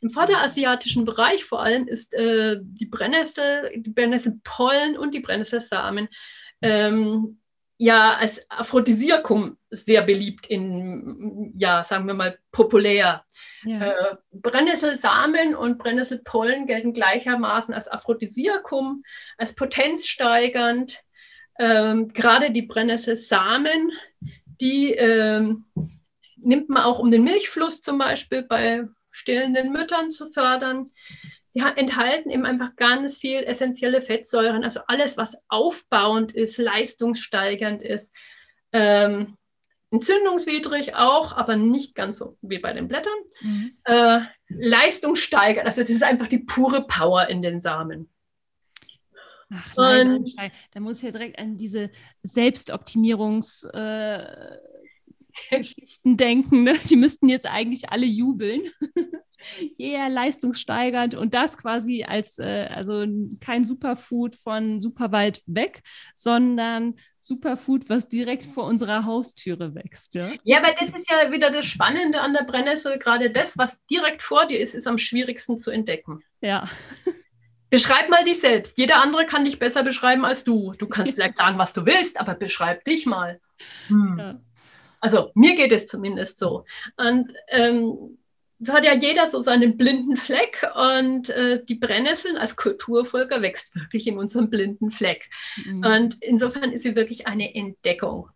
Im 0.00 0.10
vorderasiatischen 0.10 1.04
Bereich 1.04 1.44
vor 1.44 1.62
allem 1.62 1.88
ist 1.88 2.14
äh, 2.14 2.58
die 2.62 2.86
Brennnessel, 2.86 3.72
die 3.76 3.90
Brennnesselpollen 3.90 4.96
und 4.96 5.14
die 5.14 5.20
Brennnesselsamen 5.20 6.08
ähm, 6.62 7.40
ja 7.84 8.14
als 8.14 8.40
Aphrodisiakum 8.50 9.58
sehr 9.70 10.00
beliebt 10.00 10.46
in, 10.46 11.52
ja, 11.56 11.84
sagen 11.84 12.06
wir 12.06 12.14
mal, 12.14 12.38
populär. 12.50 13.24
Ja. 13.64 13.90
Äh, 13.90 14.16
Brennnesselsamen 14.32 15.54
und 15.54 15.76
Brennnesselpollen 15.76 16.66
gelten 16.66 16.94
gleichermaßen 16.94 17.74
als 17.74 17.86
Aphrodisiakum, 17.88 19.04
als 19.36 19.54
potenzsteigernd. 19.54 20.98
Ähm, 21.58 22.08
gerade 22.08 22.52
die 22.52 22.62
Brennnesselsamen, 22.62 23.92
die 24.60 24.94
ähm, 24.94 25.66
nimmt 26.36 26.70
man 26.70 26.84
auch, 26.84 26.98
um 26.98 27.10
den 27.10 27.22
Milchfluss 27.22 27.82
zum 27.82 27.98
Beispiel 27.98 28.42
bei 28.42 28.88
stillenden 29.10 29.72
Müttern 29.72 30.10
zu 30.10 30.26
fördern 30.26 30.90
die 31.54 31.60
enthalten 31.60 32.30
eben 32.30 32.44
einfach 32.44 32.74
ganz 32.76 33.16
viel 33.16 33.38
essentielle 33.44 34.00
Fettsäuren, 34.00 34.64
also 34.64 34.80
alles, 34.88 35.16
was 35.16 35.36
aufbauend 35.48 36.32
ist, 36.32 36.58
leistungssteigernd 36.58 37.82
ist. 37.82 38.12
Ähm, 38.72 39.36
entzündungswidrig 39.90 40.96
auch, 40.96 41.32
aber 41.32 41.54
nicht 41.56 41.94
ganz 41.94 42.18
so 42.18 42.36
wie 42.42 42.58
bei 42.58 42.72
den 42.72 42.88
Blättern. 42.88 43.12
Mhm. 43.40 43.76
Äh, 43.84 44.22
leistungssteigernd, 44.48 45.66
also 45.66 45.82
das 45.82 45.90
ist 45.90 46.02
einfach 46.02 46.26
die 46.26 46.40
pure 46.40 46.84
Power 46.86 47.28
in 47.28 47.40
den 47.40 47.62
Samen. 47.62 48.08
Ach, 49.50 49.76
nein, 49.76 50.24
da 50.72 50.80
muss 50.80 50.96
ich 50.96 51.04
ja 51.04 51.10
direkt 51.12 51.38
an 51.38 51.56
diese 51.56 51.90
Selbstoptimierungs- 52.26 53.68
äh, 53.72 54.58
denken. 56.04 56.64
Ne? 56.64 56.74
Die 56.90 56.96
müssten 56.96 57.28
jetzt 57.28 57.46
eigentlich 57.46 57.90
alle 57.90 58.06
jubeln. 58.06 58.62
yeah, 59.78 60.08
leistungssteigernd 60.08 61.14
und 61.14 61.34
das 61.34 61.56
quasi 61.56 62.04
als, 62.04 62.38
äh, 62.38 62.68
also 62.70 63.04
kein 63.40 63.64
Superfood 63.64 64.36
von 64.36 64.80
super 64.80 65.12
weit 65.12 65.42
weg, 65.46 65.82
sondern 66.14 66.94
Superfood, 67.18 67.88
was 67.88 68.08
direkt 68.08 68.44
vor 68.44 68.64
unserer 68.64 69.06
Haustüre 69.06 69.74
wächst. 69.74 70.14
Ja, 70.14 70.32
ja 70.44 70.62
weil 70.62 70.74
das 70.78 70.94
ist 70.94 71.10
ja 71.10 71.32
wieder 71.32 71.50
das 71.50 71.64
Spannende 71.64 72.20
an 72.20 72.34
der 72.34 72.44
Brennnessel. 72.44 72.98
Gerade 72.98 73.30
das, 73.30 73.56
was 73.56 73.84
direkt 73.86 74.22
vor 74.22 74.46
dir 74.46 74.60
ist, 74.60 74.74
ist 74.74 74.86
am 74.86 74.98
schwierigsten 74.98 75.58
zu 75.58 75.70
entdecken. 75.70 76.22
Ja. 76.40 76.68
Beschreib 77.70 78.08
mal 78.08 78.24
dich 78.24 78.40
selbst. 78.40 78.76
Jeder 78.76 79.02
andere 79.02 79.26
kann 79.26 79.44
dich 79.44 79.58
besser 79.58 79.82
beschreiben 79.82 80.24
als 80.24 80.44
du. 80.44 80.74
Du 80.78 80.86
kannst 80.86 81.12
vielleicht 81.14 81.38
sagen, 81.38 81.58
was 81.58 81.72
du 81.72 81.86
willst, 81.86 82.20
aber 82.20 82.34
beschreib 82.34 82.84
dich 82.84 83.06
mal. 83.06 83.40
Hm. 83.88 84.16
Ja. 84.18 84.40
Also 85.00 85.32
mir 85.34 85.56
geht 85.56 85.72
es 85.72 85.86
zumindest 85.86 86.38
so. 86.38 86.64
Und 86.96 87.32
ähm, 87.48 88.18
hat 88.72 88.84
ja 88.84 88.94
jeder 88.94 89.30
so 89.30 89.40
seinen 89.42 89.76
blinden 89.76 90.16
Fleck 90.16 90.66
und 90.74 91.30
äh, 91.30 91.64
die 91.64 91.74
Brennnesseln 91.74 92.36
als 92.36 92.56
Kulturvölker 92.56 93.42
wächst 93.42 93.74
wirklich 93.74 94.06
in 94.06 94.18
unserem 94.18 94.50
blinden 94.50 94.90
Fleck. 94.90 95.28
Mhm. 95.64 95.84
Und 95.84 96.22
insofern 96.22 96.72
ist 96.72 96.82
sie 96.82 96.96
wirklich 96.96 97.26
eine 97.26 97.54
Entdeckung. 97.54 98.28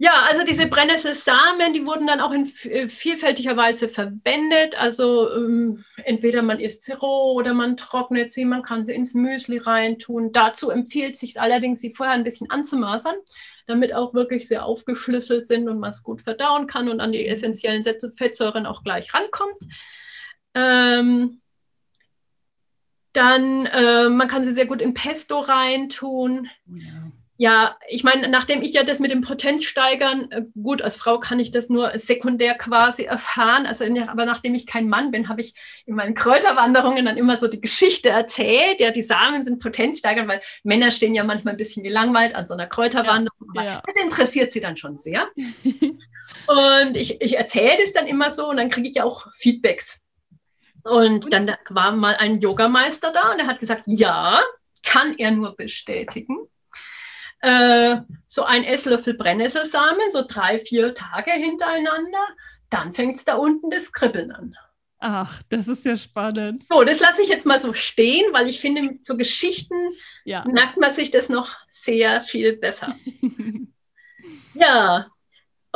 Ja, 0.00 0.12
also 0.30 0.44
diese 0.44 0.68
Brennnesselsamen, 0.68 1.72
die 1.74 1.84
wurden 1.84 2.06
dann 2.06 2.20
auch 2.20 2.30
in 2.30 2.52
äh, 2.62 2.88
vielfältiger 2.88 3.56
Weise 3.56 3.88
verwendet. 3.88 4.78
Also 4.78 5.28
ähm, 5.34 5.84
entweder 6.04 6.42
man 6.42 6.60
isst 6.60 6.84
sie 6.84 6.92
roh 6.92 7.32
oder 7.32 7.52
man 7.52 7.76
trocknet 7.76 8.30
sie, 8.30 8.44
man 8.44 8.62
kann 8.62 8.84
sie 8.84 8.92
ins 8.92 9.14
Müsli 9.14 9.58
reintun. 9.58 10.30
Dazu 10.30 10.70
empfiehlt 10.70 11.16
sich 11.16 11.40
allerdings, 11.40 11.80
sie 11.80 11.92
vorher 11.92 12.14
ein 12.14 12.22
bisschen 12.22 12.48
anzumasern, 12.48 13.16
damit 13.68 13.94
auch 13.94 14.14
wirklich 14.14 14.48
sehr 14.48 14.64
aufgeschlüsselt 14.64 15.46
sind 15.46 15.68
und 15.68 15.78
man 15.78 15.90
es 15.90 16.02
gut 16.02 16.22
verdauen 16.22 16.66
kann 16.66 16.88
und 16.88 17.00
an 17.00 17.12
die 17.12 17.26
essentiellen 17.26 17.84
Fettsäuren 18.16 18.66
auch 18.66 18.82
gleich 18.82 19.12
rankommt. 19.14 19.58
Ähm, 20.54 21.40
dann, 23.12 23.66
äh, 23.66 24.08
man 24.08 24.28
kann 24.28 24.44
sie 24.44 24.52
sehr 24.52 24.66
gut 24.66 24.80
in 24.80 24.94
Pesto 24.94 25.40
reintun. 25.40 26.48
Ja 26.66 27.12
ja, 27.40 27.78
ich 27.86 28.02
meine, 28.02 28.26
nachdem 28.26 28.62
ich 28.62 28.72
ja 28.72 28.82
das 28.82 28.98
mit 28.98 29.12
dem 29.12 29.20
Potenzsteigern, 29.20 30.28
äh, 30.32 30.42
gut, 30.60 30.82
als 30.82 30.96
Frau 30.96 31.20
kann 31.20 31.38
ich 31.38 31.52
das 31.52 31.68
nur 31.68 31.96
sekundär 31.96 32.54
quasi 32.54 33.04
erfahren, 33.04 33.64
also 33.64 33.84
aber 33.84 34.24
nachdem 34.24 34.56
ich 34.56 34.66
kein 34.66 34.88
Mann 34.88 35.12
bin, 35.12 35.28
habe 35.28 35.40
ich 35.40 35.54
in 35.86 35.94
meinen 35.94 36.14
Kräuterwanderungen 36.14 37.06
dann 37.06 37.16
immer 37.16 37.38
so 37.38 37.46
die 37.46 37.60
Geschichte 37.60 38.08
erzählt, 38.08 38.80
ja, 38.80 38.90
die 38.90 39.04
Samen 39.04 39.44
sind 39.44 39.60
Potenzsteigern, 39.60 40.26
weil 40.26 40.42
Männer 40.64 40.90
stehen 40.90 41.14
ja 41.14 41.22
manchmal 41.22 41.54
ein 41.54 41.58
bisschen 41.58 41.84
gelangweilt 41.84 42.34
an 42.34 42.48
so 42.48 42.54
einer 42.54 42.66
Kräuterwanderung. 42.66 43.52
Ja, 43.54 43.62
ja. 43.62 43.82
Das 43.86 44.02
interessiert 44.02 44.50
sie 44.50 44.60
dann 44.60 44.76
schon 44.76 44.98
sehr. 44.98 45.28
und 46.48 46.96
ich, 46.96 47.20
ich 47.20 47.38
erzähle 47.38 47.78
das 47.80 47.92
dann 47.92 48.08
immer 48.08 48.32
so 48.32 48.48
und 48.48 48.56
dann 48.56 48.68
kriege 48.68 48.88
ich 48.88 48.96
ja 48.96 49.04
auch 49.04 49.28
Feedbacks. 49.36 50.00
Und 50.82 51.32
dann 51.32 51.54
war 51.70 51.92
mal 51.92 52.16
ein 52.16 52.40
Yogameister 52.40 53.12
da 53.12 53.30
und 53.30 53.38
er 53.38 53.46
hat 53.46 53.60
gesagt, 53.60 53.84
ja, 53.86 54.42
kann 54.82 55.14
er 55.18 55.30
nur 55.30 55.54
bestätigen 55.54 56.48
äh, 57.40 57.98
so 58.26 58.44
ein 58.44 58.64
Esslöffel 58.64 59.14
Brennnesselsamen, 59.14 60.10
so 60.10 60.24
drei, 60.26 60.58
vier 60.60 60.94
Tage 60.94 61.32
hintereinander, 61.32 62.26
dann 62.70 62.94
fängt 62.94 63.16
es 63.16 63.24
da 63.24 63.34
unten 63.36 63.70
das 63.70 63.92
Kribbeln 63.92 64.32
an. 64.32 64.54
Ach, 65.00 65.42
das 65.48 65.68
ist 65.68 65.84
ja 65.84 65.96
spannend. 65.96 66.64
So, 66.64 66.82
das 66.82 66.98
lasse 66.98 67.22
ich 67.22 67.28
jetzt 67.28 67.46
mal 67.46 67.60
so 67.60 67.72
stehen, 67.72 68.32
weil 68.32 68.48
ich 68.48 68.60
finde, 68.60 69.02
zu 69.04 69.16
Geschichten 69.16 69.76
ja. 70.24 70.44
merkt 70.48 70.76
man 70.76 70.92
sich 70.92 71.10
das 71.12 71.28
noch 71.28 71.56
sehr 71.70 72.20
viel 72.20 72.56
besser. 72.56 72.96
ja, 74.54 75.06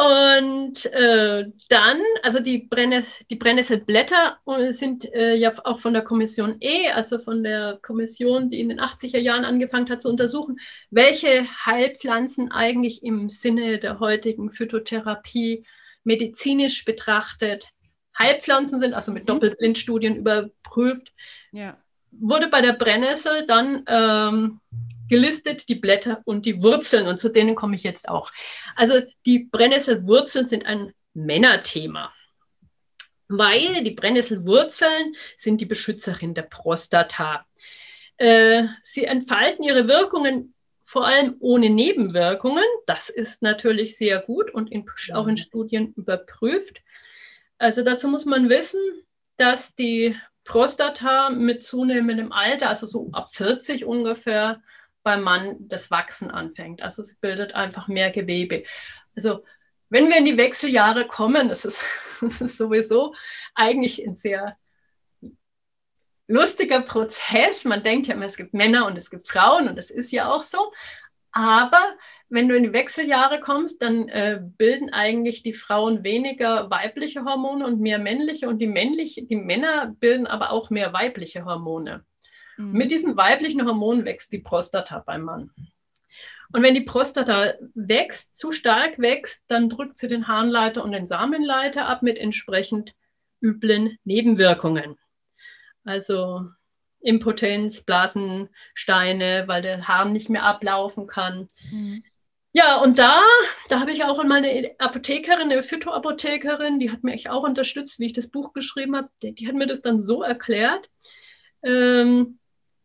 Und 0.03 0.87
äh, 0.87 1.45
dann, 1.69 2.01
also 2.25 2.41
die, 2.41 2.59
Brennness 2.59 3.07
die 3.31 3.37
Brennnesselblätter 3.37 4.39
äh, 4.47 4.73
sind 4.73 5.05
äh, 5.15 5.37
ja 5.37 5.53
auch 5.63 5.79
von 5.79 5.93
der 5.93 6.03
Kommission 6.03 6.57
E, 6.59 6.89
also 6.91 7.21
von 7.21 7.45
der 7.45 7.79
Kommission, 7.83 8.51
die 8.51 8.61
in 8.61 8.71
den 8.71 8.81
80er 8.81 9.19
Jahren 9.19 9.45
angefangen 9.45 9.89
hat 9.91 10.03
zu 10.03 10.09
untersuchen, 10.09 10.59
welche 10.91 11.47
Heilpflanzen 11.67 12.51
eigentlich 12.51 13.05
im 13.05 13.29
Sinne 13.29 13.79
der 13.79 14.01
heutigen 14.01 14.51
Phytotherapie 14.51 15.65
medizinisch 16.03 16.85
betrachtet 16.85 17.71
Heilpflanzen 18.19 18.81
sind, 18.81 18.95
also 18.95 19.13
mit 19.13 19.23
mhm. 19.25 19.27
Doppelblindstudien 19.29 20.17
überprüft. 20.17 21.13
Ja. 21.53 21.77
Wurde 22.11 22.49
bei 22.49 22.61
der 22.61 22.73
Brennnessel 22.73 23.47
dann 23.47 23.85
ähm, 23.87 24.61
gelistet 25.09 25.69
die 25.69 25.75
Blätter 25.75 26.23
und 26.25 26.47
die 26.47 26.63
Wurzeln 26.63 27.07
und 27.07 27.19
zu 27.19 27.29
denen 27.29 27.55
komme 27.55 27.77
ich 27.77 27.83
jetzt 27.83 28.09
auch. 28.09 28.33
Also 28.77 29.03
die 29.27 29.41
Brennnesselwurzeln 29.41 30.45
sind 30.45 30.67
ein 30.67 30.93
Männerthema, 31.15 32.13
weil 33.29 33.85
die 33.85 33.93
Brennnesselwurzeln 33.93 35.15
sind 35.37 35.61
die 35.61 35.67
Beschützerin 35.67 36.35
der 36.35 36.43
Prostata. 36.43 37.47
Äh, 38.17 38.65
sie 38.83 39.05
entfalten 39.05 39.65
ihre 39.65 39.89
Wirkungen 39.89 40.55
vor 40.85 41.07
allem 41.07 41.37
ohne 41.41 41.71
Nebenwirkungen. 41.71 42.65
Das 42.87 43.09
ist 43.09 43.41
natürlich 43.43 43.97
sehr 43.97 44.21
gut 44.21 44.53
und 44.53 44.71
in, 44.71 44.85
auch 45.15 45.27
in 45.27 45.39
Studien 45.39 45.95
überprüft. 45.97 46.83
Also 47.57 47.83
dazu 47.83 48.09
muss 48.09 48.27
man 48.27 48.49
wissen, 48.49 48.81
dass 49.39 49.75
die 49.75 50.17
Prostata 50.45 51.31
mit 51.31 51.63
zunehmendem 51.63 52.33
Alter, 52.33 52.69
also 52.69 52.87
so 52.87 53.09
ab 53.13 53.31
40 53.31 53.85
ungefähr, 53.85 54.61
beim 55.03 55.23
Mann 55.23 55.57
das 55.69 55.91
Wachsen 55.91 56.31
anfängt. 56.31 56.83
Also 56.83 57.03
es 57.03 57.15
bildet 57.17 57.55
einfach 57.55 57.89
mehr 57.89 58.11
Gewebe. 58.11 58.65
Also 59.17 59.45
wenn 59.89 60.09
wir 60.09 60.17
in 60.17 60.25
die 60.25 60.39
Wechseljahre 60.39 61.07
kommen, 61.07 61.49
das 61.49 61.65
ist, 61.65 61.81
das 62.21 62.41
ist 62.41 62.57
sowieso 62.57 63.15
eigentlich 63.55 64.05
ein 64.07 64.15
sehr 64.15 64.57
lustiger 66.29 66.81
Prozess. 66.81 67.65
Man 67.65 67.83
denkt 67.83 68.07
ja 68.07 68.15
immer, 68.15 68.27
es 68.27 68.37
gibt 68.37 68.55
Männer 68.55 68.87
und 68.87 68.97
es 68.97 69.11
gibt 69.11 69.29
Frauen 69.29 69.69
und 69.69 69.77
das 69.77 69.91
ist 69.91 70.13
ja 70.13 70.31
auch 70.31 70.43
so. 70.43 70.73
Aber 71.33 71.97
wenn 72.29 72.49
du 72.49 72.57
in 72.57 72.63
die 72.63 72.73
Wechseljahre 72.73 73.41
kommst, 73.41 73.83
dann 73.83 74.09
äh, 74.09 74.41
bilden 74.43 74.91
eigentlich 74.91 75.43
die 75.43 75.53
Frauen 75.53 76.03
weniger 76.05 76.71
weibliche 76.71 77.25
Hormone 77.25 77.67
und 77.67 77.81
mehr 77.81 77.99
männliche 77.99 78.49
und 78.49 78.59
die, 78.59 78.67
männliche, 78.67 79.25
die 79.25 79.37
Männer 79.37 79.95
bilden 80.01 80.27
aber 80.27 80.51
auch 80.51 80.71
mehr 80.71 80.95
weibliche 80.95 81.45
Hormone. 81.45 82.05
Mhm. 82.57 82.73
Mit 82.73 82.91
diesen 82.91 83.17
weiblichen 83.17 83.67
Hormonen 83.67 84.05
wächst 84.05 84.33
die 84.33 84.39
Prostata 84.39 84.99
beim 85.01 85.23
Mann. 85.23 85.51
Und 86.53 86.63
wenn 86.63 86.75
die 86.75 86.83
Prostata 86.83 87.55
wächst, 87.75 88.37
zu 88.37 88.53
stark 88.53 88.99
wächst, 88.99 89.45
dann 89.49 89.71
drückt 89.71 89.97
sie 89.97 90.09
den 90.09 90.29
Harnleiter 90.29 90.85
und 90.85 90.93
den 90.93 91.07
Samenleiter 91.07 91.87
ab 91.87 92.03
mit 92.03 92.19
entsprechend 92.19 92.95
üblen 93.41 93.99
Nebenwirkungen. 94.05 94.99
Also 95.85 96.47
Impotenz, 97.01 97.83
Blasensteine, 97.83 99.45
weil 99.47 99.63
der 99.63 99.89
Harn 99.89 100.13
nicht 100.13 100.29
mehr 100.29 100.45
ablaufen 100.45 101.07
kann. 101.07 101.49
Mhm. 101.71 102.05
Ja, 102.55 102.77
und 102.77 102.99
da, 102.99 103.23
da 103.71 103.81
habe 103.81 103.93
ich 103.93 104.05
auch 104.05 104.19
einmal 104.19 104.45
eine 104.45 104.73
Apothekerin, 104.79 105.51
eine 105.51 105.63
Phytoapothekerin, 105.63 106.79
die 106.79 106.91
hat 106.91 107.03
mich 107.03 107.31
auch 107.31 107.45
unterstützt, 107.45 107.99
wie 107.99 108.07
ich 108.07 108.13
das 108.13 108.29
Buch 108.29 108.53
geschrieben 108.53 108.95
habe. 108.95 109.09
Die, 109.23 109.35
die 109.35 109.49
hat 109.49 109.55
mir 109.55 109.67
das 109.67 109.81
dann 109.81 110.03
so 110.03 110.23
erklärt. 110.23 110.91
Ähm, 111.63 112.39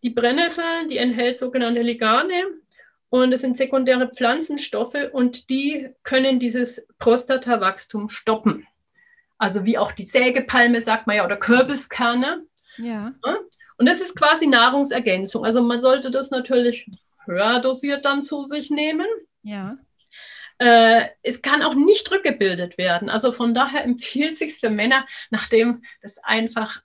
die 0.08 0.14
Brennnessel, 0.14 0.88
die 0.90 1.00
enthält 1.00 1.38
sogenannte 1.38 1.82
Ligane 1.82 2.42
und 3.10 3.34
es 3.34 3.42
sind 3.42 3.58
sekundäre 3.58 4.08
Pflanzenstoffe 4.08 5.10
und 5.12 5.50
die 5.50 5.90
können 6.04 6.40
dieses 6.40 6.88
Prostatawachstum 6.98 8.08
stoppen. 8.08 8.66
Also 9.38 9.66
wie 9.66 9.78
auch 9.78 9.92
die 9.92 10.06
Sägepalme, 10.06 10.82
sagt 10.82 11.08
man 11.08 11.18
ja, 11.18 11.26
oder 11.26 11.36
Kürbiskerne. 11.36 12.46
Ja. 12.78 13.12
Und 13.78 13.86
das 13.86 14.00
ist 14.00 14.16
quasi 14.16 14.48
Nahrungsergänzung. 14.48 15.44
Also 15.44 15.62
man 15.62 15.82
sollte 15.82 16.10
das 16.10 16.32
natürlich 16.32 16.90
höher 17.26 17.60
dosiert 17.60 18.06
dann 18.06 18.22
zu 18.22 18.44
sich 18.44 18.70
nehmen. 18.70 19.08
Ja. 19.44 19.78
Äh, 20.58 21.08
es 21.22 21.42
kann 21.42 21.64
auch 21.64 21.76
nicht 21.76 22.10
rückgebildet 22.12 22.78
werden. 22.78 23.10
Also 23.10 23.34
von 23.34 23.54
daher 23.54 23.84
empfiehlt 23.84 24.32
es 24.32 24.40
sich 24.40 24.56
für 24.56 24.70
Männer, 24.70 25.06
nachdem 25.32 25.84
das 26.02 26.18
einfach, 26.20 26.82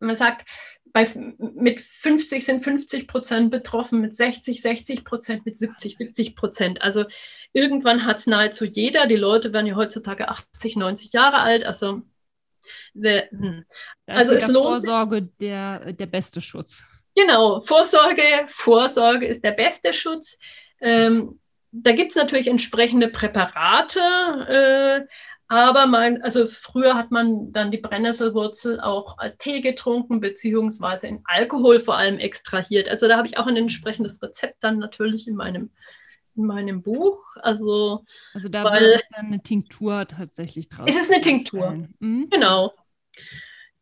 man 0.00 0.16
sagt, 0.16 0.46
bei, 0.92 1.06
mit 1.38 1.80
50 1.80 2.44
sind 2.44 2.64
50 2.64 3.06
Prozent 3.08 3.50
betroffen, 3.50 4.00
mit 4.00 4.14
60, 4.14 4.60
60 4.60 5.04
Prozent, 5.04 5.46
mit 5.46 5.56
70, 5.56 5.96
70 5.96 6.36
Prozent. 6.36 6.82
Also 6.82 7.04
irgendwann 7.52 8.04
hat 8.04 8.18
es 8.18 8.26
nahezu 8.26 8.64
jeder. 8.64 9.06
Die 9.06 9.16
Leute 9.16 9.52
werden 9.52 9.66
ja 9.66 9.76
heutzutage 9.76 10.28
80, 10.28 10.76
90 10.76 11.12
Jahre 11.12 11.38
alt. 11.38 11.64
Also, 11.64 12.02
the, 12.94 13.22
hm. 13.30 13.64
also 14.06 14.32
es 14.32 14.46
lohnt 14.46 14.82
Vorsorge 14.82 15.22
der, 15.40 15.92
der 15.92 16.06
beste 16.06 16.40
Schutz. 16.40 16.84
Genau, 17.14 17.60
Vorsorge, 17.60 18.22
Vorsorge 18.46 19.26
ist 19.26 19.42
der 19.42 19.52
beste 19.52 19.92
Schutz. 19.92 20.38
Ähm, 20.80 21.40
da 21.70 21.92
gibt 21.92 22.12
es 22.12 22.16
natürlich 22.16 22.46
entsprechende 22.46 23.08
Präparate, 23.08 24.00
äh, 24.48 25.06
aber 25.48 25.86
man, 25.86 26.20
also 26.22 26.46
früher 26.46 26.94
hat 26.94 27.10
man 27.10 27.52
dann 27.52 27.70
die 27.70 27.78
Brennnesselwurzel 27.78 28.80
auch 28.80 29.16
als 29.18 29.38
Tee 29.38 29.62
getrunken, 29.62 30.20
beziehungsweise 30.20 31.08
in 31.08 31.22
Alkohol 31.24 31.80
vor 31.80 31.96
allem 31.96 32.18
extrahiert. 32.18 32.88
Also 32.88 33.08
da 33.08 33.16
habe 33.16 33.28
ich 33.28 33.38
auch 33.38 33.46
ein 33.46 33.56
entsprechendes 33.56 34.22
Rezept 34.22 34.62
dann 34.62 34.78
natürlich 34.78 35.26
in 35.26 35.34
meinem, 35.34 35.70
in 36.36 36.44
meinem 36.44 36.82
Buch. 36.82 37.24
Also, 37.36 38.04
also 38.34 38.50
da 38.50 38.62
weil, 38.64 38.84
ist 38.84 39.06
dann 39.16 39.26
eine 39.26 39.42
Tinktur 39.42 40.06
tatsächlich 40.06 40.68
drauf. 40.68 40.86
Es 40.86 40.96
ist 40.96 41.10
eine 41.10 41.22
Tinktur, 41.22 41.88
mhm. 41.98 42.28
genau. 42.28 42.74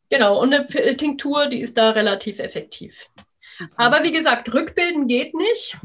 Genau, 0.08 0.40
und 0.40 0.54
eine 0.54 0.96
Tinktur, 0.96 1.48
die 1.48 1.60
ist 1.60 1.76
da 1.76 1.90
relativ 1.90 2.38
effektiv. 2.38 3.08
Aber 3.76 4.04
wie 4.04 4.12
gesagt, 4.12 4.52
rückbilden 4.54 5.08
geht 5.08 5.34
nicht. 5.34 5.76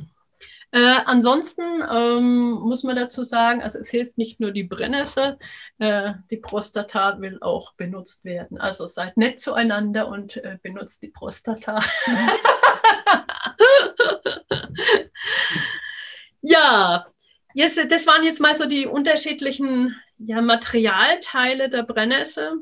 Äh, 0.74 1.02
ansonsten 1.06 1.84
ähm, 1.92 2.52
muss 2.52 2.84
man 2.84 2.96
dazu 2.96 3.26
sagen, 3.26 3.62
also 3.62 3.78
es 3.78 3.90
hilft 3.90 4.18
nicht 4.18 4.40
nur 4.40 4.52
die 4.52 4.64
Brennnessel, 4.64 5.38
äh, 5.80 6.14
die 6.30 6.38
Prostata 6.38 7.20
will 7.20 7.40
auch 7.42 7.74
benutzt 7.74 8.24
werden. 8.24 8.58
Also 8.58 8.88
seid 8.88 9.18
nett 9.18 9.42
zueinander 9.42 10.08
und 10.08 10.38
äh, 10.38 10.58
benutzt 10.62 11.04
die 11.04 11.10
Prostata. 11.10 11.82
ja, 16.42 17.06
jetzt, 17.54 17.78
das 17.90 18.08
waren 18.08 18.24
jetzt 18.24 18.40
mal 18.40 18.56
so 18.56 18.66
die 18.66 18.88
unterschiedlichen 18.88 20.00
ja, 20.20 20.42
Materialteile 20.42 21.68
der 21.70 21.84
Brennnessel. 21.84 22.60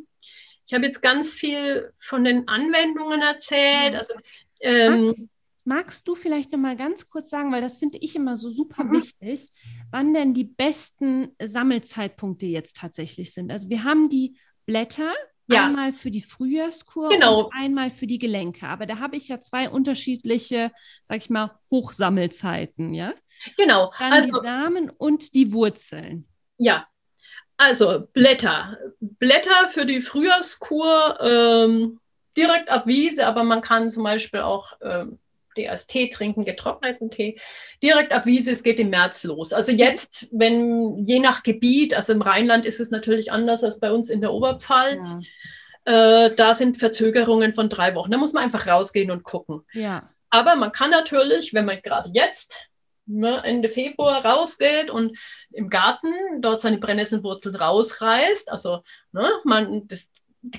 Ich 0.66 0.74
habe 0.74 0.86
jetzt 0.86 1.02
ganz 1.02 1.34
viel 1.34 1.94
von 2.00 2.24
den 2.24 2.48
Anwendungen 2.48 3.22
erzählt. 3.22 3.96
Also, 3.96 4.14
ähm, 4.62 5.14
Magst 5.70 6.08
du 6.08 6.16
vielleicht 6.16 6.52
noch 6.52 6.58
mal 6.58 6.76
ganz 6.76 7.12
kurz 7.12 7.30
sagen, 7.30 7.52
weil 7.52 7.62
das 7.62 7.78
finde 7.78 8.00
ich 8.02 8.16
immer 8.16 8.38
so 8.38 8.50
super 8.50 8.86
mhm. 8.86 8.94
wichtig, 8.94 9.50
wann 9.92 10.16
denn 10.16 10.34
die 10.34 10.44
besten 10.44 11.30
Sammelzeitpunkte 11.40 12.48
jetzt 12.48 12.78
tatsächlich 12.78 13.36
sind? 13.36 13.52
Also 13.52 13.70
wir 13.70 13.84
haben 13.84 14.10
die 14.10 14.40
Blätter, 14.66 15.14
ja. 15.46 15.68
einmal 15.68 15.94
für 15.94 16.10
die 16.10 16.24
Frühjahrskur 16.24 17.10
genau. 17.10 17.44
und 17.44 17.54
einmal 17.54 17.92
für 17.92 18.08
die 18.08 18.18
Gelenke. 18.18 18.68
Aber 18.68 18.88
da 18.88 18.98
habe 18.98 19.16
ich 19.16 19.28
ja 19.28 19.40
zwei 19.40 19.70
unterschiedliche, 19.70 20.72
sag 21.04 21.20
ich 21.20 21.30
mal, 21.30 21.52
Hochsammelzeiten, 21.70 22.96
ja? 22.96 23.14
Genau. 23.56 23.94
Dann 24.00 24.12
also, 24.12 24.40
die 24.40 24.48
Samen 24.48 24.90
und 24.90 25.36
die 25.36 25.54
Wurzeln. 25.54 26.28
Ja. 26.58 26.88
Also 27.58 28.08
Blätter. 28.14 28.76
Blätter 29.00 29.68
für 29.70 29.86
die 29.86 30.02
Frühjahrskur 30.02 31.20
ähm, 31.22 32.00
direkt 32.36 32.70
ab 32.70 32.88
Wiese, 32.88 33.28
aber 33.28 33.44
man 33.44 33.62
kann 33.62 33.92
zum 33.92 34.02
Beispiel 34.02 34.40
auch 34.40 34.74
ähm, 34.82 35.20
die 35.60 35.70
als 35.70 35.88
Tee 35.88 36.10
trinken, 36.10 36.46
getrockneten 36.46 37.12
Tee, 37.12 37.40
direkt 37.84 38.12
ab 38.12 38.26
Wiese, 38.26 38.52
es 38.52 38.64
geht 38.64 38.80
im 38.80 38.90
März 38.90 39.24
los. 39.24 39.54
Also 39.54 39.72
jetzt, 39.72 40.28
wenn 40.32 41.06
je 41.06 41.20
nach 41.20 41.44
Gebiet, 41.44 41.94
also 41.94 42.14
im 42.14 42.22
Rheinland 42.22 42.66
ist 42.66 42.80
es 42.80 42.92
natürlich 42.92 43.32
anders 43.32 43.64
als 43.64 43.80
bei 43.80 43.92
uns 43.92 44.10
in 44.10 44.22
der 44.22 44.34
Oberpfalz. 44.34 45.16
Ja. 45.86 46.26
Äh, 46.26 46.36
da 46.36 46.56
sind 46.56 46.78
Verzögerungen 46.78 47.54
von 47.54 47.70
drei 47.70 47.96
Wochen. 47.96 48.12
Da 48.12 48.18
muss 48.18 48.34
man 48.34 48.44
einfach 48.44 48.68
rausgehen 48.68 49.12
und 49.12 49.24
gucken. 49.24 49.62
Ja. 49.74 50.10
Aber 50.30 50.56
man 50.56 50.72
kann 50.72 50.92
natürlich, 50.92 51.54
wenn 51.54 51.66
man 51.66 51.82
gerade 51.82 52.10
jetzt 52.14 52.56
ne, 53.10 53.44
Ende 53.44 53.70
Februar 53.70 54.24
rausgeht 54.24 54.90
und 54.90 55.18
im 55.52 55.70
Garten 55.70 56.14
dort 56.42 56.62
seine 56.62 56.78
Brennnesselwurzeln 56.78 57.56
rausreißt, 57.56 58.50
also 58.50 58.84
ne, 59.12 59.28
man, 59.44 59.88
das, 59.88 60.10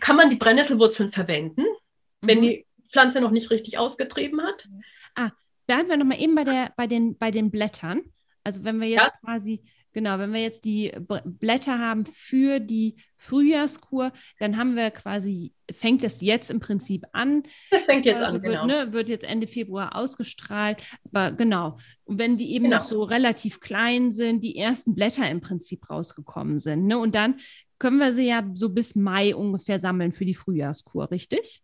kann 0.01 0.17
man 0.17 0.31
die 0.31 0.37
Brennnesselwurzeln 0.37 1.11
verwenden, 1.11 1.63
mhm. 1.63 2.27
wenn 2.27 2.43
die 2.43 2.67
Pflanze 2.91 3.21
noch 3.21 3.31
nicht 3.31 3.51
richtig 3.51 3.79
ausgetrieben 3.79 4.43
hat. 4.43 4.69
Ah, 5.15 5.31
bleiben 5.67 5.89
wir 5.89 5.97
nochmal 5.97 6.21
eben 6.21 6.35
bei, 6.35 6.45
der, 6.45 6.73
bei, 6.77 6.87
den, 6.87 7.17
bei 7.17 7.31
den 7.31 7.51
Blättern. 7.51 8.03
Also 8.45 8.65
wenn 8.65 8.81
wir 8.81 8.89
jetzt 8.89 9.13
ja. 9.13 9.13
quasi 9.25 9.63
Genau, 9.93 10.19
wenn 10.19 10.33
wir 10.33 10.41
jetzt 10.41 10.65
die 10.65 10.93
Blätter 11.25 11.79
haben 11.79 12.07
für 12.07 12.61
die 12.61 12.97
Frühjahrskur, 13.17 14.13
dann 14.39 14.57
haben 14.57 14.77
wir 14.77 14.91
quasi, 14.93 15.53
fängt 15.71 16.05
es 16.05 16.21
jetzt 16.21 16.51
im 16.51 16.61
Prinzip 16.61 17.05
an. 17.13 17.43
Das 17.71 17.85
fängt 17.85 18.07
jetzt 18.07 18.23
an, 18.23 18.35
wird, 18.35 18.45
genau. 18.45 18.67
Ne, 18.67 18.93
wird 18.93 19.09
jetzt 19.09 19.25
Ende 19.25 19.49
Februar 19.49 19.97
ausgestrahlt. 19.97 20.81
Aber 21.07 21.33
genau. 21.33 21.77
Und 22.05 22.21
wenn 22.21 22.37
die 22.37 22.53
eben 22.53 22.67
genau. 22.67 22.79
noch 22.79 22.85
so 22.85 23.03
relativ 23.03 23.59
klein 23.59 24.13
sind, 24.13 24.45
die 24.45 24.57
ersten 24.57 24.95
Blätter 24.95 25.29
im 25.29 25.41
Prinzip 25.41 25.91
rausgekommen 25.91 26.61
sind. 26.61 26.87
Ne? 26.87 26.97
Und 26.97 27.17
dann 27.17 27.41
können 27.81 27.99
wir 27.99 28.13
sie 28.13 28.29
ja 28.29 28.49
so 28.53 28.69
bis 28.69 28.95
Mai 28.95 29.35
ungefähr 29.35 29.81
sammeln 29.81 30.13
für 30.13 30.25
die 30.25 30.35
Frühjahrskur, 30.35 31.11
richtig? 31.11 31.63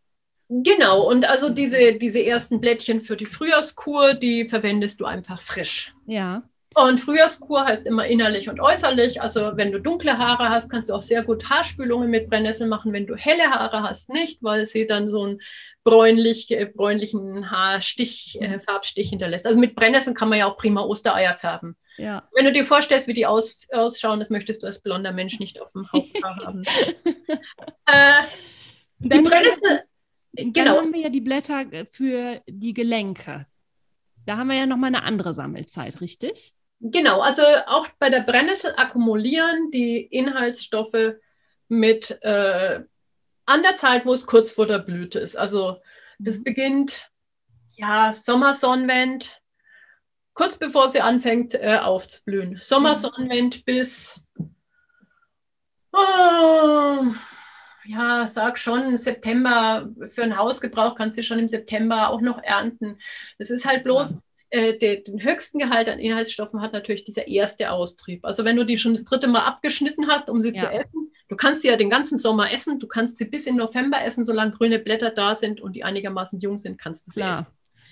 Genau, 0.49 1.03
und 1.09 1.29
also 1.29 1.49
diese, 1.49 1.95
diese 1.95 2.25
ersten 2.25 2.61
Blättchen 2.61 3.01
für 3.01 3.17
die 3.17 3.27
Frühjahrskur, 3.27 4.15
die 4.15 4.49
verwendest 4.49 5.01
du 5.01 5.05
einfach 5.05 5.41
frisch. 5.41 5.93
Ja. 6.07 6.43
Und 6.75 7.01
Frühjahrskur 7.01 7.65
heißt 7.65 7.87
immer 7.87 8.07
innerlich 8.07 8.51
und 8.51 8.61
äußerlich. 8.61 9.23
Also 9.23 9.53
wenn 9.57 9.73
du 9.73 9.81
dunkle 9.81 10.19
Haare 10.19 10.51
hast, 10.51 10.71
kannst 10.71 10.91
du 10.91 10.95
auch 10.95 11.03
sehr 11.03 11.25
gut 11.25 11.49
Haarspülungen 11.49 12.11
mit 12.11 12.29
Brennnessel 12.29 12.67
machen. 12.67 12.93
Wenn 12.93 13.07
du 13.07 13.17
helle 13.17 13.45
Haare 13.45 13.83
hast, 13.83 14.11
nicht, 14.11 14.43
weil 14.43 14.67
sie 14.67 14.87
dann 14.87 15.09
so 15.09 15.23
einen 15.23 15.41
bräunlich, 15.85 16.51
äh, 16.51 16.67
bräunlichen 16.67 17.51
Haarstich, 17.51 18.39
äh, 18.43 18.61
Farbstich 18.61 19.09
hinterlässt. 19.09 19.47
Also 19.47 19.59
mit 19.59 19.75
Brennnesseln 19.75 20.15
kann 20.15 20.29
man 20.29 20.39
ja 20.39 20.47
auch 20.47 20.59
prima 20.59 20.83
Ostereier 20.83 21.35
färben. 21.35 21.77
Ja. 21.97 22.29
Wenn 22.35 22.45
du 22.45 22.53
dir 22.53 22.65
vorstellst, 22.65 23.09
wie 23.09 23.15
die 23.15 23.25
aus, 23.25 23.63
ausschauen, 23.73 24.19
das 24.19 24.29
möchtest 24.29 24.63
du 24.63 24.67
als 24.67 24.81
blonder 24.81 25.13
Mensch 25.13 25.39
nicht 25.39 25.61
auf 25.63 25.73
dem 25.73 25.91
Haupthaar 25.91 26.37
haben. 26.45 26.65
äh, 27.87 28.23
die 28.99 29.21
Brennnessel, 29.21 29.83
genau. 30.37 30.53
Dann 30.53 30.77
haben 30.77 30.93
wir 30.93 31.01
ja 31.01 31.09
die 31.09 31.21
Blätter 31.21 31.65
für 31.91 32.43
die 32.47 32.75
Gelenke. 32.75 33.47
Da 34.27 34.37
haben 34.37 34.49
wir 34.49 34.57
ja 34.57 34.67
nochmal 34.67 34.89
eine 34.89 35.05
andere 35.05 35.35
Sammelzeit, 35.35 36.01
richtig? 36.01 36.53
Genau, 36.81 37.21
also 37.21 37.43
auch 37.67 37.89
bei 37.99 38.11
der 38.11 38.21
Brennnessel 38.21 38.75
akkumulieren 38.77 39.71
die 39.71 40.01
Inhaltsstoffe 40.01 41.17
mit 41.69 42.19
äh, 42.23 42.81
an 43.47 43.63
der 43.63 43.77
Zeit, 43.77 44.05
wo 44.05 44.13
es 44.13 44.27
kurz 44.27 44.51
vor 44.51 44.67
der 44.67 44.81
Blüte 44.81 45.19
ist. 45.19 45.37
Also 45.37 45.81
das 46.19 46.39
mhm. 46.39 46.45
beginnt 46.45 47.11
ja 47.73 48.13
Sommersonnenwend, 48.13 49.41
kurz 50.35 50.59
bevor 50.59 50.89
sie 50.89 51.01
anfängt 51.01 51.55
äh, 51.55 51.79
aufzublühen. 51.79 52.59
Sommersonnenwend 52.61 53.65
bis 53.65 54.23
oh, 55.93 57.05
ja, 57.87 58.27
sag 58.29 58.59
schon, 58.59 58.99
September 58.99 59.89
für 60.09 60.23
einen 60.23 60.37
Hausgebrauch 60.37 60.95
kannst 60.95 61.19
du 61.19 61.23
schon 61.23 61.39
im 61.39 61.49
September 61.49 62.11
auch 62.11 62.21
noch 62.21 62.43
ernten. 62.43 62.99
Das 63.39 63.51
ist 63.51 63.67
halt 63.67 63.85
bloß, 63.85 64.13
ja 64.13 64.19
äh, 64.51 64.79
de, 64.79 65.03
den 65.03 65.23
höchsten 65.23 65.59
Gehalt 65.59 65.89
an 65.89 65.99
Inhaltsstoffen 65.99 66.61
hat 66.61 66.73
natürlich 66.73 67.05
dieser 67.05 67.27
erste 67.27 67.71
Austrieb. 67.71 68.25
Also 68.25 68.45
wenn 68.45 68.57
du 68.57 68.65
die 68.65 68.79
schon 68.79 68.95
das 68.95 69.05
dritte 69.05 69.29
Mal 69.29 69.45
abgeschnitten 69.45 70.09
hast, 70.09 70.31
um 70.31 70.41
sie 70.41 70.55
ja. 70.55 70.63
zu 70.63 70.71
essen, 70.71 71.13
du 71.29 71.37
kannst 71.37 71.63
sie 71.63 71.69
ja 71.69 71.77
den 71.77 71.91
ganzen 71.91 72.17
Sommer 72.17 72.53
essen, 72.53 72.79
du 72.79 72.87
kannst 72.87 73.19
sie 73.19 73.25
bis 73.25 73.47
in 73.47 73.57
November 73.57 74.03
essen, 74.05 74.25
solange 74.25 74.53
grüne 74.53 74.79
Blätter 74.79 75.11
da 75.11 75.35
sind 75.35 75.61
und 75.61 75.75
die 75.75 75.85
einigermaßen 75.85 76.41
jung 76.41 76.59
sind, 76.59 76.79
kannst 76.79 77.07
du 77.07 77.11
sie 77.11 77.21
Klar. 77.21 77.41
essen. 77.41 77.47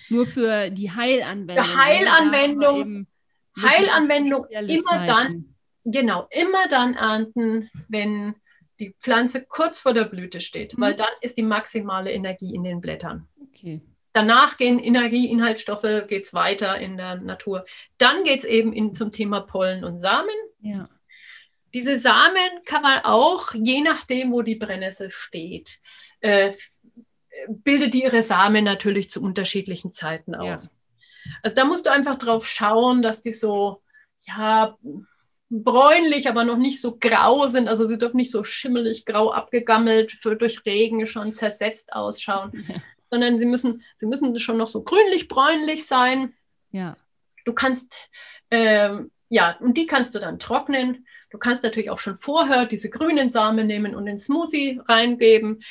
Nur 0.09 0.27
für 0.27 0.69
die 0.69 0.91
Heilanwendung. 0.91 1.65
Für 1.65 1.77
Heilanwendung, 1.77 3.07
Heilanwendung 3.61 4.45
immer 4.49 5.05
dann, 5.05 5.55
genau, 5.83 6.27
immer 6.29 6.67
dann 6.69 6.93
ernten, 6.93 7.69
wenn 7.89 8.35
die 8.79 8.95
Pflanze 8.99 9.45
kurz 9.45 9.79
vor 9.79 9.93
der 9.93 10.05
Blüte 10.05 10.41
steht, 10.41 10.77
mhm. 10.77 10.81
weil 10.81 10.95
dann 10.95 11.09
ist 11.21 11.37
die 11.37 11.43
maximale 11.43 12.11
Energie 12.11 12.53
in 12.53 12.63
den 12.63 12.81
Blättern. 12.81 13.27
Okay. 13.49 13.81
Danach 14.13 14.57
gehen 14.57 14.79
Energieinhaltsstoffe, 14.79 16.07
geht 16.07 16.25
es 16.25 16.33
weiter 16.33 16.77
in 16.79 16.95
der 16.95 17.15
Natur. 17.15 17.65
Dann 17.97 18.23
geht 18.23 18.39
es 18.39 18.45
eben 18.45 18.71
in, 18.71 18.93
zum 18.93 19.11
Thema 19.11 19.41
Pollen 19.41 19.83
und 19.83 19.97
Samen. 19.97 20.29
Ja. 20.61 20.87
Diese 21.73 21.97
Samen 21.97 22.63
kann 22.63 22.81
man 22.81 22.99
auch, 23.03 23.53
je 23.53 23.81
nachdem, 23.81 24.31
wo 24.31 24.41
die 24.41 24.55
Brennnessel 24.55 25.09
steht, 25.11 25.79
äh, 26.21 26.53
bildet 27.49 27.93
die 27.93 28.03
ihre 28.03 28.23
Samen 28.23 28.63
natürlich 28.63 29.09
zu 29.09 29.21
unterschiedlichen 29.21 29.91
Zeiten 29.91 30.33
aus. 30.33 30.67
Ja. 30.67 31.31
Also 31.43 31.55
da 31.55 31.65
musst 31.65 31.85
du 31.85 31.91
einfach 31.91 32.17
drauf 32.17 32.47
schauen, 32.47 33.01
dass 33.01 33.21
die 33.21 33.33
so, 33.33 33.81
ja, 34.21 34.77
bräunlich, 35.49 36.27
aber 36.27 36.43
noch 36.43 36.57
nicht 36.57 36.81
so 36.81 36.97
grau 36.97 37.47
sind. 37.47 37.67
Also 37.67 37.83
sie 37.83 37.97
dürfen 37.97 38.17
nicht 38.17 38.31
so 38.31 38.43
schimmelig 38.43 39.05
grau 39.05 39.31
abgegammelt, 39.31 40.11
für, 40.13 40.35
durch 40.35 40.65
Regen 40.65 41.05
schon 41.07 41.33
zersetzt 41.33 41.93
ausschauen. 41.93 42.51
Ja. 42.67 42.81
sondern 43.07 43.39
sie 43.39 43.45
müssen, 43.45 43.83
sie 43.97 44.07
müssen 44.07 44.39
schon 44.39 44.57
noch 44.57 44.67
so 44.67 44.81
grünlich-bräunlich 44.81 45.85
sein. 45.85 46.33
Ja. 46.71 46.97
Du 47.45 47.53
kannst, 47.53 47.95
ähm, 48.49 49.11
ja, 49.29 49.57
und 49.59 49.77
die 49.77 49.85
kannst 49.85 50.15
du 50.15 50.19
dann 50.19 50.39
trocknen. 50.39 51.05
Du 51.29 51.37
kannst 51.37 51.63
natürlich 51.63 51.91
auch 51.91 51.99
schon 51.99 52.15
vorher 52.15 52.65
diese 52.65 52.89
grünen 52.89 53.29
Samen 53.29 53.67
nehmen 53.67 53.93
und 53.93 54.07
in 54.07 54.17
Smoothie 54.17 54.81
reingeben. 54.87 55.61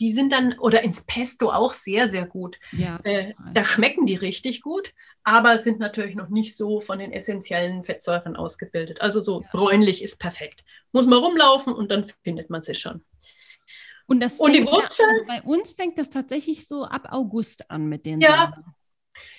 Die 0.00 0.12
sind 0.12 0.32
dann, 0.32 0.58
oder 0.58 0.82
ins 0.82 1.02
Pesto 1.02 1.52
auch 1.52 1.74
sehr, 1.74 2.10
sehr 2.10 2.26
gut. 2.26 2.58
Ja, 2.72 2.98
äh, 3.04 3.34
da 3.54 3.62
schmecken 3.62 4.06
die 4.06 4.16
richtig 4.16 4.60
gut, 4.60 4.92
aber 5.30 5.60
sind 5.60 5.78
natürlich 5.78 6.16
noch 6.16 6.28
nicht 6.28 6.56
so 6.56 6.80
von 6.80 6.98
den 6.98 7.12
essentiellen 7.12 7.84
Fettsäuren 7.84 8.34
ausgebildet. 8.34 9.00
Also 9.00 9.20
so 9.20 9.42
ja. 9.42 9.48
bräunlich 9.52 10.02
ist 10.02 10.18
perfekt. 10.18 10.64
Muss 10.90 11.06
man 11.06 11.20
rumlaufen 11.20 11.72
und 11.72 11.88
dann 11.92 12.04
findet 12.24 12.50
man 12.50 12.62
sie 12.62 12.74
schon. 12.74 13.04
Und, 14.06 14.18
das 14.18 14.38
und 14.38 14.54
die 14.54 14.66
Wurzeln? 14.66 15.08
also 15.08 15.24
bei 15.28 15.40
uns 15.42 15.70
fängt 15.70 15.98
das 15.98 16.10
tatsächlich 16.10 16.66
so 16.66 16.84
ab 16.84 17.12
August 17.12 17.70
an 17.70 17.86
mit 17.86 18.06
den 18.06 18.20
ja. 18.20 18.50
Samen. 18.52 18.74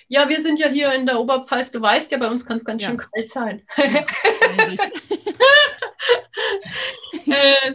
Ja, 0.08 0.30
wir 0.30 0.40
sind 0.40 0.58
ja 0.58 0.68
hier 0.68 0.94
in 0.94 1.04
der 1.04 1.20
Oberpfalz. 1.20 1.70
Du 1.70 1.82
weißt 1.82 2.10
ja, 2.10 2.16
bei 2.16 2.30
uns 2.30 2.46
kann 2.46 2.56
es 2.56 2.64
ganz 2.64 2.82
ja. 2.82 2.88
schön 2.88 2.96
kalt 2.96 3.30
sein. 3.30 3.62
Ja, 3.76 4.06
äh, 7.36 7.72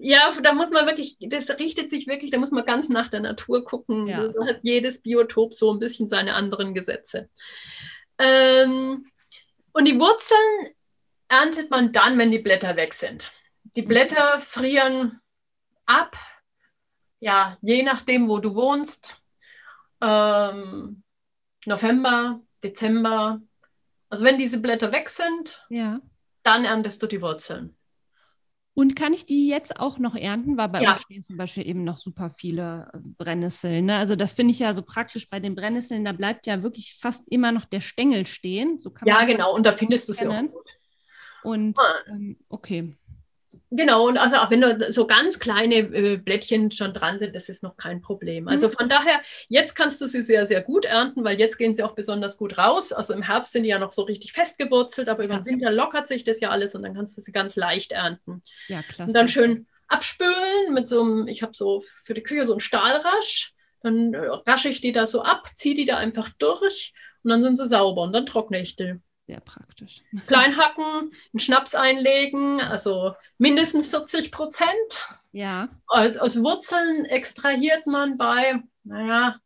ja, 0.00 0.30
da 0.42 0.52
muss 0.52 0.70
man 0.70 0.86
wirklich, 0.86 1.16
das 1.20 1.48
richtet 1.50 1.90
sich 1.90 2.06
wirklich, 2.06 2.30
da 2.30 2.38
muss 2.38 2.50
man 2.50 2.64
ganz 2.64 2.88
nach 2.88 3.08
der 3.08 3.20
Natur 3.20 3.64
gucken. 3.64 4.06
Ja. 4.06 4.28
Da 4.28 4.46
hat 4.46 4.60
jedes 4.62 5.00
Biotop 5.00 5.54
so 5.54 5.72
ein 5.72 5.78
bisschen 5.78 6.08
seine 6.08 6.34
anderen 6.34 6.74
Gesetze. 6.74 7.28
Ähm, 8.18 9.06
und 9.72 9.84
die 9.84 9.98
Wurzeln 9.98 10.74
erntet 11.28 11.70
man 11.70 11.92
dann, 11.92 12.18
wenn 12.18 12.30
die 12.30 12.38
Blätter 12.38 12.76
weg 12.76 12.94
sind. 12.94 13.32
Die 13.76 13.82
Blätter 13.82 14.40
frieren 14.40 15.20
ab, 15.86 16.16
ja, 17.20 17.58
je 17.62 17.82
nachdem, 17.82 18.28
wo 18.28 18.38
du 18.38 18.54
wohnst, 18.54 19.20
ähm, 20.00 21.02
November, 21.66 22.40
Dezember. 22.62 23.40
Also 24.08 24.24
wenn 24.24 24.38
diese 24.38 24.58
Blätter 24.58 24.92
weg 24.92 25.08
sind, 25.08 25.64
ja. 25.68 26.00
dann 26.42 26.64
erntest 26.64 27.02
du 27.02 27.06
die 27.06 27.20
Wurzeln. 27.20 27.77
Und 28.78 28.94
kann 28.94 29.12
ich 29.12 29.24
die 29.24 29.48
jetzt 29.48 29.80
auch 29.80 29.98
noch 29.98 30.14
ernten? 30.14 30.56
Weil 30.56 30.68
bei 30.68 30.80
ja. 30.80 30.90
uns 30.90 31.00
stehen 31.00 31.24
zum 31.24 31.36
Beispiel 31.36 31.66
eben 31.66 31.82
noch 31.82 31.96
super 31.96 32.30
viele 32.30 32.88
äh, 32.94 32.98
Brennnesseln. 33.02 33.86
Ne? 33.86 33.96
Also 33.96 34.14
das 34.14 34.34
finde 34.34 34.52
ich 34.52 34.60
ja 34.60 34.72
so 34.72 34.82
praktisch 34.82 35.28
bei 35.28 35.40
den 35.40 35.56
Brennnesseln, 35.56 36.04
da 36.04 36.12
bleibt 36.12 36.46
ja 36.46 36.62
wirklich 36.62 36.96
fast 36.96 37.26
immer 37.28 37.50
noch 37.50 37.64
der 37.64 37.80
Stängel 37.80 38.24
stehen. 38.24 38.78
So 38.78 38.92
ja, 39.04 39.24
genau, 39.24 39.52
und 39.52 39.66
da 39.66 39.72
findest 39.72 40.08
du 40.08 40.12
sie 40.12 40.28
auch 40.28 40.42
gut. 40.42 40.64
Und 41.42 41.76
ähm, 42.06 42.36
okay. 42.48 42.94
Genau, 43.70 44.08
und 44.08 44.16
also 44.16 44.36
auch 44.36 44.50
wenn 44.50 44.62
da 44.62 44.90
so 44.90 45.06
ganz 45.06 45.38
kleine 45.38 45.76
äh, 45.76 46.16
Blättchen 46.16 46.70
schon 46.70 46.94
dran 46.94 47.18
sind, 47.18 47.34
das 47.34 47.50
ist 47.50 47.62
noch 47.62 47.76
kein 47.76 48.00
Problem. 48.00 48.48
Also 48.48 48.68
mhm. 48.68 48.72
von 48.72 48.88
daher, 48.88 49.20
jetzt 49.48 49.74
kannst 49.74 50.00
du 50.00 50.06
sie 50.06 50.22
sehr, 50.22 50.46
sehr 50.46 50.62
gut 50.62 50.86
ernten, 50.86 51.22
weil 51.22 51.38
jetzt 51.38 51.58
gehen 51.58 51.74
sie 51.74 51.82
auch 51.82 51.94
besonders 51.94 52.38
gut 52.38 52.56
raus. 52.56 52.92
Also 52.92 53.12
im 53.12 53.22
Herbst 53.22 53.52
sind 53.52 53.64
die 53.64 53.68
ja 53.68 53.78
noch 53.78 53.92
so 53.92 54.02
richtig 54.02 54.32
festgewurzelt, 54.32 55.08
aber 55.08 55.24
über 55.24 55.36
den 55.36 55.44
Winter 55.44 55.70
lockert 55.70 56.06
sich 56.06 56.24
das 56.24 56.40
ja 56.40 56.48
alles 56.48 56.74
und 56.74 56.82
dann 56.82 56.94
kannst 56.94 57.18
du 57.18 57.20
sie 57.20 57.32
ganz 57.32 57.56
leicht 57.56 57.92
ernten. 57.92 58.42
Ja, 58.68 58.82
klasse. 58.82 59.08
Und 59.08 59.14
dann 59.14 59.28
schön 59.28 59.66
abspülen 59.86 60.72
mit 60.72 60.88
so 60.88 61.02
einem, 61.02 61.28
ich 61.28 61.42
habe 61.42 61.52
so 61.54 61.84
für 62.02 62.14
die 62.14 62.22
Küche 62.22 62.46
so 62.46 62.54
einen 62.54 62.60
Stahlrasch, 62.60 63.52
dann 63.82 64.14
äh, 64.14 64.18
rasche 64.46 64.70
ich 64.70 64.80
die 64.80 64.92
da 64.92 65.04
so 65.04 65.22
ab, 65.22 65.48
ziehe 65.54 65.74
die 65.74 65.84
da 65.84 65.98
einfach 65.98 66.30
durch 66.38 66.94
und 67.22 67.30
dann 67.30 67.42
sind 67.42 67.56
sie 67.56 67.66
sauber 67.66 68.02
und 68.02 68.12
dann 68.14 68.26
trockne 68.26 68.60
ich 68.60 68.76
die. 68.76 68.98
Sehr 69.28 69.40
praktisch. 69.40 70.02
Klein 70.26 70.56
hacken, 70.56 71.12
einen 71.34 71.38
Schnaps 71.38 71.74
einlegen, 71.74 72.62
also 72.62 73.12
mindestens 73.36 73.90
40 73.90 74.32
Prozent. 74.32 74.70
Ja. 75.32 75.68
Aus, 75.86 76.16
aus 76.16 76.42
Wurzeln 76.42 77.04
extrahiert 77.04 77.86
man 77.86 78.16
bei, 78.16 78.62
naja, 78.84 79.36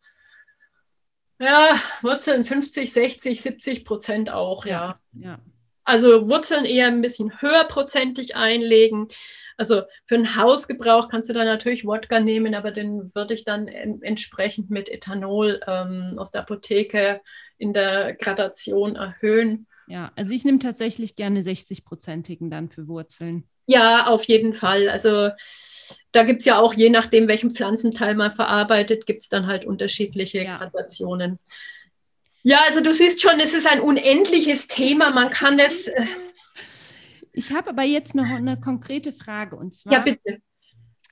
ja, 1.40 1.80
Wurzeln 2.00 2.44
50, 2.44 2.92
60, 2.92 3.42
70 3.42 3.84
Prozent 3.84 4.30
auch, 4.30 4.66
ja. 4.66 5.00
ja. 5.14 5.40
Also 5.82 6.28
Wurzeln 6.28 6.64
eher 6.64 6.86
ein 6.86 7.02
bisschen 7.02 7.40
höherprozentig 7.40 8.36
einlegen. 8.36 9.08
Also 9.56 9.82
für 10.06 10.14
einen 10.14 10.36
Hausgebrauch 10.36 11.08
kannst 11.08 11.28
du 11.28 11.32
da 11.32 11.44
natürlich 11.44 11.84
Wodka 11.84 12.20
nehmen, 12.20 12.54
aber 12.54 12.70
den 12.70 13.10
würde 13.16 13.34
ich 13.34 13.44
dann 13.44 13.66
entsprechend 13.66 14.70
mit 14.70 14.88
Ethanol 14.88 15.60
ähm, 15.66 16.14
aus 16.18 16.30
der 16.30 16.42
Apotheke 16.42 17.20
in 17.58 17.72
der 17.72 18.14
Gradation 18.14 18.94
erhöhen. 18.94 19.66
Ja, 19.88 20.12
also 20.16 20.32
ich 20.32 20.44
nehme 20.44 20.58
tatsächlich 20.58 21.16
gerne 21.16 21.40
60-prozentigen 21.40 22.50
dann 22.50 22.70
für 22.70 22.88
Wurzeln. 22.88 23.44
Ja, 23.66 24.06
auf 24.06 24.24
jeden 24.24 24.54
Fall. 24.54 24.88
Also 24.88 25.30
da 26.12 26.24
gibt 26.24 26.40
es 26.40 26.46
ja 26.46 26.58
auch, 26.58 26.74
je 26.74 26.90
nachdem, 26.90 27.28
welchen 27.28 27.50
Pflanzenteil 27.50 28.14
man 28.14 28.32
verarbeitet, 28.32 29.06
gibt 29.06 29.22
es 29.22 29.28
dann 29.28 29.46
halt 29.46 29.64
unterschiedliche 29.64 30.42
ja. 30.42 30.58
Gradationen. 30.58 31.38
Ja, 32.42 32.60
also 32.66 32.80
du 32.80 32.92
siehst 32.92 33.22
schon, 33.22 33.38
es 33.40 33.54
ist 33.54 33.66
ein 33.66 33.80
unendliches 33.80 34.66
Thema. 34.66 35.12
Man 35.12 35.30
kann 35.30 35.58
es. 35.58 35.86
Äh 35.88 36.06
Ich 37.32 37.52
habe 37.52 37.70
aber 37.70 37.84
jetzt 37.84 38.14
noch 38.14 38.24
eine 38.24 38.60
konkrete 38.60 39.12
Frage 39.12 39.56
und 39.56 39.72
zwar. 39.72 39.92
Ja, 39.92 39.98
bitte. 40.00 40.40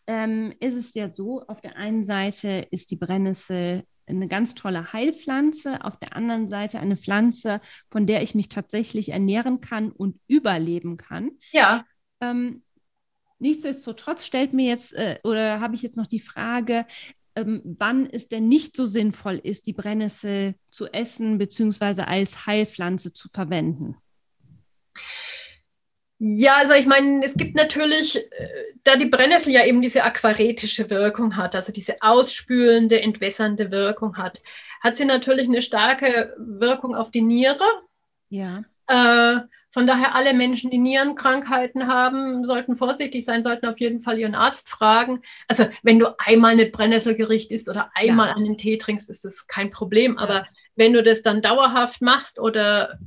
Ähm, 0.06 0.52
ist 0.58 0.74
es 0.74 0.94
ja 0.94 1.06
so, 1.06 1.42
auf 1.46 1.60
der 1.60 1.76
einen 1.76 2.02
Seite 2.02 2.66
ist 2.72 2.90
die 2.90 2.96
Brennnessel 2.96 3.84
eine 4.10 4.28
ganz 4.28 4.54
tolle 4.54 4.92
Heilpflanze, 4.92 5.84
auf 5.84 5.98
der 5.98 6.16
anderen 6.16 6.48
Seite 6.48 6.80
eine 6.80 6.96
Pflanze, 6.96 7.60
von 7.90 8.06
der 8.06 8.22
ich 8.22 8.34
mich 8.34 8.48
tatsächlich 8.48 9.10
ernähren 9.10 9.60
kann 9.60 9.90
und 9.90 10.18
überleben 10.26 10.96
kann. 10.96 11.32
Ja. 11.52 11.84
Ähm, 12.20 12.62
nichtsdestotrotz 13.38 14.24
stellt 14.24 14.52
mir 14.52 14.68
jetzt 14.68 14.92
äh, 14.94 15.18
oder 15.24 15.60
habe 15.60 15.74
ich 15.74 15.82
jetzt 15.82 15.96
noch 15.96 16.06
die 16.06 16.20
Frage, 16.20 16.86
ähm, 17.36 17.62
wann 17.64 18.06
es 18.06 18.28
denn 18.28 18.48
nicht 18.48 18.76
so 18.76 18.86
sinnvoll 18.86 19.36
ist, 19.42 19.66
die 19.66 19.72
Brennnessel 19.72 20.54
zu 20.70 20.86
essen 20.86 21.38
bzw. 21.38 22.02
als 22.02 22.46
Heilpflanze 22.46 23.12
zu 23.12 23.28
verwenden. 23.32 23.96
Ja, 26.22 26.56
also 26.56 26.74
ich 26.74 26.84
meine, 26.84 27.24
es 27.24 27.32
gibt 27.32 27.56
natürlich, 27.56 28.16
äh, 28.16 28.48
da 28.84 28.96
die 28.96 29.06
Brennnessel 29.06 29.54
ja 29.54 29.64
eben 29.64 29.80
diese 29.80 30.04
aquaretische 30.04 30.90
Wirkung 30.90 31.34
hat, 31.38 31.54
also 31.54 31.72
diese 31.72 32.02
ausspülende, 32.02 33.00
entwässernde 33.00 33.70
Wirkung 33.70 34.18
hat, 34.18 34.42
hat 34.82 34.96
sie 34.96 35.06
natürlich 35.06 35.48
eine 35.48 35.62
starke 35.62 36.36
Wirkung 36.36 36.94
auf 36.94 37.10
die 37.10 37.22
Niere. 37.22 37.64
Ja. 38.28 38.64
Äh, 38.86 39.40
von 39.72 39.86
daher 39.86 40.14
alle 40.14 40.34
Menschen, 40.34 40.70
die 40.70 40.76
Nierenkrankheiten 40.76 41.86
haben, 41.86 42.44
sollten 42.44 42.76
vorsichtig 42.76 43.24
sein, 43.24 43.42
sollten 43.42 43.64
auf 43.64 43.80
jeden 43.80 44.02
Fall 44.02 44.18
ihren 44.18 44.34
Arzt 44.34 44.68
fragen. 44.68 45.22
Also 45.48 45.68
wenn 45.82 45.98
du 45.98 46.18
einmal 46.18 46.52
eine 46.52 46.66
Brennnesselgericht 46.66 47.50
isst 47.50 47.70
oder 47.70 47.92
einmal 47.94 48.28
ja. 48.28 48.34
einen 48.34 48.58
Tee 48.58 48.76
trinkst, 48.76 49.08
ist 49.08 49.24
das 49.24 49.46
kein 49.46 49.70
Problem. 49.70 50.18
Aber 50.18 50.34
ja. 50.34 50.46
wenn 50.76 50.92
du 50.92 51.02
das 51.02 51.22
dann 51.22 51.40
dauerhaft 51.40 52.02
machst 52.02 52.38
oder 52.38 52.98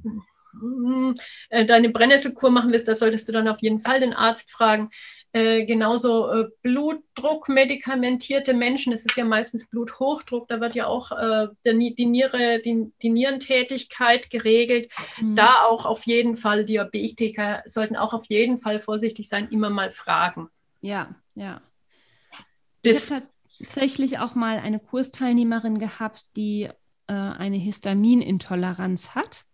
deine 1.49 1.89
Brennnesselkur 1.89 2.49
machen 2.49 2.71
willst, 2.71 2.87
da 2.87 2.95
solltest 2.95 3.27
du 3.27 3.31
dann 3.31 3.47
auf 3.47 3.59
jeden 3.61 3.81
Fall 3.81 3.99
den 3.99 4.13
Arzt 4.13 4.51
fragen. 4.51 4.89
Äh, 5.35 5.65
genauso 5.65 6.29
äh, 6.29 6.49
Blutdruck 6.61 7.49
medikamentierte 7.49 8.53
Menschen, 8.53 8.93
es 8.93 9.03
ist 9.03 9.17
ja 9.17 9.25
meistens 9.25 9.67
Bluthochdruck, 9.67 10.47
da 10.47 10.61
wird 10.61 10.75
ja 10.75 10.85
auch 10.85 11.11
äh, 11.11 11.47
der, 11.65 11.73
die, 11.73 12.05
Niere, 12.05 12.61
die, 12.63 12.93
die 13.01 13.09
Nierentätigkeit 13.09 14.29
geregelt. 14.29 14.91
Mhm. 15.19 15.35
Da 15.35 15.63
auch 15.63 15.85
auf 15.85 16.05
jeden 16.05 16.37
Fall 16.37 16.65
Diabetiker 16.65 17.63
sollten 17.65 17.95
auch 17.95 18.13
auf 18.13 18.25
jeden 18.27 18.59
Fall 18.59 18.79
vorsichtig 18.79 19.27
sein, 19.27 19.49
immer 19.49 19.71
mal 19.71 19.91
fragen. 19.91 20.49
Ja, 20.81 21.15
ja. 21.33 21.61
Das 22.83 23.05
ich 23.05 23.11
habe 23.11 23.25
tatsächlich 23.57 24.19
auch 24.19 24.35
mal 24.35 24.59
eine 24.59 24.77
Kursteilnehmerin 24.77 25.79
gehabt, 25.79 26.27
die 26.35 26.69
äh, 27.07 27.13
eine 27.13 27.57
Histaminintoleranz 27.57 29.15
hat. 29.15 29.45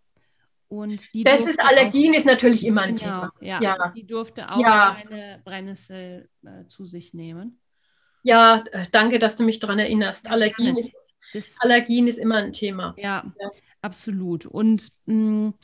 Und 0.70 1.12
die 1.14 1.24
das 1.24 1.44
ist 1.44 1.58
Allergien 1.58 2.14
auch, 2.14 2.18
ist 2.18 2.26
natürlich 2.26 2.64
immer 2.64 2.82
ein 2.82 2.94
genau, 2.94 3.22
Thema. 3.22 3.32
Ja, 3.40 3.60
ja. 3.60 3.92
Die 3.96 4.06
durfte 4.06 4.52
auch 4.52 4.60
ja. 4.60 4.92
eine 4.92 5.42
Brennnessel 5.44 6.28
äh, 6.44 6.64
zu 6.68 6.86
sich 6.86 7.12
nehmen. 7.12 7.60
Ja, 8.22 8.62
äh, 8.70 8.86
danke, 8.92 9.18
dass 9.18 9.34
du 9.34 9.42
mich 9.42 9.58
daran 9.58 9.80
erinnerst. 9.80 10.30
Allergien, 10.30 10.76
ist, 10.76 10.92
das, 11.32 11.56
Allergien 11.58 12.06
ist 12.06 12.18
immer 12.18 12.36
ein 12.36 12.52
Thema. 12.52 12.94
Ja, 12.96 13.24
ja. 13.40 13.50
absolut. 13.82 14.46
Und 14.46 14.92
mh, 15.06 15.14
mm, 15.14 15.54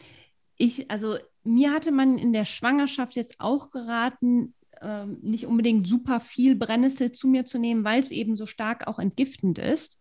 ich, 0.56 0.90
also 0.90 1.18
mir 1.44 1.70
hatte 1.70 1.92
man 1.92 2.18
in 2.18 2.32
der 2.32 2.44
Schwangerschaft 2.44 3.14
jetzt 3.14 3.36
auch 3.38 3.70
geraten, 3.70 4.54
ähm, 4.82 5.18
nicht 5.22 5.46
unbedingt 5.46 5.86
super 5.86 6.18
viel 6.18 6.56
Brennnessel 6.56 7.12
zu 7.12 7.28
mir 7.28 7.44
zu 7.44 7.60
nehmen, 7.60 7.84
weil 7.84 8.00
es 8.00 8.10
eben 8.10 8.34
so 8.34 8.44
stark 8.44 8.88
auch 8.88 8.98
entgiftend 8.98 9.60
ist. 9.60 10.00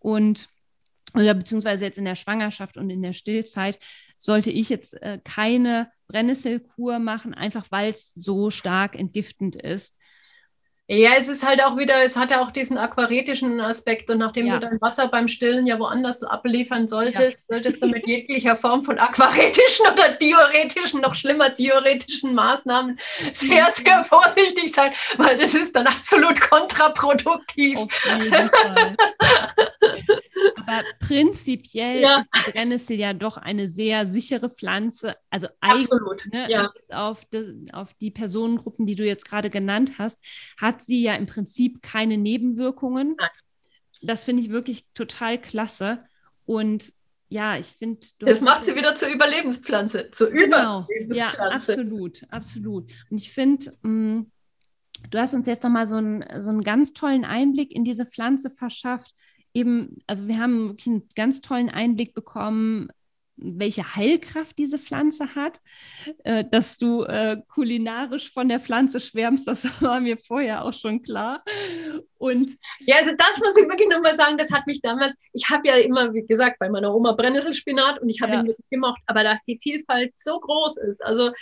Und 0.00 0.50
oder 1.14 1.34
beziehungsweise 1.34 1.84
jetzt 1.84 1.98
in 1.98 2.04
der 2.04 2.16
Schwangerschaft 2.16 2.76
und 2.76 2.90
in 2.90 3.02
der 3.02 3.12
Stillzeit 3.12 3.78
sollte 4.18 4.50
ich 4.50 4.68
jetzt 4.68 4.94
äh, 5.02 5.18
keine 5.22 5.90
Brennnesselkur 6.08 6.98
machen, 6.98 7.34
einfach 7.34 7.66
weil 7.70 7.90
es 7.90 8.12
so 8.14 8.50
stark 8.50 8.98
entgiftend 8.98 9.56
ist. 9.56 9.98
Ja, 10.86 11.12
es 11.18 11.28
ist 11.28 11.46
halt 11.46 11.62
auch 11.62 11.78
wieder, 11.78 12.04
es 12.04 12.14
hat 12.14 12.30
ja 12.30 12.42
auch 12.42 12.50
diesen 12.50 12.76
aquaretischen 12.76 13.58
Aspekt 13.58 14.10
und 14.10 14.18
nachdem 14.18 14.46
ja. 14.46 14.58
du 14.58 14.66
dein 14.66 14.78
Wasser 14.82 15.08
beim 15.08 15.28
Stillen 15.28 15.66
ja 15.66 15.78
woanders 15.78 16.22
abliefern 16.22 16.86
solltest, 16.88 17.42
ja. 17.48 17.56
solltest 17.56 17.82
du 17.82 17.88
mit 17.88 18.06
jeglicher 18.06 18.54
Form 18.54 18.82
von 18.82 18.98
aquaretischen 18.98 19.86
oder 19.92 20.10
diuretischen, 20.20 21.00
noch 21.00 21.14
schlimmer 21.14 21.48
diuretischen 21.48 22.34
Maßnahmen 22.34 22.98
sehr, 23.32 23.72
sehr 23.72 24.04
vorsichtig 24.04 24.72
sein, 24.72 24.92
weil 25.16 25.38
das 25.38 25.54
ist 25.54 25.74
dann 25.74 25.86
absolut 25.86 26.38
kontraproduktiv. 26.38 27.78
Aber 30.56 30.82
prinzipiell 31.00 32.00
ja. 32.00 32.18
ist 32.18 32.28
die 32.46 32.52
Brennnessel 32.52 32.98
ja 32.98 33.12
doch 33.12 33.36
eine 33.36 33.68
sehr 33.68 34.06
sichere 34.06 34.50
Pflanze. 34.50 35.16
Also 35.30 35.48
Absolut, 35.60 36.26
ne, 36.32 36.50
ja. 36.50 36.70
auf, 36.92 37.24
das, 37.30 37.46
auf 37.72 37.94
die 37.94 38.10
Personengruppen, 38.10 38.86
die 38.86 38.96
du 38.96 39.04
jetzt 39.04 39.28
gerade 39.28 39.50
genannt 39.50 39.92
hast, 39.98 40.24
hat 40.56 40.73
sie 40.82 41.02
ja 41.02 41.14
im 41.14 41.26
Prinzip 41.26 41.82
keine 41.82 42.18
Nebenwirkungen. 42.18 43.16
Das 44.02 44.24
finde 44.24 44.42
ich 44.42 44.50
wirklich 44.50 44.86
total 44.94 45.40
klasse. 45.40 46.04
Und 46.46 46.92
ja, 47.28 47.56
ich 47.56 47.66
finde. 47.66 48.06
Das 48.18 48.40
macht 48.40 48.66
sie 48.66 48.76
wieder 48.76 48.94
zur 48.94 49.08
Überlebenspflanze, 49.08 50.10
zur 50.12 50.30
genau. 50.30 50.86
Überlebenspflanze. 50.88 51.36
Ja, 51.38 51.48
absolut, 51.50 52.22
absolut. 52.30 52.90
Und 53.10 53.20
ich 53.20 53.32
finde, 53.32 53.72
mm, 53.82 54.30
du 55.10 55.18
hast 55.18 55.34
uns 55.34 55.46
jetzt 55.46 55.64
nochmal 55.64 55.88
so, 55.88 55.96
ein, 55.96 56.24
so 56.40 56.50
einen 56.50 56.62
ganz 56.62 56.92
tollen 56.92 57.24
Einblick 57.24 57.74
in 57.74 57.84
diese 57.84 58.06
Pflanze 58.06 58.50
verschafft 58.50 59.12
eben, 59.54 59.98
also 60.06 60.26
wir 60.28 60.38
haben 60.38 60.68
wirklich 60.68 60.88
einen 60.88 61.08
ganz 61.14 61.40
tollen 61.40 61.70
Einblick 61.70 62.12
bekommen, 62.12 62.88
welche 63.36 63.96
Heilkraft 63.96 64.58
diese 64.58 64.78
Pflanze 64.78 65.34
hat. 65.34 65.60
Äh, 66.24 66.44
dass 66.50 66.78
du 66.78 67.02
äh, 67.04 67.36
kulinarisch 67.48 68.32
von 68.32 68.48
der 68.48 68.60
Pflanze 68.60 69.00
schwärmst, 69.00 69.46
das 69.46 69.64
war 69.82 70.00
mir 70.00 70.18
vorher 70.18 70.64
auch 70.64 70.72
schon 70.72 71.02
klar. 71.02 71.42
Und 72.18 72.56
ja, 72.80 72.96
also 72.96 73.12
das 73.16 73.38
muss 73.38 73.56
ich 73.56 73.68
wirklich 73.68 73.88
nochmal 73.88 74.16
sagen, 74.16 74.38
das 74.38 74.50
hat 74.50 74.66
mich 74.66 74.80
damals, 74.80 75.14
ich 75.32 75.48
habe 75.50 75.68
ja 75.68 75.76
immer, 75.76 76.12
wie 76.14 76.26
gesagt, 76.26 76.58
bei 76.58 76.68
meiner 76.68 76.94
Oma 76.94 77.12
Brennnesselspinat 77.12 78.00
und 78.00 78.08
ich 78.08 78.20
habe 78.20 78.32
ja. 78.32 78.40
ihn 78.40 78.46
wirklich 78.46 78.70
gemocht, 78.70 79.00
aber 79.06 79.22
dass 79.24 79.44
die 79.44 79.58
Vielfalt 79.62 80.16
so 80.16 80.38
groß 80.38 80.78
ist, 80.78 81.04
also 81.04 81.32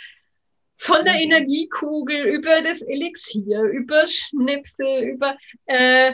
von 0.77 1.05
der 1.05 1.15
Energiekugel 1.15 2.25
über 2.25 2.61
das 2.61 2.81
Elixier, 2.81 3.61
über 3.63 4.05
Schnipsel, 4.07 5.03
über 5.03 5.37
äh, 5.65 6.13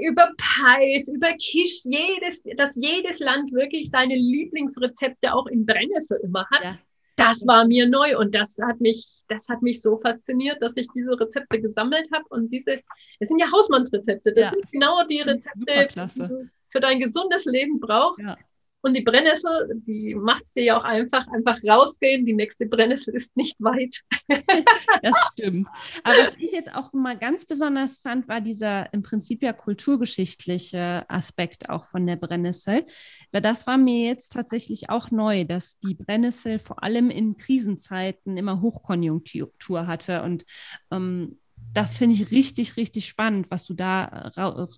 über 0.00 0.30
Pies, 0.36 1.08
über 1.08 1.32
Quiche, 1.32 1.88
jedes, 1.88 2.42
dass 2.56 2.76
jedes 2.76 3.18
Land 3.20 3.52
wirklich 3.52 3.90
seine 3.90 4.14
Lieblingsrezepte 4.14 5.34
auch 5.34 5.46
in 5.46 5.66
Brennnessel 5.66 6.20
immer 6.22 6.46
hat. 6.50 6.64
Ja. 6.64 6.78
Das 7.16 7.46
war 7.46 7.66
mir 7.66 7.86
neu 7.86 8.18
und 8.18 8.34
das 8.34 8.56
hat 8.62 8.80
mich, 8.80 9.06
das 9.28 9.46
hat 9.48 9.60
mich 9.60 9.82
so 9.82 9.98
fasziniert, 9.98 10.62
dass 10.62 10.76
ich 10.76 10.86
diese 10.94 11.18
Rezepte 11.18 11.60
gesammelt 11.60 12.08
habe 12.12 12.24
und 12.30 12.50
diese, 12.50 12.80
das 13.20 13.28
sind 13.28 13.38
ja 13.38 13.50
Hausmannsrezepte, 13.52 14.32
das 14.32 14.44
ja. 14.44 14.50
sind 14.50 14.72
genau 14.72 15.04
die 15.06 15.20
Rezepte, 15.20 15.88
die 16.16 16.20
du 16.20 16.48
für 16.70 16.80
dein 16.80 17.00
gesundes 17.00 17.44
Leben 17.44 17.80
brauchst. 17.80 18.24
Ja. 18.24 18.38
Und 18.82 18.96
die 18.96 19.02
Brennnessel, 19.02 19.80
die 19.86 20.14
macht 20.16 20.42
es 20.42 20.52
dir 20.52 20.64
ja 20.64 20.78
auch 20.78 20.84
einfach, 20.84 21.26
einfach 21.28 21.58
rausgehen. 21.62 22.26
Die 22.26 22.32
nächste 22.32 22.66
Brennnessel 22.66 23.14
ist 23.14 23.36
nicht 23.36 23.56
weit. 23.60 24.00
das 25.02 25.16
stimmt. 25.32 25.68
Aber 26.02 26.18
was 26.18 26.34
ich 26.38 26.50
jetzt 26.50 26.74
auch 26.74 26.92
mal 26.92 27.16
ganz 27.16 27.46
besonders 27.46 27.98
fand, 27.98 28.26
war 28.26 28.40
dieser 28.40 28.92
im 28.92 29.04
Prinzip 29.04 29.42
ja 29.42 29.52
kulturgeschichtliche 29.52 31.08
Aspekt 31.08 31.70
auch 31.70 31.84
von 31.84 32.06
der 32.06 32.16
Brennnessel. 32.16 32.84
Weil 33.30 33.40
das 33.40 33.68
war 33.68 33.78
mir 33.78 34.04
jetzt 34.04 34.32
tatsächlich 34.32 34.90
auch 34.90 35.12
neu, 35.12 35.44
dass 35.44 35.78
die 35.78 35.94
Brennnessel 35.94 36.58
vor 36.58 36.82
allem 36.82 37.08
in 37.08 37.36
Krisenzeiten 37.36 38.36
immer 38.36 38.60
Hochkonjunktur 38.60 39.86
hatte. 39.86 40.22
Und 40.22 40.44
ähm, 40.90 41.38
das 41.72 41.92
finde 41.92 42.16
ich 42.16 42.32
richtig, 42.32 42.76
richtig 42.76 43.08
spannend, 43.08 43.46
was 43.48 43.64
du 43.64 43.74
da 43.74 44.32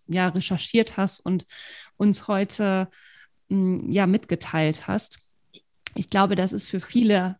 ja, 0.07 0.28
recherchiert 0.28 0.98
hast 0.98 1.20
und 1.20 1.46
uns 1.96 2.28
heute 2.28 2.88
ja 3.90 4.07
mitgeteilt 4.07 4.86
hast. 4.86 5.18
Ich 5.94 6.11
glaube, 6.11 6.36
das 6.36 6.52
ist 6.52 6.68
für 6.68 6.80
viele 6.80 7.36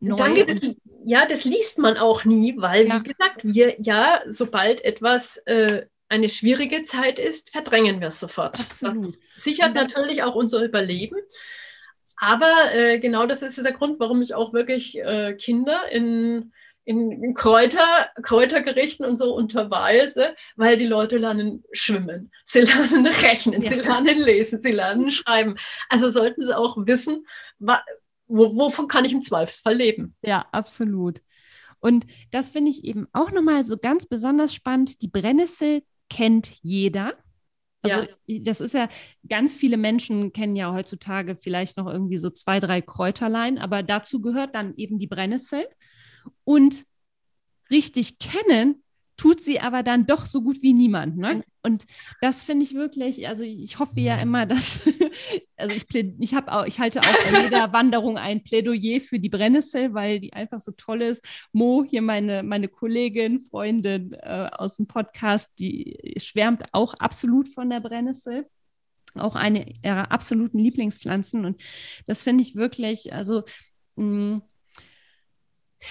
neu. 0.00 0.16
Danke, 0.16 0.46
das, 0.46 0.74
ja, 1.04 1.26
das 1.26 1.44
liest 1.44 1.78
man 1.78 1.96
auch 1.96 2.24
nie, 2.24 2.54
weil, 2.58 2.88
ja. 2.88 3.00
wie 3.00 3.08
gesagt, 3.08 3.44
wir 3.44 3.74
ja, 3.80 4.22
sobald 4.26 4.84
etwas 4.84 5.36
äh, 5.46 5.86
eine 6.08 6.28
schwierige 6.28 6.84
Zeit 6.84 7.18
ist, 7.18 7.50
verdrängen 7.50 8.00
wir 8.00 8.08
es 8.08 8.20
sofort. 8.20 8.58
Absolut. 8.60 9.14
Das 9.34 9.44
sichert 9.44 9.74
natürlich 9.74 10.22
auch 10.22 10.34
unser 10.34 10.62
Überleben. 10.62 11.18
Aber 12.16 12.52
äh, 12.74 12.98
genau 12.98 13.26
das 13.26 13.42
ist 13.42 13.58
der 13.58 13.72
Grund, 13.72 14.00
warum 14.00 14.22
ich 14.22 14.34
auch 14.34 14.52
wirklich 14.52 14.98
äh, 14.98 15.34
Kinder 15.34 15.80
in 15.92 16.52
in 16.88 17.34
Kräuter, 17.34 18.08
Kräutergerichten 18.22 19.04
und 19.04 19.18
so 19.18 19.34
unterweise, 19.34 20.34
weil 20.56 20.78
die 20.78 20.86
Leute 20.86 21.18
lernen 21.18 21.62
schwimmen, 21.70 22.32
sie 22.44 22.60
lernen 22.60 23.06
rechnen, 23.06 23.60
ja. 23.60 23.68
sie 23.68 23.76
lernen 23.76 24.18
lesen, 24.18 24.58
sie 24.58 24.72
lernen 24.72 25.10
schreiben. 25.12 25.56
Also 25.90 26.08
sollten 26.08 26.40
sie 26.40 26.56
auch 26.56 26.78
wissen, 26.86 27.26
wo, 27.58 28.56
wovon 28.56 28.88
kann 28.88 29.04
ich 29.04 29.12
im 29.12 29.20
Zweifelsfall 29.20 29.74
leben. 29.74 30.16
Ja, 30.22 30.46
absolut. 30.50 31.20
Und 31.78 32.06
das 32.30 32.48
finde 32.48 32.70
ich 32.70 32.84
eben 32.84 33.06
auch 33.12 33.32
nochmal 33.32 33.64
so 33.64 33.76
ganz 33.76 34.06
besonders 34.06 34.54
spannend. 34.54 35.02
Die 35.02 35.08
Brennnessel 35.08 35.82
kennt 36.08 36.50
jeder. 36.62 37.18
Also 37.82 38.08
ja. 38.26 38.38
das 38.40 38.62
ist 38.62 38.72
ja, 38.72 38.88
ganz 39.28 39.54
viele 39.54 39.76
Menschen 39.76 40.32
kennen 40.32 40.56
ja 40.56 40.72
heutzutage 40.72 41.36
vielleicht 41.36 41.76
noch 41.76 41.86
irgendwie 41.86 42.16
so 42.16 42.30
zwei, 42.30 42.60
drei 42.60 42.80
Kräuterlein, 42.80 43.58
aber 43.58 43.82
dazu 43.82 44.22
gehört 44.22 44.54
dann 44.54 44.74
eben 44.76 44.96
die 44.96 45.06
Brennnessel. 45.06 45.66
Und 46.44 46.84
richtig 47.70 48.18
kennen 48.18 48.82
tut 49.18 49.40
sie 49.40 49.58
aber 49.58 49.82
dann 49.82 50.06
doch 50.06 50.26
so 50.26 50.42
gut 50.42 50.62
wie 50.62 50.72
niemand. 50.72 51.18
Ne? 51.18 51.42
Und 51.62 51.86
das 52.20 52.44
finde 52.44 52.64
ich 52.64 52.74
wirklich, 52.74 53.26
also 53.26 53.42
ich 53.42 53.78
hoffe 53.80 54.00
ja 54.00 54.16
immer, 54.16 54.46
dass, 54.46 54.80
also 55.56 55.74
ich, 55.74 55.86
ich 56.20 56.34
habe 56.34 56.52
auch, 56.52 56.64
ich 56.64 56.78
halte 56.78 57.00
auch 57.02 57.30
bei 57.32 57.42
jeder 57.42 57.72
Wanderung 57.72 58.16
ein 58.16 58.44
Plädoyer 58.44 59.00
für 59.00 59.18
die 59.18 59.28
Brennnessel, 59.28 59.92
weil 59.92 60.20
die 60.20 60.32
einfach 60.32 60.60
so 60.60 60.70
toll 60.72 61.02
ist. 61.02 61.26
Mo, 61.52 61.84
hier 61.84 62.00
meine, 62.00 62.44
meine 62.44 62.68
Kollegin, 62.68 63.40
Freundin 63.40 64.12
äh, 64.12 64.50
aus 64.52 64.76
dem 64.76 64.86
Podcast, 64.86 65.50
die 65.58 66.14
schwärmt 66.18 66.62
auch 66.72 66.94
absolut 66.94 67.48
von 67.48 67.68
der 67.68 67.80
Brennnessel 67.80 68.46
auch 69.14 69.34
eine 69.34 69.66
ihrer 69.82 70.12
absoluten 70.12 70.58
Lieblingspflanzen. 70.58 71.44
Und 71.44 71.60
das 72.06 72.22
finde 72.22 72.42
ich 72.42 72.54
wirklich, 72.54 73.12
also 73.12 73.42
mh, 73.96 74.04
mm, 74.04 74.42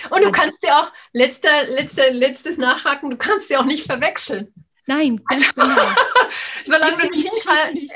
und 0.10 0.24
du 0.24 0.32
kannst 0.32 0.64
dir 0.64 0.78
auch, 0.78 0.92
letzter, 1.14 1.66
letzter, 1.66 2.12
letztes 2.12 2.58
Nachhaken, 2.58 3.10
du 3.10 3.18
kannst 3.18 3.48
sie 3.48 3.58
auch 3.58 3.66
nicht 3.66 3.86
verwechseln. 3.86 4.54
Nein, 4.88 5.22
ganz 5.28 5.46
also, 5.56 5.62
genau. 5.76 5.90
Solange 6.66 6.98
du 6.98 7.10
nicht 7.10 7.32
hinfallst. 7.32 7.94